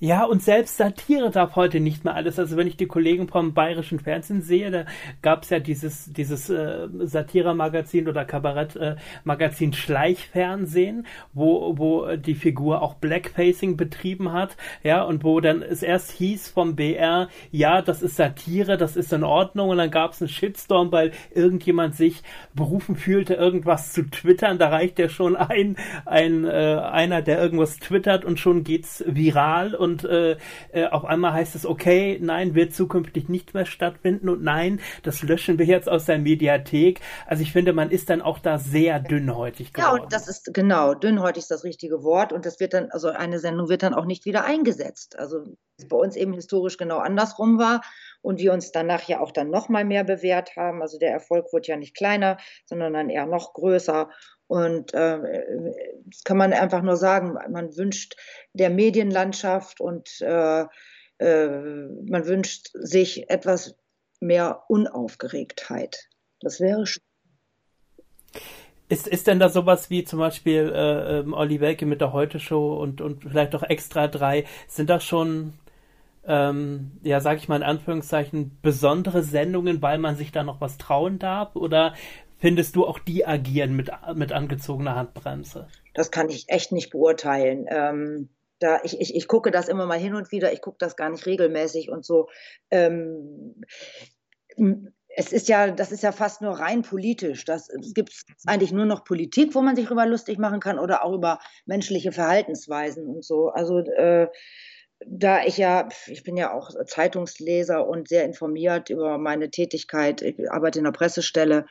Ja, 0.00 0.24
und 0.24 0.42
selbst 0.42 0.76
Satire 0.76 1.30
darf 1.30 1.56
heute 1.56 1.80
nicht 1.80 2.04
mehr 2.04 2.14
alles. 2.14 2.38
Also 2.38 2.56
wenn 2.56 2.66
ich 2.66 2.76
die 2.76 2.86
Kollegen 2.86 3.28
vom 3.28 3.54
bayerischen 3.54 3.98
Fernsehen 3.98 4.42
sehe, 4.42 4.70
da 4.70 4.84
gab 5.22 5.42
es 5.42 5.50
ja 5.50 5.58
dieses, 5.58 6.12
dieses 6.12 6.48
äh, 6.50 6.88
Satire-Magazin 7.00 8.08
oder 8.08 8.24
Kabarett-Magazin 8.24 9.72
Schleichfernsehen, 9.72 11.06
wo, 11.32 11.76
wo 11.76 12.16
die 12.16 12.34
Figur 12.34 12.82
auch 12.82 12.94
Blackfacing 12.94 13.76
betrieben 13.76 14.32
hat, 14.32 14.56
ja, 14.82 15.02
und 15.02 15.24
wo 15.24 15.40
dann 15.40 15.62
es 15.62 15.82
erst 15.82 16.12
hieß 16.12 16.48
vom 16.48 16.76
BR, 16.76 17.28
ja, 17.50 17.82
das 17.82 18.02
ist 18.02 18.16
Satire, 18.16 18.76
das 18.76 18.96
ist 18.96 19.12
in 19.12 19.24
Ordnung, 19.24 19.70
und 19.70 19.78
dann 19.78 19.90
gab 19.90 20.12
es 20.12 20.22
einen 20.22 20.28
Shitstorm, 20.28 20.92
weil 20.92 21.12
irgendjemand 21.34 21.96
sich 21.96 22.22
berufen 22.54 22.96
fühlte, 22.96 23.34
irgendwas 23.34 23.92
zu 23.92 24.02
twittern. 24.02 24.58
Da 24.58 24.68
reicht 24.68 24.98
ja 24.98 25.08
schon 25.08 25.36
ein, 25.36 25.76
ein 26.04 26.44
äh, 26.44 26.48
einer, 26.48 27.22
der 27.22 27.40
irgendwas 27.40 27.78
twittert 27.78 28.24
und 28.24 28.38
schon 28.38 28.64
geht's 28.64 29.04
viral 29.06 29.57
Skandal 29.58 29.74
und 29.74 30.04
äh, 30.04 30.36
äh, 30.72 30.86
auf 30.88 31.04
einmal 31.04 31.32
heißt 31.32 31.54
es, 31.54 31.66
okay, 31.66 32.18
nein, 32.20 32.54
wird 32.54 32.74
zukünftig 32.74 33.28
nicht 33.28 33.54
mehr 33.54 33.66
stattfinden 33.66 34.28
und 34.28 34.42
nein, 34.42 34.80
das 35.02 35.22
löschen 35.22 35.58
wir 35.58 35.66
jetzt 35.66 35.88
aus 35.88 36.04
der 36.04 36.18
Mediathek. 36.18 37.00
Also 37.26 37.42
ich 37.42 37.52
finde, 37.52 37.72
man 37.72 37.90
ist 37.90 38.10
dann 38.10 38.22
auch 38.22 38.38
da 38.38 38.58
sehr 38.58 39.00
dünnhäutig 39.00 39.72
geworden. 39.72 39.96
Ja, 39.96 40.02
und 40.02 40.12
das 40.12 40.28
ist 40.28 40.52
genau, 40.54 40.94
dünnhäutig 40.94 41.42
ist 41.42 41.50
das 41.50 41.64
richtige 41.64 42.02
Wort 42.02 42.32
und 42.32 42.46
das 42.46 42.60
wird 42.60 42.74
dann, 42.74 42.90
also 42.90 43.08
eine 43.08 43.38
Sendung 43.38 43.68
wird 43.68 43.82
dann 43.82 43.94
auch 43.94 44.04
nicht 44.04 44.24
wieder 44.24 44.44
eingesetzt. 44.44 45.18
Also 45.18 45.44
bei 45.86 45.96
uns 45.96 46.16
eben 46.16 46.32
historisch 46.32 46.76
genau 46.76 46.98
andersrum 46.98 47.58
war 47.58 47.82
und 48.20 48.40
wir 48.40 48.52
uns 48.52 48.72
danach 48.72 49.04
ja 49.04 49.20
auch 49.20 49.30
dann 49.30 49.50
noch 49.50 49.68
mal 49.68 49.84
mehr 49.84 50.04
bewährt 50.04 50.56
haben. 50.56 50.82
Also 50.82 50.98
der 50.98 51.12
Erfolg 51.12 51.52
wurde 51.52 51.68
ja 51.68 51.76
nicht 51.76 51.96
kleiner, 51.96 52.38
sondern 52.64 52.92
dann 52.92 53.10
eher 53.10 53.26
noch 53.26 53.52
größer. 53.52 54.10
Und 54.46 54.94
äh, 54.94 55.18
das 56.06 56.24
kann 56.24 56.36
man 56.36 56.52
einfach 56.52 56.82
nur 56.82 56.96
sagen, 56.96 57.38
man 57.50 57.76
wünscht 57.76 58.16
der 58.54 58.70
Medienlandschaft 58.70 59.80
und 59.80 60.20
äh, 60.20 60.64
äh, 61.18 61.48
man 62.06 62.26
wünscht 62.26 62.70
sich 62.72 63.30
etwas 63.30 63.76
mehr 64.20 64.64
Unaufgeregtheit. 64.68 66.08
Das 66.40 66.60
wäre 66.60 66.86
schön. 66.86 67.02
Ist, 68.88 69.06
ist 69.06 69.26
denn 69.26 69.38
da 69.38 69.50
sowas 69.50 69.90
wie 69.90 70.04
zum 70.04 70.18
Beispiel 70.18 70.72
äh, 70.74 71.18
ähm, 71.18 71.34
Olli 71.34 71.60
Welke 71.60 71.84
mit 71.84 72.00
der 72.00 72.14
Heute-Show 72.14 72.74
und, 72.74 73.02
und 73.02 73.22
vielleicht 73.22 73.54
auch 73.54 73.62
Extra 73.62 74.08
3, 74.08 74.46
sind 74.66 74.88
das 74.88 75.04
schon, 75.04 75.52
ähm, 76.28 76.92
ja, 77.02 77.20
sag 77.20 77.38
ich 77.38 77.48
mal 77.48 77.56
in 77.56 77.62
Anführungszeichen, 77.62 78.58
besondere 78.60 79.22
Sendungen, 79.22 79.80
weil 79.80 79.98
man 79.98 80.14
sich 80.14 80.30
da 80.30 80.44
noch 80.44 80.60
was 80.60 80.76
trauen 80.76 81.18
darf? 81.18 81.56
Oder 81.56 81.94
findest 82.36 82.76
du 82.76 82.86
auch 82.86 82.98
die 82.98 83.26
agieren 83.26 83.74
mit, 83.74 83.90
mit 84.14 84.32
angezogener 84.32 84.94
Handbremse? 84.94 85.68
Das 85.94 86.10
kann 86.10 86.28
ich 86.28 86.48
echt 86.48 86.70
nicht 86.70 86.90
beurteilen. 86.90 87.66
Ähm, 87.68 88.28
da, 88.58 88.80
ich, 88.82 89.00
ich, 89.00 89.14
ich 89.14 89.26
gucke 89.26 89.50
das 89.50 89.68
immer 89.68 89.86
mal 89.86 89.98
hin 89.98 90.14
und 90.14 90.30
wieder, 90.30 90.52
ich 90.52 90.60
gucke 90.60 90.76
das 90.78 90.96
gar 90.96 91.08
nicht 91.08 91.24
regelmäßig 91.24 91.90
und 91.90 92.04
so. 92.04 92.28
Ähm, 92.70 93.62
es 95.16 95.32
ist 95.32 95.48
ja, 95.48 95.70
das 95.70 95.92
ist 95.92 96.02
ja 96.02 96.12
fast 96.12 96.42
nur 96.42 96.58
rein 96.58 96.82
politisch. 96.82 97.44
Das, 97.46 97.68
gibt 97.94 98.12
eigentlich 98.46 98.72
nur 98.72 98.84
noch 98.84 99.04
Politik, 99.04 99.54
wo 99.54 99.62
man 99.62 99.76
sich 99.76 99.86
darüber 99.86 100.06
lustig 100.06 100.38
machen 100.38 100.60
kann 100.60 100.78
oder 100.78 101.04
auch 101.04 101.14
über 101.14 101.38
menschliche 101.64 102.12
Verhaltensweisen 102.12 103.06
und 103.06 103.24
so. 103.24 103.48
Also 103.48 103.78
äh, 103.78 104.28
da 105.06 105.44
ich 105.44 105.56
ja, 105.58 105.88
ich 106.06 106.24
bin 106.24 106.36
ja 106.36 106.52
auch 106.52 106.70
Zeitungsleser 106.86 107.86
und 107.86 108.08
sehr 108.08 108.24
informiert 108.24 108.90
über 108.90 109.18
meine 109.18 109.50
Tätigkeit. 109.50 110.22
Ich 110.22 110.50
arbeite 110.50 110.78
in 110.78 110.84
der 110.84 110.92
Pressestelle 110.92 111.66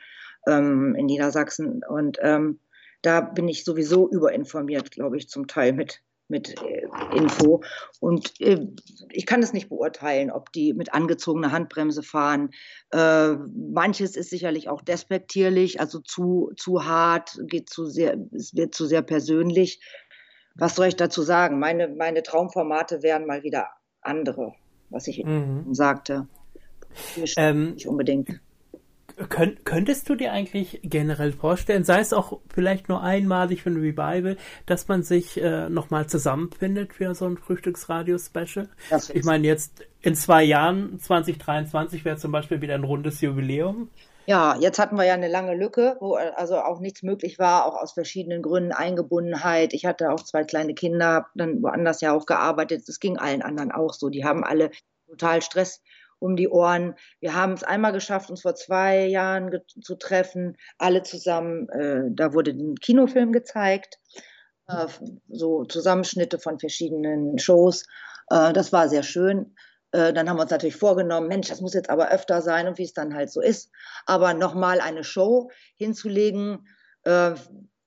ähm, 0.46 0.94
in 0.96 1.06
Niedersachsen. 1.06 1.82
Und 1.88 2.18
ähm, 2.22 2.60
da 3.02 3.20
bin 3.20 3.48
ich 3.48 3.64
sowieso 3.64 4.08
überinformiert, 4.08 4.90
glaube 4.90 5.16
ich, 5.18 5.28
zum 5.28 5.46
Teil 5.46 5.72
mit, 5.72 6.02
mit 6.28 6.54
äh, 6.62 6.86
Info. 7.14 7.62
Und 8.00 8.40
äh, 8.40 8.66
ich 9.10 9.26
kann 9.26 9.42
es 9.42 9.52
nicht 9.52 9.68
beurteilen, 9.68 10.30
ob 10.30 10.50
die 10.52 10.72
mit 10.72 10.94
angezogener 10.94 11.52
Handbremse 11.52 12.02
fahren. 12.02 12.50
Äh, 12.92 13.34
manches 13.34 14.16
ist 14.16 14.30
sicherlich 14.30 14.68
auch 14.68 14.82
despektierlich, 14.82 15.80
also 15.80 16.00
zu, 16.00 16.52
zu 16.56 16.86
hart, 16.86 17.38
geht 17.42 17.68
zu 17.68 17.86
sehr, 17.86 18.16
es 18.32 18.54
wird 18.54 18.74
zu 18.74 18.86
sehr 18.86 19.02
persönlich. 19.02 19.80
Was 20.58 20.74
soll 20.74 20.88
ich 20.88 20.96
dazu 20.96 21.22
sagen? 21.22 21.58
Meine, 21.58 21.88
meine 21.88 22.22
Traumformate 22.22 23.02
wären 23.02 23.26
mal 23.26 23.42
wieder 23.44 23.68
andere, 24.02 24.54
was 24.90 25.06
ich 25.06 25.24
mhm. 25.24 25.72
sagte. 25.72 26.26
Ähm, 27.36 27.74
nicht 27.74 27.86
unbedingt. 27.86 28.40
Könnt, 29.28 29.64
könntest 29.64 30.08
du 30.08 30.14
dir 30.14 30.32
eigentlich 30.32 30.80
generell 30.84 31.32
vorstellen, 31.32 31.82
sei 31.82 31.98
es 31.98 32.12
auch 32.12 32.38
vielleicht 32.52 32.88
nur 32.88 33.02
einmalig 33.02 33.62
für 33.62 33.70
ein 33.70 33.76
Revival, 33.76 34.36
dass 34.66 34.86
man 34.86 35.02
sich 35.02 35.40
äh, 35.40 35.68
nochmal 35.68 36.06
zusammenfindet 36.06 36.92
für 36.92 37.14
so 37.14 37.26
ein 37.26 37.36
Frühstücksradio-Special? 37.36 38.68
Ich 39.12 39.24
meine, 39.24 39.46
jetzt 39.46 39.84
in 40.02 40.14
zwei 40.14 40.44
Jahren, 40.44 41.00
2023, 41.00 42.04
wäre 42.04 42.16
zum 42.16 42.30
Beispiel 42.30 42.60
wieder 42.60 42.74
ein 42.74 42.84
rundes 42.84 43.20
Jubiläum. 43.20 43.90
Ja, 44.28 44.58
jetzt 44.60 44.78
hatten 44.78 44.96
wir 44.98 45.04
ja 45.04 45.14
eine 45.14 45.26
lange 45.26 45.54
Lücke, 45.54 45.96
wo 46.00 46.16
also 46.16 46.58
auch 46.58 46.80
nichts 46.80 47.02
möglich 47.02 47.38
war, 47.38 47.64
auch 47.64 47.80
aus 47.80 47.94
verschiedenen 47.94 48.42
Gründen, 48.42 48.72
Eingebundenheit. 48.72 49.72
Ich 49.72 49.86
hatte 49.86 50.12
auch 50.12 50.22
zwei 50.22 50.44
kleine 50.44 50.74
Kinder, 50.74 51.06
habe 51.06 51.28
dann 51.34 51.62
woanders 51.62 52.02
ja 52.02 52.12
auch 52.12 52.26
gearbeitet. 52.26 52.86
Das 52.86 53.00
ging 53.00 53.16
allen 53.16 53.40
anderen 53.40 53.72
auch 53.72 53.94
so. 53.94 54.10
Die 54.10 54.26
haben 54.26 54.44
alle 54.44 54.70
total 55.06 55.40
Stress 55.40 55.82
um 56.18 56.36
die 56.36 56.50
Ohren. 56.50 56.94
Wir 57.20 57.32
haben 57.32 57.54
es 57.54 57.64
einmal 57.64 57.92
geschafft, 57.92 58.28
uns 58.28 58.42
vor 58.42 58.54
zwei 58.54 59.06
Jahren 59.06 59.62
zu 59.80 59.94
treffen, 59.94 60.58
alle 60.76 61.02
zusammen. 61.04 61.66
Äh, 61.70 62.10
da 62.10 62.34
wurde 62.34 62.50
ein 62.50 62.74
Kinofilm 62.74 63.32
gezeigt, 63.32 63.98
äh, 64.66 64.88
so 65.30 65.64
Zusammenschnitte 65.64 66.38
von 66.38 66.58
verschiedenen 66.58 67.38
Shows. 67.38 67.86
Äh, 68.28 68.52
das 68.52 68.74
war 68.74 68.90
sehr 68.90 69.04
schön. 69.04 69.54
Äh, 69.92 70.12
dann 70.12 70.28
haben 70.28 70.36
wir 70.36 70.42
uns 70.42 70.50
natürlich 70.50 70.76
vorgenommen, 70.76 71.28
Mensch, 71.28 71.48
das 71.48 71.60
muss 71.60 71.74
jetzt 71.74 71.90
aber 71.90 72.10
öfter 72.10 72.42
sein 72.42 72.68
und 72.68 72.78
wie 72.78 72.84
es 72.84 72.92
dann 72.92 73.14
halt 73.14 73.30
so 73.30 73.40
ist. 73.40 73.70
Aber 74.06 74.34
nochmal 74.34 74.80
eine 74.80 75.04
Show 75.04 75.50
hinzulegen, 75.76 76.66
äh, 77.04 77.34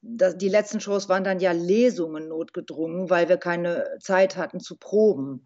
das, 0.03 0.37
die 0.37 0.49
letzten 0.49 0.79
Shows 0.79 1.09
waren 1.09 1.23
dann 1.23 1.39
ja 1.39 1.51
Lesungen 1.51 2.27
notgedrungen, 2.27 3.09
weil 3.09 3.29
wir 3.29 3.37
keine 3.37 3.97
Zeit 3.99 4.35
hatten 4.35 4.59
zu 4.59 4.77
proben 4.77 5.45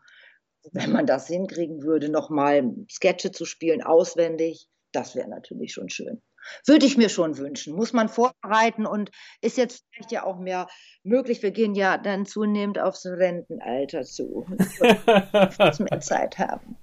wenn 0.72 0.92
man 0.92 1.06
das 1.06 1.28
hinkriegen 1.28 1.84
würde, 1.84 2.10
nochmal 2.10 2.74
Sketche 2.90 3.32
zu 3.32 3.46
spielen, 3.46 3.84
auswendig, 3.84 4.68
das 4.92 5.16
wäre 5.16 5.30
natürlich 5.30 5.74
schon 5.74 5.90
schön. 5.90 6.22
Würde 6.66 6.86
ich 6.86 6.98
mir 6.98 7.10
schon 7.10 7.38
wünschen. 7.38 7.76
Muss 7.76 7.94
man 7.94 8.10
vorbereiten 8.10 8.86
und 8.86 9.12
ist 9.42 9.58
jetzt 9.58 9.84
vielleicht 9.92 10.12
ja 10.12 10.24
auch 10.24 10.40
mehr 10.40 10.68
möglich. 11.04 11.44
Wir 11.44 11.52
gehen 11.52 11.76
ja 11.76 11.98
dann 11.98 12.26
zunehmend 12.26 12.80
aufs 12.80 13.06
Rentenalter 13.06 14.04
zu. 14.04 14.46
Muss 15.60 15.80
mehr 15.80 16.00
Zeit 16.00 16.38
haben. 16.38 16.78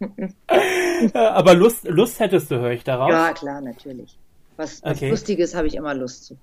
Aber 1.14 1.54
Lust, 1.54 1.84
Lust 1.84 2.20
hättest 2.20 2.50
du, 2.50 2.60
höre 2.60 2.72
ich 2.72 2.84
darauf. 2.84 3.10
Ja, 3.10 3.32
klar, 3.32 3.60
natürlich. 3.60 4.18
Was, 4.56 4.82
was 4.82 4.96
okay. 4.96 5.10
Lustiges 5.10 5.54
habe 5.54 5.66
ich 5.66 5.74
immer 5.74 5.94
Lust 5.94 6.26
zu. 6.26 6.38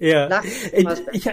Ja. 0.00 0.28
Nach, 0.28 0.44
ich, 1.12 1.28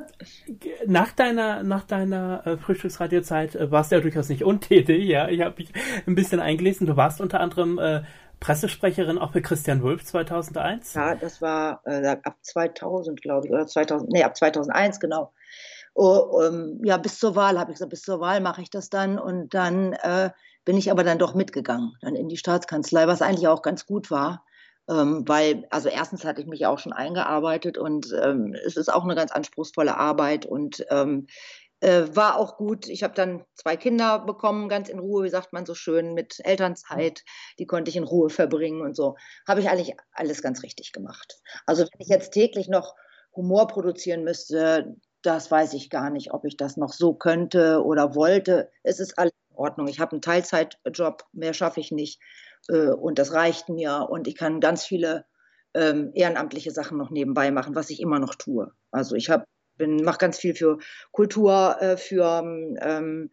nach 0.86 1.12
deiner, 1.12 1.62
nach 1.62 1.84
deiner 1.84 2.44
äh, 2.44 2.56
Frühstücksradiozeit 2.56 3.54
äh, 3.54 3.70
warst 3.70 3.92
du 3.92 3.96
ja 3.96 4.02
durchaus 4.02 4.28
nicht 4.28 4.42
untätig, 4.42 5.04
ja. 5.04 5.28
Ich 5.28 5.40
habe 5.40 5.54
mich 5.56 5.70
ein 6.04 6.16
bisschen 6.16 6.40
eingelesen. 6.40 6.88
Du 6.88 6.96
warst 6.96 7.20
unter 7.20 7.38
anderem 7.38 7.78
äh, 7.78 8.02
Pressesprecherin 8.40 9.18
auch 9.18 9.32
für 9.32 9.42
Christian 9.42 9.82
Wulff 9.82 10.04
2001. 10.04 10.94
Ja, 10.94 11.14
das 11.14 11.40
war 11.40 11.80
äh, 11.84 12.06
ab 12.06 12.36
2000, 12.42 13.20
glaube 13.20 13.46
ich, 13.46 13.52
oder 13.52 13.66
2000, 13.66 14.10
nee, 14.10 14.22
ab 14.22 14.36
2001, 14.36 15.00
genau. 15.00 15.32
Oh, 15.94 16.46
um, 16.46 16.84
ja, 16.84 16.98
bis 16.98 17.18
zur 17.18 17.36
Wahl 17.36 17.58
habe 17.58 17.70
ich 17.70 17.76
gesagt, 17.76 17.90
bis 17.90 18.02
zur 18.02 18.20
Wahl 18.20 18.40
mache 18.40 18.60
ich 18.60 18.70
das 18.70 18.90
dann 18.90 19.18
und 19.18 19.54
dann 19.54 19.94
äh, 19.94 20.30
bin 20.64 20.76
ich 20.76 20.90
aber 20.90 21.04
dann 21.04 21.18
doch 21.18 21.34
mitgegangen, 21.34 21.92
dann 22.02 22.14
in 22.14 22.28
die 22.28 22.36
Staatskanzlei, 22.36 23.06
was 23.06 23.22
eigentlich 23.22 23.48
auch 23.48 23.62
ganz 23.62 23.86
gut 23.86 24.10
war 24.10 24.44
ähm, 24.88 25.24
weil, 25.26 25.66
also 25.70 25.88
erstens 25.88 26.24
hatte 26.24 26.40
ich 26.40 26.46
mich 26.46 26.66
auch 26.66 26.78
schon 26.78 26.92
eingearbeitet 26.92 27.76
und 27.76 28.14
ähm, 28.22 28.54
es 28.66 28.76
ist 28.76 28.92
auch 28.92 29.04
eine 29.04 29.14
ganz 29.14 29.32
anspruchsvolle 29.32 29.96
Arbeit 29.96 30.46
und 30.46 30.84
ähm, 30.90 31.26
äh, 31.86 32.16
war 32.16 32.36
auch 32.36 32.56
gut. 32.56 32.88
Ich 32.88 33.04
habe 33.04 33.14
dann 33.14 33.44
zwei 33.54 33.76
Kinder 33.76 34.18
bekommen, 34.18 34.68
ganz 34.68 34.88
in 34.88 34.98
Ruhe, 34.98 35.22
wie 35.22 35.30
sagt 35.30 35.52
man 35.52 35.66
so 35.66 35.74
schön, 35.74 36.14
mit 36.14 36.40
Elternzeit. 36.42 37.22
Die 37.60 37.66
konnte 37.66 37.90
ich 37.90 37.96
in 37.96 38.02
Ruhe 38.02 38.28
verbringen 38.28 38.80
und 38.80 38.96
so. 38.96 39.14
Habe 39.46 39.60
ich 39.60 39.68
eigentlich 39.70 39.94
alles 40.10 40.42
ganz 40.42 40.64
richtig 40.64 40.90
gemacht. 40.90 41.38
Also 41.64 41.84
wenn 41.84 42.00
ich 42.00 42.08
jetzt 42.08 42.32
täglich 42.32 42.66
noch 42.66 42.96
Humor 43.36 43.68
produzieren 43.68 44.24
müsste, 44.24 44.96
das 45.22 45.48
weiß 45.48 45.74
ich 45.74 45.88
gar 45.88 46.10
nicht, 46.10 46.32
ob 46.34 46.44
ich 46.44 46.56
das 46.56 46.76
noch 46.76 46.92
so 46.92 47.14
könnte 47.14 47.84
oder 47.84 48.16
wollte. 48.16 48.68
Es 48.82 48.98
ist 48.98 49.16
alles 49.16 49.34
in 49.50 49.56
Ordnung. 49.56 49.86
Ich 49.86 50.00
habe 50.00 50.12
einen 50.12 50.22
Teilzeitjob, 50.22 51.22
mehr 51.32 51.54
schaffe 51.54 51.78
ich 51.78 51.92
nicht. 51.92 52.20
Äh, 52.68 52.88
und 52.88 53.20
das 53.20 53.32
reicht 53.32 53.68
mir. 53.68 54.08
Und 54.10 54.26
ich 54.26 54.34
kann 54.34 54.58
ganz 54.58 54.84
viele 54.84 55.24
ähm, 55.72 56.10
ehrenamtliche 56.14 56.72
Sachen 56.72 56.98
noch 56.98 57.10
nebenbei 57.10 57.52
machen, 57.52 57.76
was 57.76 57.90
ich 57.90 58.00
immer 58.00 58.18
noch 58.18 58.34
tue. 58.34 58.72
Also 58.90 59.14
ich 59.14 59.30
habe 59.30 59.44
mache 59.78 60.18
ganz 60.18 60.38
viel 60.38 60.54
für 60.54 60.78
Kultur, 61.12 61.76
äh, 61.80 61.96
für 61.96 62.42
ähm, 62.80 63.30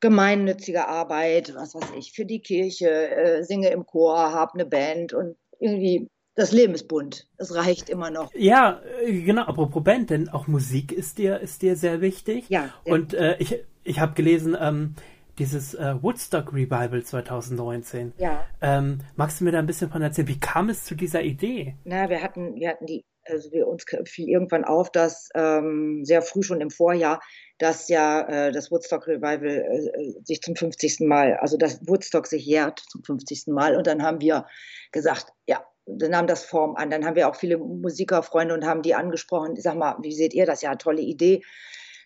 gemeinnützige 0.00 0.86
Arbeit, 0.86 1.54
was 1.54 1.74
weiß 1.74 1.92
ich, 1.98 2.12
für 2.12 2.24
die 2.24 2.40
Kirche, 2.40 2.88
äh, 2.88 3.42
singe 3.42 3.70
im 3.70 3.84
Chor, 3.86 4.32
habe 4.32 4.54
eine 4.54 4.66
Band 4.66 5.12
und 5.12 5.36
irgendwie 5.58 6.08
das 6.38 6.52
Leben 6.52 6.74
ist 6.74 6.86
bunt. 6.86 7.26
Es 7.36 7.52
reicht 7.52 7.90
immer 7.90 8.10
noch. 8.10 8.32
Ja, 8.32 8.80
äh, 9.04 9.22
genau. 9.22 9.42
Apropos 9.42 9.82
Band, 9.82 10.10
denn 10.10 10.28
auch 10.28 10.46
Musik 10.46 10.92
ist 10.92 11.18
dir 11.18 11.40
ist 11.40 11.62
dir 11.62 11.74
sehr 11.74 12.00
wichtig. 12.00 12.44
Ja. 12.48 12.72
Und 12.84 13.12
äh, 13.12 13.36
ich 13.40 13.58
ich 13.82 13.98
habe 13.98 14.14
gelesen 14.14 14.56
ähm, 14.58 14.94
dieses 15.38 15.74
äh, 15.74 15.96
Woodstock 16.00 16.52
Revival 16.52 17.02
2019. 17.02 18.12
Ja. 18.18 18.44
Ähm, 18.60 18.98
magst 19.16 19.40
du 19.40 19.44
mir 19.44 19.52
da 19.52 19.58
ein 19.58 19.66
bisschen 19.66 19.90
von 19.90 20.00
erzählen? 20.00 20.28
Wie 20.28 20.38
kam 20.38 20.68
es 20.68 20.84
zu 20.84 20.94
dieser 20.94 21.22
Idee? 21.22 21.74
Na, 21.84 22.08
wir 22.08 22.22
hatten 22.22 22.54
wir 22.54 22.68
hatten 22.68 22.86
die 22.86 23.04
also 23.28 23.52
wir 23.52 23.66
uns 23.66 23.84
fiel 24.04 24.28
irgendwann 24.28 24.64
auf, 24.64 24.90
dass 24.90 25.28
ähm, 25.34 26.04
sehr 26.04 26.22
früh 26.22 26.42
schon 26.42 26.60
im 26.60 26.70
Vorjahr, 26.70 27.20
dass 27.58 27.88
ja 27.88 28.22
äh, 28.22 28.52
das 28.52 28.70
Woodstock 28.70 29.06
Revival 29.06 29.46
äh, 29.46 30.24
sich 30.24 30.40
zum 30.42 30.56
50. 30.56 31.00
Mal, 31.00 31.34
also 31.34 31.56
das 31.56 31.86
Woodstock 31.86 32.26
sich 32.26 32.44
jährt 32.44 32.80
zum 32.90 33.02
50. 33.02 33.48
Mal. 33.48 33.76
Und 33.76 33.86
dann 33.86 34.02
haben 34.02 34.20
wir 34.20 34.46
gesagt, 34.92 35.32
ja, 35.46 35.64
dann 35.86 36.10
nahm 36.10 36.26
das 36.26 36.44
Form 36.44 36.76
an. 36.76 36.90
Dann 36.90 37.04
haben 37.04 37.16
wir 37.16 37.28
auch 37.28 37.36
viele 37.36 37.58
Musikerfreunde 37.58 38.54
und 38.54 38.66
haben 38.66 38.82
die 38.82 38.94
angesprochen. 38.94 39.56
Ich 39.56 39.62
sag 39.62 39.76
mal, 39.76 39.96
wie 40.02 40.12
seht 40.12 40.34
ihr 40.34 40.46
das? 40.46 40.62
Ja, 40.62 40.76
tolle 40.76 41.02
Idee. 41.02 41.42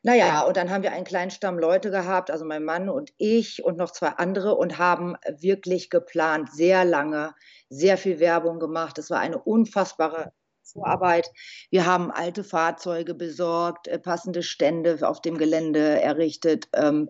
Naja, 0.05 0.41
und 0.43 0.57
dann 0.57 0.71
haben 0.71 0.83
wir 0.83 0.93
einen 0.93 1.05
kleinen 1.05 1.31
Stamm 1.31 1.61
Leute 1.61 1.93
gehabt, 1.93 2.33
also 2.33 2.45
mein 2.45 2.65
Mann 2.65 2.89
und 2.89 3.13
ich 3.19 3.65
und 3.65 3.77
noch 3.79 3.93
zwei 3.93 4.09
andere 4.09 4.57
und 4.57 4.79
haben 4.79 5.17
wirklich 5.39 5.91
geplant, 5.91 6.53
sehr 6.53 6.85
lange, 6.85 7.35
sehr 7.69 7.97
viel 7.97 8.19
Werbung 8.19 8.59
gemacht. 8.59 8.99
Es 8.99 9.11
war 9.11 9.21
eine 9.21 9.39
unfassbare 9.39 10.33
Vorarbeit. 10.65 11.31
Wir 11.71 11.87
haben 11.87 12.11
alte 12.11 12.45
Fahrzeuge 12.45 13.15
besorgt, 13.15 13.89
äh, 13.89 13.99
passende 13.99 14.43
Stände 14.43 14.99
auf 15.07 15.21
dem 15.21 15.39
Gelände 15.39 16.01
errichtet. 16.01 16.69
Ähm, 16.75 17.09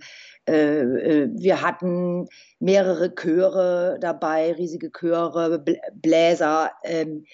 äh, 0.48 0.80
äh, 0.80 1.28
wir 1.32 1.62
hatten 1.62 2.26
mehrere 2.58 3.14
Chöre 3.14 3.98
dabei, 4.00 4.52
riesige 4.52 4.90
Chöre, 4.90 5.64
Bläser, 5.94 6.72
ähm, 6.84 7.24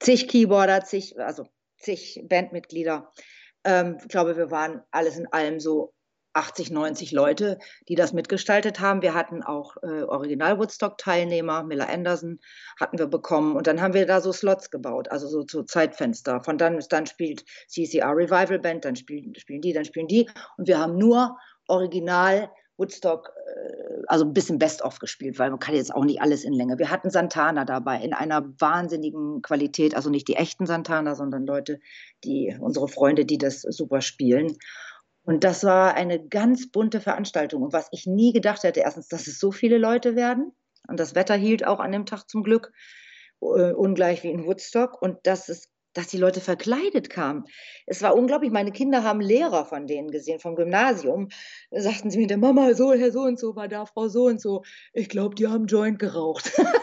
zig 0.00 0.28
Keyboarder, 0.28 0.84
zig, 0.84 1.18
also 1.18 1.46
zig 1.78 2.20
Bandmitglieder. 2.28 3.12
Ähm, 3.64 3.98
ich 4.00 4.08
glaube, 4.08 4.36
wir 4.36 4.50
waren 4.50 4.82
alles 4.90 5.16
in 5.18 5.26
allem 5.32 5.60
so 5.60 5.92
80, 6.32 6.70
90 6.70 7.12
Leute, 7.12 7.58
die 7.88 7.94
das 7.94 8.12
mitgestaltet 8.12 8.80
haben. 8.80 9.02
Wir 9.02 9.14
hatten 9.14 9.42
auch 9.42 9.76
äh, 9.82 10.02
Original-Woodstock-Teilnehmer, 10.02 11.64
Miller 11.64 11.88
Anderson 11.88 12.38
hatten 12.78 12.98
wir 12.98 13.06
bekommen 13.06 13.56
und 13.56 13.66
dann 13.66 13.80
haben 13.80 13.94
wir 13.94 14.06
da 14.06 14.20
so 14.20 14.32
Slots 14.32 14.70
gebaut, 14.70 15.10
also 15.10 15.26
so, 15.26 15.44
so 15.48 15.62
Zeitfenster. 15.62 16.42
Von 16.42 16.58
dann 16.58 16.78
dann 16.90 17.06
spielt 17.06 17.44
CCR 17.68 18.14
Revival 18.14 18.58
Band, 18.58 18.84
dann 18.84 18.96
spielen, 18.96 19.34
spielen 19.36 19.60
die, 19.60 19.72
dann 19.72 19.84
spielen 19.84 20.08
die 20.08 20.28
und 20.56 20.68
wir 20.68 20.78
haben 20.78 20.96
nur 20.96 21.36
Original 21.66 22.50
Woodstock, 22.78 23.32
äh, 23.46 24.02
also 24.06 24.24
ein 24.24 24.32
bisschen 24.32 24.58
Best-of 24.58 25.00
gespielt, 25.00 25.38
weil 25.38 25.50
man 25.50 25.58
kann 25.58 25.74
jetzt 25.74 25.94
auch 25.94 26.04
nicht 26.04 26.22
alles 26.22 26.44
in 26.44 26.52
Länge. 26.52 26.78
Wir 26.78 26.90
hatten 26.90 27.10
Santana 27.10 27.64
dabei 27.64 28.00
in 28.00 28.14
einer 28.14 28.44
wahnsinnigen 28.60 29.42
Qualität, 29.42 29.94
also 29.94 30.08
nicht 30.08 30.28
die 30.28 30.36
echten 30.36 30.64
Santana, 30.64 31.14
sondern 31.14 31.44
Leute, 31.44 31.80
die 32.24 32.56
unsere 32.60 32.88
Freunde, 32.88 33.24
die 33.24 33.38
das 33.38 33.62
super 33.62 34.00
spielen. 34.00 34.56
Und 35.28 35.44
das 35.44 35.62
war 35.62 35.92
eine 35.92 36.26
ganz 36.26 36.70
bunte 36.70 37.02
Veranstaltung. 37.02 37.62
Und 37.62 37.74
was 37.74 37.88
ich 37.92 38.06
nie 38.06 38.32
gedacht 38.32 38.62
hätte, 38.62 38.80
erstens, 38.80 39.08
dass 39.08 39.26
es 39.26 39.38
so 39.38 39.52
viele 39.52 39.76
Leute 39.76 40.16
werden. 40.16 40.52
Und 40.88 40.98
das 40.98 41.14
Wetter 41.14 41.34
hielt 41.34 41.66
auch 41.66 41.80
an 41.80 41.92
dem 41.92 42.06
Tag 42.06 42.30
zum 42.30 42.42
Glück, 42.42 42.72
äh, 43.42 43.72
ungleich 43.72 44.22
wie 44.22 44.30
in 44.30 44.46
Woodstock. 44.46 45.02
Und 45.02 45.18
dass 45.24 45.50
es 45.50 45.68
dass 45.92 46.06
die 46.06 46.16
Leute 46.16 46.40
verkleidet 46.40 47.10
kamen. 47.10 47.44
Es 47.84 48.00
war 48.02 48.14
unglaublich. 48.14 48.52
Meine 48.52 48.72
Kinder 48.72 49.02
haben 49.02 49.20
Lehrer 49.20 49.66
von 49.66 49.86
denen 49.86 50.10
gesehen, 50.10 50.38
vom 50.38 50.54
Gymnasium. 50.54 51.28
Da 51.70 51.80
sagten 51.80 52.10
sie 52.10 52.18
mir, 52.18 52.26
der 52.26 52.38
Mama, 52.38 52.72
so, 52.74 52.92
Herr 52.92 53.10
so 53.10 53.22
und 53.22 53.38
so 53.38 53.54
war 53.56 53.68
da, 53.68 53.84
Frau 53.84 54.08
so 54.08 54.26
und 54.26 54.40
so. 54.40 54.62
Ich 54.94 55.08
glaube, 55.08 55.34
die 55.34 55.48
haben 55.48 55.66
Joint 55.66 55.98
geraucht. 55.98 56.52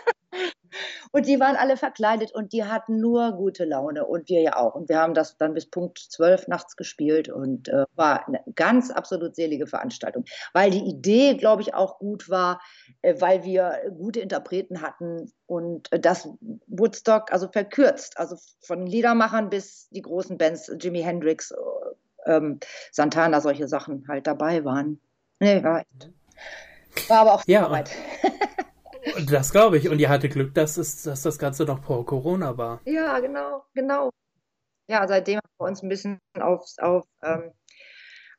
Und 1.15 1.27
die 1.27 1.39
waren 1.39 1.55
alle 1.55 1.77
verkleidet 1.77 2.33
und 2.33 2.51
die 2.51 2.65
hatten 2.65 2.99
nur 2.99 3.31
gute 3.37 3.63
Laune 3.63 4.05
und 4.05 4.27
wir 4.27 4.41
ja 4.41 4.57
auch. 4.57 4.75
Und 4.75 4.89
wir 4.89 4.99
haben 4.99 5.13
das 5.13 5.37
dann 5.37 5.53
bis 5.53 5.65
Punkt 5.65 5.97
12 5.97 6.49
nachts 6.49 6.75
gespielt 6.75 7.29
und 7.29 7.69
äh, 7.69 7.85
war 7.95 8.27
eine 8.27 8.43
ganz 8.53 8.91
absolut 8.91 9.33
selige 9.33 9.65
Veranstaltung. 9.65 10.25
Weil 10.51 10.71
die 10.71 10.83
Idee, 10.83 11.35
glaube 11.35 11.61
ich, 11.61 11.73
auch 11.73 11.99
gut 11.99 12.29
war, 12.29 12.59
äh, 13.01 13.15
weil 13.19 13.45
wir 13.45 13.93
gute 13.97 14.19
Interpreten 14.19 14.81
hatten 14.81 15.31
und 15.45 15.89
äh, 15.93 16.01
das 16.01 16.27
Woodstock, 16.67 17.31
also 17.31 17.47
verkürzt, 17.47 18.19
also 18.19 18.35
von 18.59 18.85
Liedermachern 18.85 19.49
bis 19.49 19.87
die 19.91 20.01
großen 20.01 20.37
Bands, 20.37 20.69
Jimi 20.81 21.01
Hendrix, 21.01 21.51
äh, 21.51 21.55
ähm, 22.25 22.59
Santana, 22.91 23.39
solche 23.39 23.69
Sachen 23.69 24.05
halt 24.09 24.27
dabei 24.27 24.65
waren. 24.65 24.99
Nee, 25.39 25.63
war, 25.63 25.85
war 27.07 27.19
aber 27.19 27.35
auch 27.35 27.43
ja, 27.47 27.63
Arbeit. 27.63 27.89
Das 29.29 29.51
glaube 29.51 29.77
ich. 29.77 29.89
Und 29.89 29.99
ihr 29.99 30.09
hatte 30.09 30.29
Glück, 30.29 30.53
dass, 30.53 30.77
es, 30.77 31.03
dass 31.03 31.21
das 31.21 31.37
Ganze 31.37 31.63
noch 31.65 31.83
vor 31.83 32.05
Corona 32.05 32.57
war. 32.57 32.81
Ja, 32.85 33.19
genau, 33.19 33.63
genau. 33.73 34.09
Ja, 34.87 35.07
seitdem 35.07 35.37
haben 35.37 35.51
wir 35.59 35.67
uns 35.67 35.83
ein 35.83 35.89
bisschen 35.89 36.19
auf, 36.39 36.65
auf, 36.79 37.05
ähm, 37.23 37.51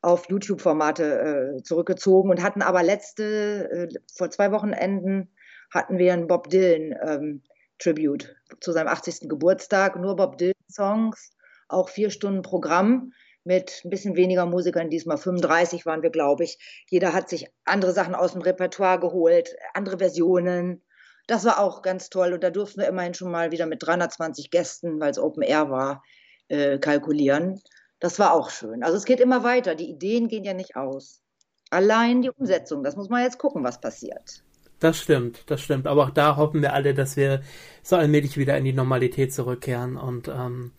auf 0.01 0.29
YouTube-Formate 0.29 1.57
äh, 1.57 1.63
zurückgezogen 1.63 2.29
und 2.29 2.41
hatten 2.41 2.61
aber 2.61 2.83
letzte, 2.83 3.69
äh, 3.71 3.99
vor 4.15 4.29
zwei 4.29 4.51
Wochenenden 4.51 5.33
hatten 5.73 5.97
wir 5.97 6.13
einen 6.13 6.27
Bob 6.27 6.49
Dylan 6.49 6.95
ähm, 7.01 7.43
Tribute 7.79 8.35
zu 8.61 8.71
seinem 8.71 8.87
80. 8.87 9.27
Geburtstag. 9.29 9.97
Nur 9.97 10.15
Bob 10.15 10.37
Dylan-Songs, 10.37 11.31
auch 11.67 11.89
vier 11.89 12.09
Stunden 12.09 12.41
Programm 12.41 13.11
mit 13.47 13.81
ein 13.85 13.89
bisschen 13.89 14.17
weniger 14.17 14.45
Musikern, 14.45 14.89
diesmal 14.89 15.17
35 15.17 15.85
waren 15.85 16.03
wir, 16.03 16.09
glaube 16.09 16.43
ich. 16.43 16.59
Jeder 16.89 17.13
hat 17.13 17.29
sich 17.29 17.47
andere 17.63 17.93
Sachen 17.93 18.13
aus 18.13 18.33
dem 18.33 18.41
Repertoire 18.41 18.99
geholt, 18.99 19.55
andere 19.73 19.97
Versionen. 19.97 20.83
Das 21.27 21.45
war 21.45 21.59
auch 21.59 21.81
ganz 21.81 22.09
toll 22.09 22.33
und 22.33 22.43
da 22.43 22.49
durften 22.49 22.81
wir 22.81 22.87
immerhin 22.87 23.13
schon 23.13 23.31
mal 23.31 23.51
wieder 23.51 23.65
mit 23.65 23.81
320 23.81 24.51
Gästen, 24.51 24.99
weil 24.99 25.11
es 25.11 25.19
Open 25.19 25.43
Air 25.43 25.69
war, 25.69 26.03
äh, 26.49 26.77
kalkulieren. 26.77 27.61
Das 27.99 28.19
war 28.19 28.33
auch 28.33 28.49
schön. 28.49 28.83
Also 28.83 28.97
es 28.97 29.05
geht 29.05 29.21
immer 29.21 29.43
weiter. 29.43 29.75
Die 29.75 29.89
Ideen 29.89 30.27
gehen 30.27 30.43
ja 30.43 30.53
nicht 30.53 30.75
aus. 30.75 31.21
Allein 31.69 32.21
die 32.21 32.29
Umsetzung, 32.29 32.83
das 32.83 32.95
muss 32.95 33.09
man 33.09 33.23
jetzt 33.23 33.39
gucken, 33.39 33.63
was 33.63 33.81
passiert. 33.81 34.43
Das 34.79 34.99
stimmt, 34.99 35.49
das 35.49 35.61
stimmt. 35.61 35.87
Aber 35.87 36.03
auch 36.03 36.11
da 36.11 36.35
hoffen 36.35 36.61
wir 36.61 36.73
alle, 36.73 36.93
dass 36.93 37.15
wir 37.15 37.41
so 37.81 37.95
allmählich 37.95 38.37
wieder 38.37 38.57
in 38.57 38.65
die 38.65 38.73
Normalität 38.73 39.33
zurückkehren 39.33 39.97
und 39.97 40.27
ähm, 40.27 40.71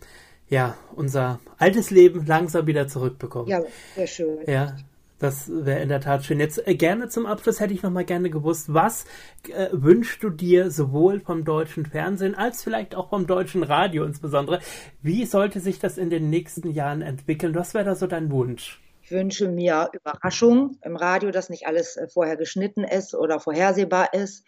ja, 0.48 0.76
unser 0.94 1.40
altes 1.58 1.90
Leben 1.90 2.26
langsam 2.26 2.66
wieder 2.66 2.88
zurückbekommen. 2.88 3.48
Ja, 3.48 3.62
sehr 3.94 4.06
schön. 4.06 4.38
Ja, 4.46 4.76
das 5.18 5.50
wäre 5.52 5.80
in 5.80 5.88
der 5.88 6.00
Tat 6.00 6.24
schön. 6.24 6.38
Jetzt 6.38 6.66
äh, 6.66 6.74
gerne 6.74 7.08
zum 7.08 7.26
Abschluss 7.26 7.60
hätte 7.60 7.74
ich 7.74 7.82
noch 7.82 7.90
mal 7.90 8.04
gerne 8.04 8.30
gewusst, 8.30 8.72
was 8.72 9.04
äh, 9.48 9.68
wünschst 9.72 10.22
du 10.22 10.30
dir 10.30 10.70
sowohl 10.70 11.20
vom 11.20 11.44
deutschen 11.44 11.86
Fernsehen 11.86 12.34
als 12.34 12.62
vielleicht 12.62 12.94
auch 12.94 13.10
vom 13.10 13.26
deutschen 13.26 13.64
Radio 13.64 14.04
insbesondere? 14.04 14.60
Wie 15.02 15.26
sollte 15.26 15.60
sich 15.60 15.80
das 15.80 15.98
in 15.98 16.10
den 16.10 16.30
nächsten 16.30 16.70
Jahren 16.70 17.02
entwickeln? 17.02 17.54
Was 17.54 17.74
wäre 17.74 17.84
da 17.84 17.94
so 17.96 18.06
dein 18.06 18.30
Wunsch? 18.30 18.80
Ich 19.02 19.10
wünsche 19.10 19.48
mir 19.48 19.90
Überraschung 19.92 20.76
im 20.82 20.94
Radio, 20.94 21.30
dass 21.30 21.50
nicht 21.50 21.66
alles 21.66 21.96
äh, 21.96 22.06
vorher 22.06 22.36
geschnitten 22.36 22.84
ist 22.84 23.14
oder 23.14 23.40
vorhersehbar 23.40 24.14
ist. 24.14 24.44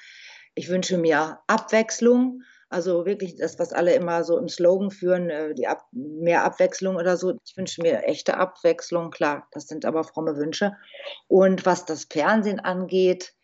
Ich 0.55 0.69
wünsche 0.69 0.99
mir 0.99 1.41
Abwechslung 1.49 2.43
also 2.71 3.05
wirklich 3.05 3.37
das, 3.37 3.59
was 3.59 3.73
alle 3.73 3.95
immer 3.95 4.23
so 4.23 4.39
im 4.39 4.49
Slogan 4.49 4.93
führen, 4.93 5.29
äh, 5.29 5.55
die 5.55 5.67
Ab 5.67 5.89
mehr 5.91 6.45
Abwechslung 6.45 6.97
oder 6.97 7.17
so. 7.17 7.35
Ich 7.45 7.57
wünsche 7.57 7.83
mir 7.83 8.05
echte 8.05 8.37
Abwechslung, 8.37 9.11
klar, 9.11 9.49
das 9.51 9.67
sind 9.67 9.85
aber 9.85 10.05
fromme 10.05 10.37
Wünsche. 10.37 10.77
Und 11.27 11.67
was 11.67 11.85
das 11.85 12.05
Fernsehen 12.05 12.61
angeht, 12.61 13.35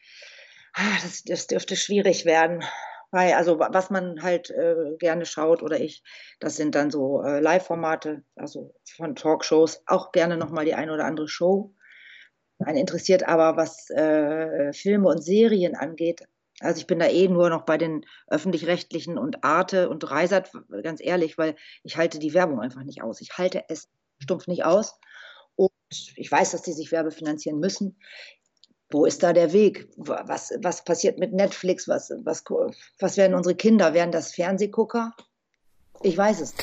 ah, 0.74 0.98
das, 1.02 1.24
das 1.24 1.48
dürfte 1.48 1.74
schwierig 1.74 2.24
werden. 2.24 2.62
Weil, 3.10 3.32
also 3.34 3.58
was 3.58 3.90
man 3.90 4.22
halt 4.22 4.50
äh, 4.50 4.96
gerne 4.98 5.26
schaut 5.26 5.62
oder 5.62 5.80
ich, 5.80 6.04
das 6.38 6.56
sind 6.56 6.74
dann 6.76 6.90
so 6.90 7.22
äh, 7.22 7.40
Live-Formate, 7.40 8.22
also 8.36 8.74
von 8.96 9.16
Talkshows, 9.16 9.82
auch 9.86 10.12
gerne 10.12 10.36
nochmal 10.36 10.64
die 10.64 10.74
eine 10.74 10.92
oder 10.92 11.04
andere 11.04 11.28
Show. 11.28 11.74
Einen 12.58 12.78
interessiert 12.78 13.26
aber, 13.26 13.56
was 13.56 13.90
äh, 13.90 14.72
Filme 14.72 15.08
und 15.08 15.22
Serien 15.22 15.74
angeht, 15.74 16.22
also 16.60 16.80
ich 16.80 16.86
bin 16.86 16.98
da 16.98 17.06
eh 17.06 17.28
nur 17.28 17.50
noch 17.50 17.62
bei 17.62 17.76
den 17.76 18.06
öffentlich-rechtlichen 18.28 19.18
und 19.18 19.44
Arte 19.44 19.88
und 19.88 20.10
Reisert, 20.10 20.50
ganz 20.82 21.00
ehrlich, 21.02 21.36
weil 21.36 21.56
ich 21.82 21.96
halte 21.96 22.18
die 22.18 22.34
Werbung 22.34 22.60
einfach 22.60 22.82
nicht 22.82 23.02
aus. 23.02 23.20
Ich 23.20 23.36
halte 23.36 23.64
es 23.68 23.88
stumpf 24.18 24.46
nicht 24.46 24.64
aus. 24.64 24.98
Und 25.54 25.70
ich 25.88 26.30
weiß, 26.30 26.52
dass 26.52 26.62
die 26.62 26.72
sich 26.72 26.92
werbefinanzieren 26.92 27.58
müssen. 27.58 27.98
Wo 28.90 29.04
ist 29.04 29.22
da 29.22 29.32
der 29.32 29.52
Weg? 29.52 29.88
Was, 29.96 30.52
was 30.62 30.84
passiert 30.84 31.18
mit 31.18 31.32
Netflix? 31.32 31.88
Was, 31.88 32.12
was, 32.22 32.44
was 32.98 33.16
werden 33.16 33.34
unsere 33.34 33.54
Kinder? 33.54 33.94
Werden 33.94 34.12
das 34.12 34.32
Fernsehgucker? 34.32 35.12
Ich 36.02 36.16
weiß 36.16 36.40
es. 36.40 36.54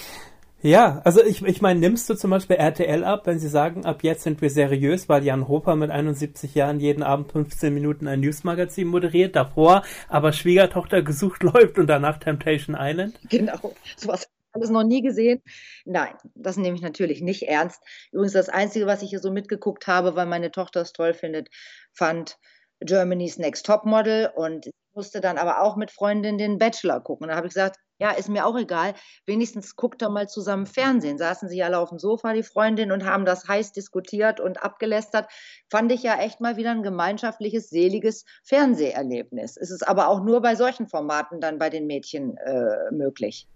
Ja, 0.63 1.01
also 1.03 1.21
ich, 1.21 1.43
ich 1.43 1.61
meine, 1.61 1.81
nimmst 1.81 2.09
du 2.09 2.15
zum 2.15 2.31
Beispiel 2.31 2.55
RTL 2.55 3.03
ab, 3.03 3.27
wenn 3.27 3.37
sie 3.37 3.49
sagen, 3.49 3.85
ab 3.85 4.01
jetzt 4.01 4.23
sind 4.23 4.41
wir 4.41 4.49
seriös, 4.49 5.09
weil 5.09 5.25
Jan 5.25 5.49
Hofer 5.49 5.75
mit 5.75 5.91
71 5.91 6.55
Jahren 6.55 6.79
jeden 6.79 7.03
Abend 7.03 7.33
15 7.33 7.73
Minuten 7.73 8.07
ein 8.07 8.21
Newsmagazin 8.21 8.87
moderiert, 8.87 9.35
davor 9.35 9.83
aber 10.07 10.31
Schwiegertochter 10.31 11.01
gesucht 11.01 11.43
läuft 11.43 11.77
und 11.79 11.87
danach 11.87 12.17
Temptation 12.17 12.77
Island? 12.79 13.19
Genau, 13.29 13.73
sowas 13.97 14.29
alles 14.53 14.69
noch 14.69 14.83
nie 14.83 15.01
gesehen. 15.01 15.41
Nein, 15.83 16.13
das 16.33 16.55
nehme 16.55 16.77
ich 16.77 16.81
natürlich 16.81 17.21
nicht 17.21 17.43
ernst. 17.43 17.83
Übrigens 18.13 18.33
das 18.33 18.47
Einzige, 18.47 18.85
was 18.85 19.01
ich 19.01 19.09
hier 19.09 19.19
so 19.19 19.31
mitgeguckt 19.31 19.87
habe, 19.87 20.15
weil 20.15 20.27
meine 20.27 20.51
Tochter 20.51 20.79
es 20.79 20.93
toll 20.93 21.13
findet, 21.13 21.49
fand 21.91 22.37
Germany's 22.79 23.37
Next 23.37 23.65
Top 23.65 23.83
Model 23.83 24.31
und 24.33 24.69
musste 24.93 25.19
dann 25.19 25.37
aber 25.37 25.61
auch 25.61 25.75
mit 25.75 25.91
Freundin 25.91 26.37
den 26.37 26.57
Bachelor 26.57 27.01
gucken. 27.01 27.27
Da 27.27 27.35
habe 27.35 27.47
ich 27.47 27.53
gesagt, 27.53 27.79
ja, 27.99 28.11
ist 28.11 28.29
mir 28.29 28.45
auch 28.45 28.57
egal. 28.57 28.95
Wenigstens 29.25 29.75
guckt 29.75 30.01
doch 30.01 30.09
mal 30.09 30.27
zusammen 30.27 30.65
Fernsehen. 30.65 31.17
Saßen 31.17 31.47
sie 31.49 31.63
alle 31.63 31.79
auf 31.79 31.89
dem 31.89 31.99
Sofa, 31.99 32.33
die 32.33 32.43
Freundin, 32.43 32.91
und 32.91 33.05
haben 33.05 33.25
das 33.25 33.47
heiß 33.47 33.71
diskutiert 33.71 34.39
und 34.39 34.63
abgelästert. 34.63 35.31
Fand 35.69 35.91
ich 35.91 36.03
ja 36.03 36.19
echt 36.19 36.41
mal 36.41 36.57
wieder 36.57 36.71
ein 36.71 36.83
gemeinschaftliches, 36.83 37.69
seliges 37.69 38.25
Fernseherlebnis. 38.43 39.57
Es 39.57 39.71
ist 39.71 39.87
aber 39.87 40.07
auch 40.09 40.23
nur 40.23 40.41
bei 40.41 40.55
solchen 40.55 40.87
Formaten 40.87 41.39
dann 41.39 41.59
bei 41.59 41.69
den 41.69 41.87
Mädchen 41.87 42.37
äh, 42.37 42.91
möglich. 42.91 43.47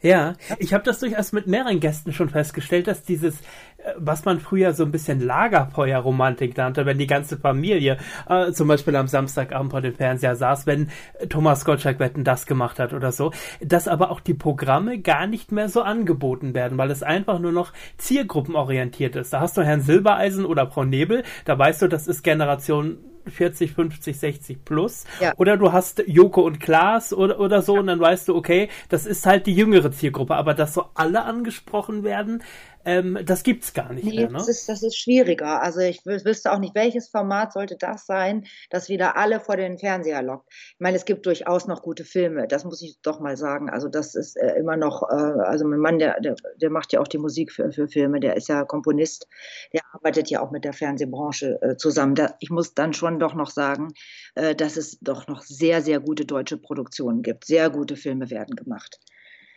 Ja, 0.00 0.34
ich 0.60 0.72
habe 0.72 0.84
das 0.84 1.00
durchaus 1.00 1.32
mit 1.32 1.48
mehreren 1.48 1.80
Gästen 1.80 2.12
schon 2.12 2.28
festgestellt, 2.28 2.86
dass 2.86 3.02
dieses, 3.02 3.40
äh, 3.78 3.94
was 3.96 4.24
man 4.24 4.38
früher 4.38 4.72
so 4.72 4.84
ein 4.84 4.92
bisschen 4.92 5.20
Lagerfeuerromantik 5.20 6.56
nannte, 6.56 6.86
wenn 6.86 6.98
die 6.98 7.08
ganze 7.08 7.36
Familie 7.36 7.98
äh, 8.28 8.52
zum 8.52 8.68
Beispiel 8.68 8.94
am 8.94 9.08
Samstagabend 9.08 9.72
vor 9.72 9.80
dem 9.80 9.94
Fernseher 9.94 10.36
saß, 10.36 10.66
wenn 10.66 10.90
Thomas 11.28 11.64
Gottschalk 11.64 11.98
Wetten 11.98 12.22
das 12.22 12.46
gemacht 12.46 12.78
hat 12.78 12.92
oder 12.92 13.10
so, 13.10 13.32
dass 13.60 13.88
aber 13.88 14.12
auch 14.12 14.20
die 14.20 14.34
Programme 14.34 15.00
gar 15.00 15.26
nicht 15.26 15.50
mehr 15.50 15.68
so 15.68 15.82
angeboten 15.82 16.54
werden, 16.54 16.78
weil 16.78 16.92
es 16.92 17.02
einfach 17.02 17.40
nur 17.40 17.52
noch 17.52 17.72
zielgruppenorientiert 17.96 19.16
ist. 19.16 19.32
Da 19.32 19.40
hast 19.40 19.56
du 19.56 19.62
Herrn 19.62 19.80
Silbereisen 19.80 20.44
oder 20.44 20.68
Frau 20.68 20.84
Nebel, 20.84 21.24
da 21.44 21.58
weißt 21.58 21.82
du, 21.82 21.88
das 21.88 22.06
ist 22.06 22.22
Generation 22.22 22.98
40, 23.30 23.72
50, 23.72 24.18
60 24.18 24.64
plus. 24.64 25.04
Ja. 25.20 25.34
Oder 25.36 25.56
du 25.56 25.72
hast 25.72 26.02
Joko 26.06 26.42
und 26.42 26.60
Klaas 26.60 27.12
oder, 27.12 27.40
oder 27.40 27.62
so 27.62 27.74
ja. 27.74 27.80
und 27.80 27.86
dann 27.86 28.00
weißt 28.00 28.28
du, 28.28 28.36
okay, 28.36 28.68
das 28.88 29.06
ist 29.06 29.26
halt 29.26 29.46
die 29.46 29.54
jüngere 29.54 29.92
Zielgruppe, 29.92 30.36
aber 30.36 30.54
dass 30.54 30.74
so 30.74 30.86
alle 30.94 31.24
angesprochen 31.24 32.04
werden, 32.04 32.42
ähm, 32.88 33.18
das 33.22 33.42
gibt's 33.42 33.74
gar 33.74 33.92
nicht 33.92 34.04
nee, 34.04 34.16
mehr. 34.16 34.30
Ne? 34.30 34.38
Das, 34.38 34.48
ist, 34.48 34.66
das 34.66 34.82
ist 34.82 34.96
schwieriger. 34.96 35.60
Also 35.60 35.80
ich 35.80 36.06
wüsste 36.06 36.50
auch 36.50 36.58
nicht, 36.58 36.74
welches 36.74 37.10
Format 37.10 37.52
sollte 37.52 37.76
das 37.76 38.06
sein, 38.06 38.46
das 38.70 38.88
wieder 38.88 39.18
alle 39.18 39.40
vor 39.40 39.58
den 39.58 39.76
Fernseher 39.76 40.22
lockt. 40.22 40.48
Ich 40.50 40.80
meine, 40.80 40.96
es 40.96 41.04
gibt 41.04 41.26
durchaus 41.26 41.66
noch 41.66 41.82
gute 41.82 42.06
Filme, 42.06 42.48
das 42.48 42.64
muss 42.64 42.80
ich 42.80 42.98
doch 43.02 43.20
mal 43.20 43.36
sagen. 43.36 43.68
Also 43.68 43.88
das 43.88 44.14
ist 44.14 44.36
äh, 44.36 44.54
immer 44.58 44.78
noch, 44.78 45.02
äh, 45.02 45.14
also 45.14 45.66
mein 45.66 45.80
Mann, 45.80 45.98
der, 45.98 46.18
der, 46.20 46.34
der, 46.62 46.70
macht 46.70 46.94
ja 46.94 47.00
auch 47.00 47.08
die 47.08 47.18
Musik 47.18 47.52
für, 47.52 47.70
für 47.72 47.88
Filme, 47.88 48.20
der 48.20 48.38
ist 48.38 48.48
ja 48.48 48.64
Komponist, 48.64 49.28
der 49.74 49.82
arbeitet 49.92 50.30
ja 50.30 50.40
auch 50.40 50.50
mit 50.50 50.64
der 50.64 50.72
Fernsehbranche 50.72 51.58
äh, 51.60 51.76
zusammen. 51.76 52.14
Da, 52.14 52.36
ich 52.40 52.48
muss 52.48 52.72
dann 52.72 52.94
schon 52.94 53.18
doch 53.18 53.34
noch 53.34 53.50
sagen, 53.50 53.88
äh, 54.34 54.54
dass 54.54 54.78
es 54.78 54.98
doch 55.00 55.28
noch 55.28 55.42
sehr, 55.42 55.82
sehr 55.82 56.00
gute 56.00 56.24
deutsche 56.24 56.56
Produktionen 56.56 57.20
gibt. 57.20 57.44
Sehr 57.44 57.68
gute 57.68 57.96
Filme 57.96 58.30
werden 58.30 58.56
gemacht. 58.56 58.98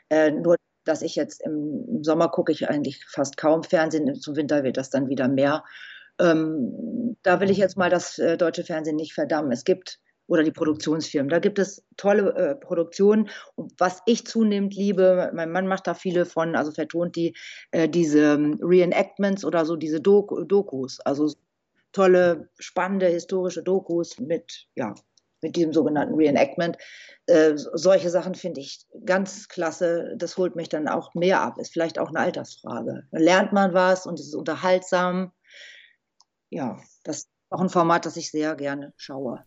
Äh, 0.10 0.32
nur 0.32 0.58
dass 0.84 1.02
ich 1.02 1.16
jetzt 1.16 1.42
im, 1.44 2.04
Sommer 2.04 2.30
gucke 2.30 2.52
ich 2.52 2.70
eigentlich 2.70 3.06
fast 3.06 3.38
kaum 3.38 3.64
Fernsehen, 3.64 4.16
zum 4.16 4.36
Winter 4.36 4.64
wird 4.64 4.78
das 4.78 4.90
dann 4.90 5.10
wieder 5.10 5.28
mehr. 5.28 5.64
Ähm, 6.20 7.18
da 7.24 7.40
will 7.40 7.50
ich 7.50 7.58
jetzt 7.58 7.78
mal 7.78 7.90
das 7.90 8.18
äh, 8.20 8.38
deutsche 8.38 8.64
Fernsehen 8.64 8.96
nicht 8.96 9.14
verdammen. 9.14 9.52
Es 9.52 9.64
gibt 9.64 10.00
oder 10.32 10.44
die 10.44 10.52
Produktionsfirmen. 10.52 11.30
Da 11.30 11.40
gibt 11.40 11.60
es 11.60 11.84
tolle 11.98 12.34
äh, 12.36 12.56
Produktionen. 12.56 13.30
Und 13.56 13.74
was 13.78 14.02
ich 14.06 14.26
zunehmend 14.26 14.74
liebe, 14.74 15.30
mein 15.34 15.52
Mann 15.52 15.68
macht 15.68 15.88
da 15.88 15.94
viele 15.94 16.26
von, 16.26 16.56
also 16.56 16.72
vertont 16.72 17.18
die 17.18 17.36
äh, 17.72 17.90
diese 17.90 18.36
ähm, 18.36 18.58
Reenactments 18.62 19.44
oder 19.44 19.66
so 19.66 19.76
diese 19.76 20.00
Dok 20.00 20.48
Dokus, 20.48 21.02
also 21.02 21.34
tolle, 21.92 22.50
spannende 22.60 23.08
historische 23.08 23.62
Dokus 23.62 24.20
mit 24.20 24.68
ja 24.76 24.96
mit 25.42 25.56
diesem 25.56 25.74
sogenannten 25.74 26.16
Reenactment. 26.16 26.78
Äh, 27.28 27.54
solche 27.56 28.10
Sachen 28.10 28.36
finde 28.36 28.62
ich 28.62 28.86
ganz 29.06 29.48
klasse. 29.48 30.14
Das 30.18 30.38
holt 30.38 30.56
mich 30.56 30.70
dann 30.70 30.88
auch 30.88 31.14
mehr 31.14 31.42
ab. 31.42 31.58
Ist 31.58 31.74
vielleicht 31.74 32.00
auch 32.00 32.10
eine 32.10 32.20
Altersfrage. 32.20 33.08
Da 33.12 33.18
lernt 33.18 33.54
man 33.54 33.74
was 33.74 34.06
und 34.06 34.20
es 34.20 34.28
ist 34.28 34.36
unterhaltsam. 34.36 35.32
Ja, 36.50 36.80
das 37.04 37.18
ist 37.18 37.30
auch 37.50 37.62
ein 37.62 37.70
Format, 37.70 38.06
das 38.06 38.18
ich 38.18 38.32
sehr 38.32 38.56
gerne 38.56 38.94
schaue. 38.98 39.44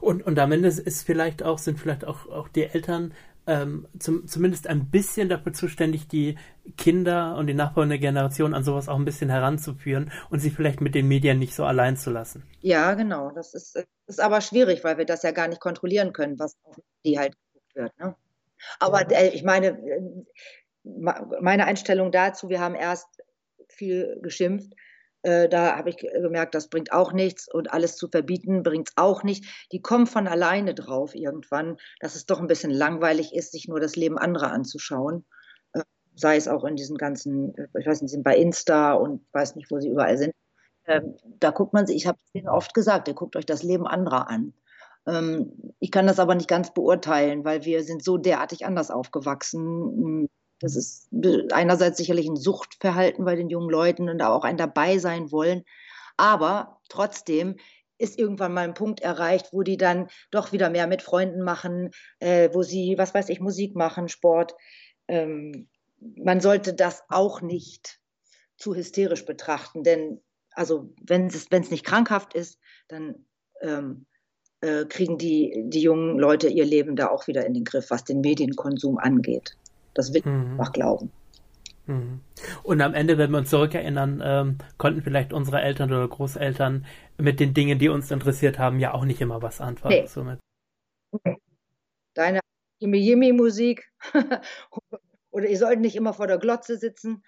Und, 0.00 0.22
und 0.24 0.38
am 0.38 0.52
Ende 0.52 0.68
ist 0.68 1.02
vielleicht 1.06 1.42
auch, 1.42 1.58
sind 1.58 1.78
vielleicht 1.78 2.04
auch, 2.04 2.26
auch 2.28 2.48
die 2.48 2.64
Eltern 2.64 3.14
ähm, 3.46 3.86
zum, 3.98 4.26
zumindest 4.26 4.66
ein 4.66 4.90
bisschen 4.90 5.28
dafür 5.28 5.52
zuständig, 5.52 6.08
die 6.08 6.36
Kinder 6.76 7.36
und 7.36 7.46
die 7.46 7.54
nachfolgende 7.54 7.98
Generation 7.98 8.54
an 8.54 8.64
sowas 8.64 8.88
auch 8.88 8.96
ein 8.96 9.04
bisschen 9.04 9.30
heranzuführen 9.30 10.10
und 10.30 10.40
sie 10.40 10.50
vielleicht 10.50 10.80
mit 10.80 10.94
den 10.94 11.06
Medien 11.06 11.38
nicht 11.38 11.54
so 11.54 11.64
allein 11.64 11.96
zu 11.96 12.10
lassen. 12.10 12.42
Ja, 12.60 12.94
genau. 12.94 13.30
Das 13.30 13.54
ist, 13.54 13.82
ist 14.06 14.20
aber 14.20 14.40
schwierig, 14.40 14.82
weil 14.84 14.98
wir 14.98 15.06
das 15.06 15.22
ja 15.22 15.30
gar 15.30 15.48
nicht 15.48 15.60
kontrollieren 15.60 16.12
können, 16.12 16.38
was 16.38 16.56
auf 16.64 16.76
die 17.04 17.18
halt 17.18 17.36
geguckt 17.36 17.74
wird. 17.76 17.98
Ne? 17.98 18.16
Aber 18.80 19.10
äh, 19.10 19.28
ich 19.28 19.44
meine, 19.44 19.68
äh, 19.68 20.00
meine 21.40 21.66
Einstellung 21.66 22.12
dazu, 22.12 22.48
wir 22.48 22.60
haben 22.60 22.74
erst 22.74 23.08
viel 23.68 24.18
geschimpft 24.22 24.72
äh, 25.26 25.48
da 25.48 25.76
habe 25.76 25.90
ich 25.90 25.96
gemerkt, 25.96 26.54
das 26.54 26.68
bringt 26.68 26.92
auch 26.92 27.12
nichts 27.12 27.52
und 27.52 27.72
alles 27.72 27.96
zu 27.96 28.06
verbieten 28.08 28.62
bringt 28.62 28.90
es 28.90 28.94
auch 28.96 29.24
nicht. 29.24 29.66
Die 29.72 29.82
kommen 29.82 30.06
von 30.06 30.28
alleine 30.28 30.72
drauf 30.72 31.16
irgendwann, 31.16 31.78
dass 31.98 32.14
es 32.14 32.26
doch 32.26 32.40
ein 32.40 32.46
bisschen 32.46 32.70
langweilig 32.70 33.34
ist, 33.34 33.50
sich 33.50 33.66
nur 33.66 33.80
das 33.80 33.96
Leben 33.96 34.18
anderer 34.18 34.52
anzuschauen. 34.52 35.26
Äh, 35.72 35.82
sei 36.14 36.36
es 36.36 36.46
auch 36.46 36.62
in 36.62 36.76
diesen 36.76 36.96
ganzen, 36.96 37.56
äh, 37.56 37.66
ich 37.76 37.86
weiß 37.86 38.02
nicht, 38.02 38.12
sind 38.12 38.22
bei 38.22 38.36
Insta 38.36 38.92
und 38.92 39.26
weiß 39.32 39.56
nicht, 39.56 39.68
wo 39.72 39.80
sie 39.80 39.88
überall 39.88 40.16
sind. 40.16 40.32
Ähm, 40.86 41.16
da 41.40 41.50
guckt 41.50 41.72
man 41.72 41.88
sich, 41.88 41.96
ich 41.96 42.06
habe 42.06 42.18
es 42.24 42.30
denen 42.30 42.48
oft 42.48 42.72
gesagt, 42.72 43.08
ihr 43.08 43.14
guckt 43.14 43.34
euch 43.34 43.46
das 43.46 43.64
Leben 43.64 43.88
anderer 43.88 44.30
an. 44.30 44.54
Ähm, 45.08 45.74
ich 45.80 45.90
kann 45.90 46.06
das 46.06 46.20
aber 46.20 46.36
nicht 46.36 46.48
ganz 46.48 46.72
beurteilen, 46.72 47.44
weil 47.44 47.64
wir 47.64 47.82
sind 47.82 48.04
so 48.04 48.16
derartig 48.16 48.64
anders 48.64 48.92
aufgewachsen 48.92 50.28
das 50.60 50.76
ist 50.76 51.08
einerseits 51.52 51.98
sicherlich 51.98 52.26
ein 52.26 52.36
Suchtverhalten 52.36 53.24
bei 53.24 53.36
den 53.36 53.50
jungen 53.50 53.70
Leuten 53.70 54.08
und 54.08 54.22
auch 54.22 54.44
ein 54.44 54.56
dabei 54.56 54.98
sein 54.98 55.30
wollen. 55.30 55.64
Aber 56.16 56.80
trotzdem 56.88 57.56
ist 57.98 58.18
irgendwann 58.18 58.54
mal 58.54 58.64
ein 58.64 58.74
Punkt 58.74 59.00
erreicht, 59.00 59.52
wo 59.52 59.62
die 59.62 59.76
dann 59.76 60.08
doch 60.30 60.52
wieder 60.52 60.70
mehr 60.70 60.86
mit 60.86 61.02
Freunden 61.02 61.42
machen, 61.42 61.90
äh, 62.20 62.50
wo 62.52 62.62
sie, 62.62 62.96
was 62.98 63.14
weiß 63.14 63.28
ich, 63.28 63.40
Musik 63.40 63.74
machen, 63.74 64.08
Sport. 64.08 64.54
Ähm, 65.08 65.68
man 65.98 66.40
sollte 66.40 66.74
das 66.74 67.02
auch 67.08 67.40
nicht 67.40 68.00
zu 68.56 68.74
hysterisch 68.74 69.24
betrachten, 69.24 69.82
denn 69.82 70.20
also 70.52 70.90
wenn 71.02 71.26
es 71.26 71.50
wenn 71.50 71.62
es 71.62 71.70
nicht 71.70 71.84
krankhaft 71.84 72.34
ist, 72.34 72.58
dann 72.88 73.26
ähm, 73.60 74.06
äh, 74.60 74.86
kriegen 74.86 75.18
die 75.18 75.64
die 75.66 75.82
jungen 75.82 76.18
Leute 76.18 76.48
ihr 76.48 76.64
Leben 76.64 76.96
da 76.96 77.08
auch 77.08 77.26
wieder 77.26 77.44
in 77.44 77.54
den 77.54 77.64
Griff, 77.64 77.90
was 77.90 78.04
den 78.04 78.20
Medienkonsum 78.20 78.98
angeht. 78.98 79.56
Das 79.96 80.12
will 80.12 80.20
ich 80.20 80.26
mhm. 80.26 80.52
einfach 80.52 80.72
glauben. 80.72 81.10
Mhm. 81.86 82.20
Und 82.62 82.80
am 82.80 82.94
Ende, 82.94 83.16
wenn 83.16 83.30
wir 83.30 83.38
uns 83.38 83.50
zurückerinnern, 83.50 84.22
ähm, 84.24 84.58
konnten 84.76 85.02
vielleicht 85.02 85.32
unsere 85.32 85.62
Eltern 85.62 85.90
oder 85.90 86.06
Großeltern 86.06 86.84
mit 87.16 87.40
den 87.40 87.54
Dingen, 87.54 87.78
die 87.78 87.88
uns 87.88 88.10
interessiert 88.10 88.58
haben, 88.58 88.78
ja 88.78 88.92
auch 88.92 89.04
nicht 89.04 89.20
immer 89.20 89.40
was 89.40 89.60
anfangen. 89.60 90.02
Nee. 90.02 90.06
Somit. 90.06 90.38
Deine 92.14 92.40
Jimmy-Jimmy-Musik 92.80 93.90
oder 95.30 95.48
ihr 95.48 95.58
sollt 95.58 95.80
nicht 95.80 95.96
immer 95.96 96.12
vor 96.12 96.26
der 96.26 96.38
Glotze 96.38 96.76
sitzen. 96.76 97.24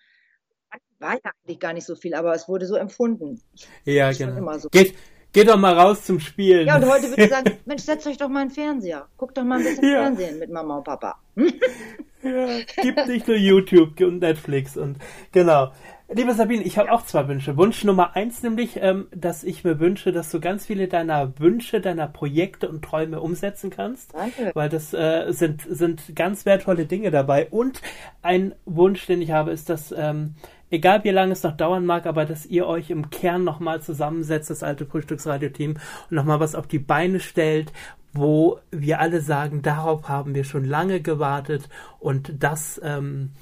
War 0.99 1.15
ja 1.15 1.31
eigentlich 1.45 1.61
gar 1.61 1.73
nicht 1.73 1.87
so 1.87 1.95
viel, 1.95 2.15
aber 2.15 2.35
es 2.35 2.49
wurde 2.49 2.67
so 2.67 2.75
empfunden. 2.75 3.41
Ja, 3.85 4.13
genau. 4.13 4.59
So. 4.59 4.69
Geht, 4.69 4.95
geht 5.33 5.49
doch 5.49 5.57
mal 5.57 5.79
raus 5.79 6.05
zum 6.05 6.19
Spielen. 6.19 6.67
Ja, 6.67 6.77
und 6.77 6.87
heute 6.87 7.09
würde 7.09 7.25
ich 7.25 7.31
sagen, 7.31 7.59
Mensch, 7.65 7.83
setzt 7.83 8.07
euch 8.07 8.19
doch 8.19 8.29
mal 8.29 8.41
einen 8.41 8.51
Fernseher. 8.51 9.09
Guckt 9.17 9.39
doch 9.39 9.45
mal 9.45 9.59
ein 9.59 9.65
bisschen 9.65 9.85
ja. 9.85 10.03
Fernsehen 10.03 10.39
mit 10.41 10.51
Mama 10.51 10.79
und 10.79 10.85
Papa. 10.85 11.23
Ja, 12.23 12.47
gibt 12.83 13.07
nicht 13.07 13.29
nur 13.29 13.37
YouTube 13.37 14.01
und 14.01 14.19
Netflix 14.21 14.77
und 14.77 14.97
genau. 15.33 15.73
Liebe 16.11 16.33
Sabine, 16.33 16.63
ich 16.63 16.79
habe 16.79 16.91
auch 16.91 17.03
zwei 17.03 17.29
Wünsche. 17.29 17.59
Wunsch 17.59 17.85
Nummer 17.85 18.17
eins 18.17 18.43
nämlich, 18.43 18.79
ähm, 18.81 19.09
dass 19.15 19.45
ich 19.45 19.63
mir 19.63 19.79
wünsche, 19.79 20.11
dass 20.11 20.31
du 20.31 20.41
ganz 20.41 20.65
viele 20.65 20.89
deiner 20.89 21.39
Wünsche, 21.39 21.83
deiner 21.83 22.07
Projekte 22.07 22.71
und 22.71 22.83
Träume 22.83 23.21
umsetzen 23.21 23.69
kannst. 23.69 24.15
Danke. 24.15 24.53
Weil 24.55 24.71
das 24.71 24.95
äh, 24.95 25.27
sind, 25.33 25.67
sind 25.69 26.17
ganz 26.17 26.47
wertvolle 26.47 26.87
Dinge 26.87 27.11
dabei. 27.11 27.49
Und 27.51 27.83
ein 28.23 28.55
Wunsch, 28.65 29.05
den 29.05 29.21
ich 29.21 29.33
habe, 29.33 29.51
ist, 29.51 29.69
dass, 29.69 29.93
ähm, 29.93 30.37
egal 30.71 31.05
wie 31.05 31.11
lange 31.11 31.33
es 31.33 31.43
noch 31.43 31.55
dauern 31.55 31.85
mag, 31.85 32.07
aber 32.07 32.25
dass 32.25 32.47
ihr 32.47 32.67
euch 32.67 32.89
im 32.89 33.11
Kern 33.11 33.45
nochmal 33.45 33.83
zusammensetzt, 33.83 34.49
das 34.49 34.63
alte 34.63 34.87
Frühstücksradio-Team, 34.87 35.73
und 35.73 36.11
nochmal 36.11 36.41
was 36.41 36.55
auf 36.55 36.67
die 36.67 36.79
Beine 36.79 37.21
stellt 37.21 37.71
wo 38.13 38.61
wir 38.71 39.01
alle 39.01 39.21
sagen, 39.21 39.63
darauf 39.63 40.09
haben 40.09 40.35
wir 40.35 40.45
schon 40.45 40.65
lange 40.65 41.01
gewartet 41.01 41.69
und 41.99 42.43
das 42.43 42.81
ähm, 42.83 43.33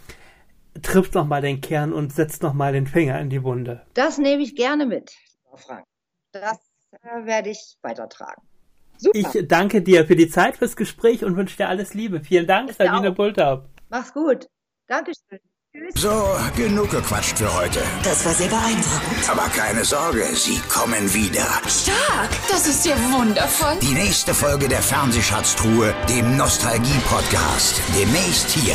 trifft 0.83 1.15
nochmal 1.15 1.43
den 1.43 1.61
Kern 1.61 1.93
und 1.93 2.13
setzt 2.13 2.43
nochmal 2.43 2.73
den 2.73 2.87
Finger 2.87 3.21
in 3.21 3.31
die 3.31 3.43
Wunde. 3.43 3.83
Das 3.95 4.19
nehme 4.19 4.43
ich 4.43 4.55
gerne 4.55 4.87
mit, 4.87 5.13
Frank. 5.55 5.85
Das 6.33 6.59
äh, 7.03 7.25
werde 7.25 7.51
ich 7.51 7.77
weitertragen. 7.83 8.43
Super. 8.99 9.19
Ich 9.19 9.49
danke 9.49 9.83
dir 9.83 10.07
für 10.07 10.17
die 10.17 10.29
Zeit, 10.29 10.57
fürs 10.57 10.77
Gespräch 10.77 11.25
und 11.25 11.37
wünsche 11.37 11.57
dir 11.57 11.69
alles 11.69 11.95
Liebe. 11.95 12.21
Vielen 12.21 12.47
Dank, 12.47 12.73
Sabine 12.73 13.13
Bulthaupt. 13.13 13.69
Mach's 13.91 14.13
gut. 14.13 14.47
Dankeschön. 14.87 15.41
So, 15.95 16.37
genug 16.57 16.91
gequatscht 16.91 17.37
für 17.39 17.53
heute. 17.55 17.83
Das 18.03 18.25
war 18.25 18.33
sehr 18.33 18.49
beeindruckend. 18.49 19.29
Aber 19.29 19.49
keine 19.49 19.85
Sorge, 19.85 20.25
sie 20.35 20.59
kommen 20.69 21.13
wieder. 21.13 21.47
Stark! 21.69 22.31
Das 22.49 22.67
ist 22.67 22.87
ja 22.87 22.95
wundervoll. 23.13 23.77
Die 23.83 23.93
nächste 23.93 24.33
Folge 24.33 24.69
der 24.69 24.81
Fernsehschatztruhe, 24.81 25.95
dem 26.09 26.37
Nostalgie-Podcast. 26.37 27.81
Demnächst 27.95 28.51
hier 28.51 28.75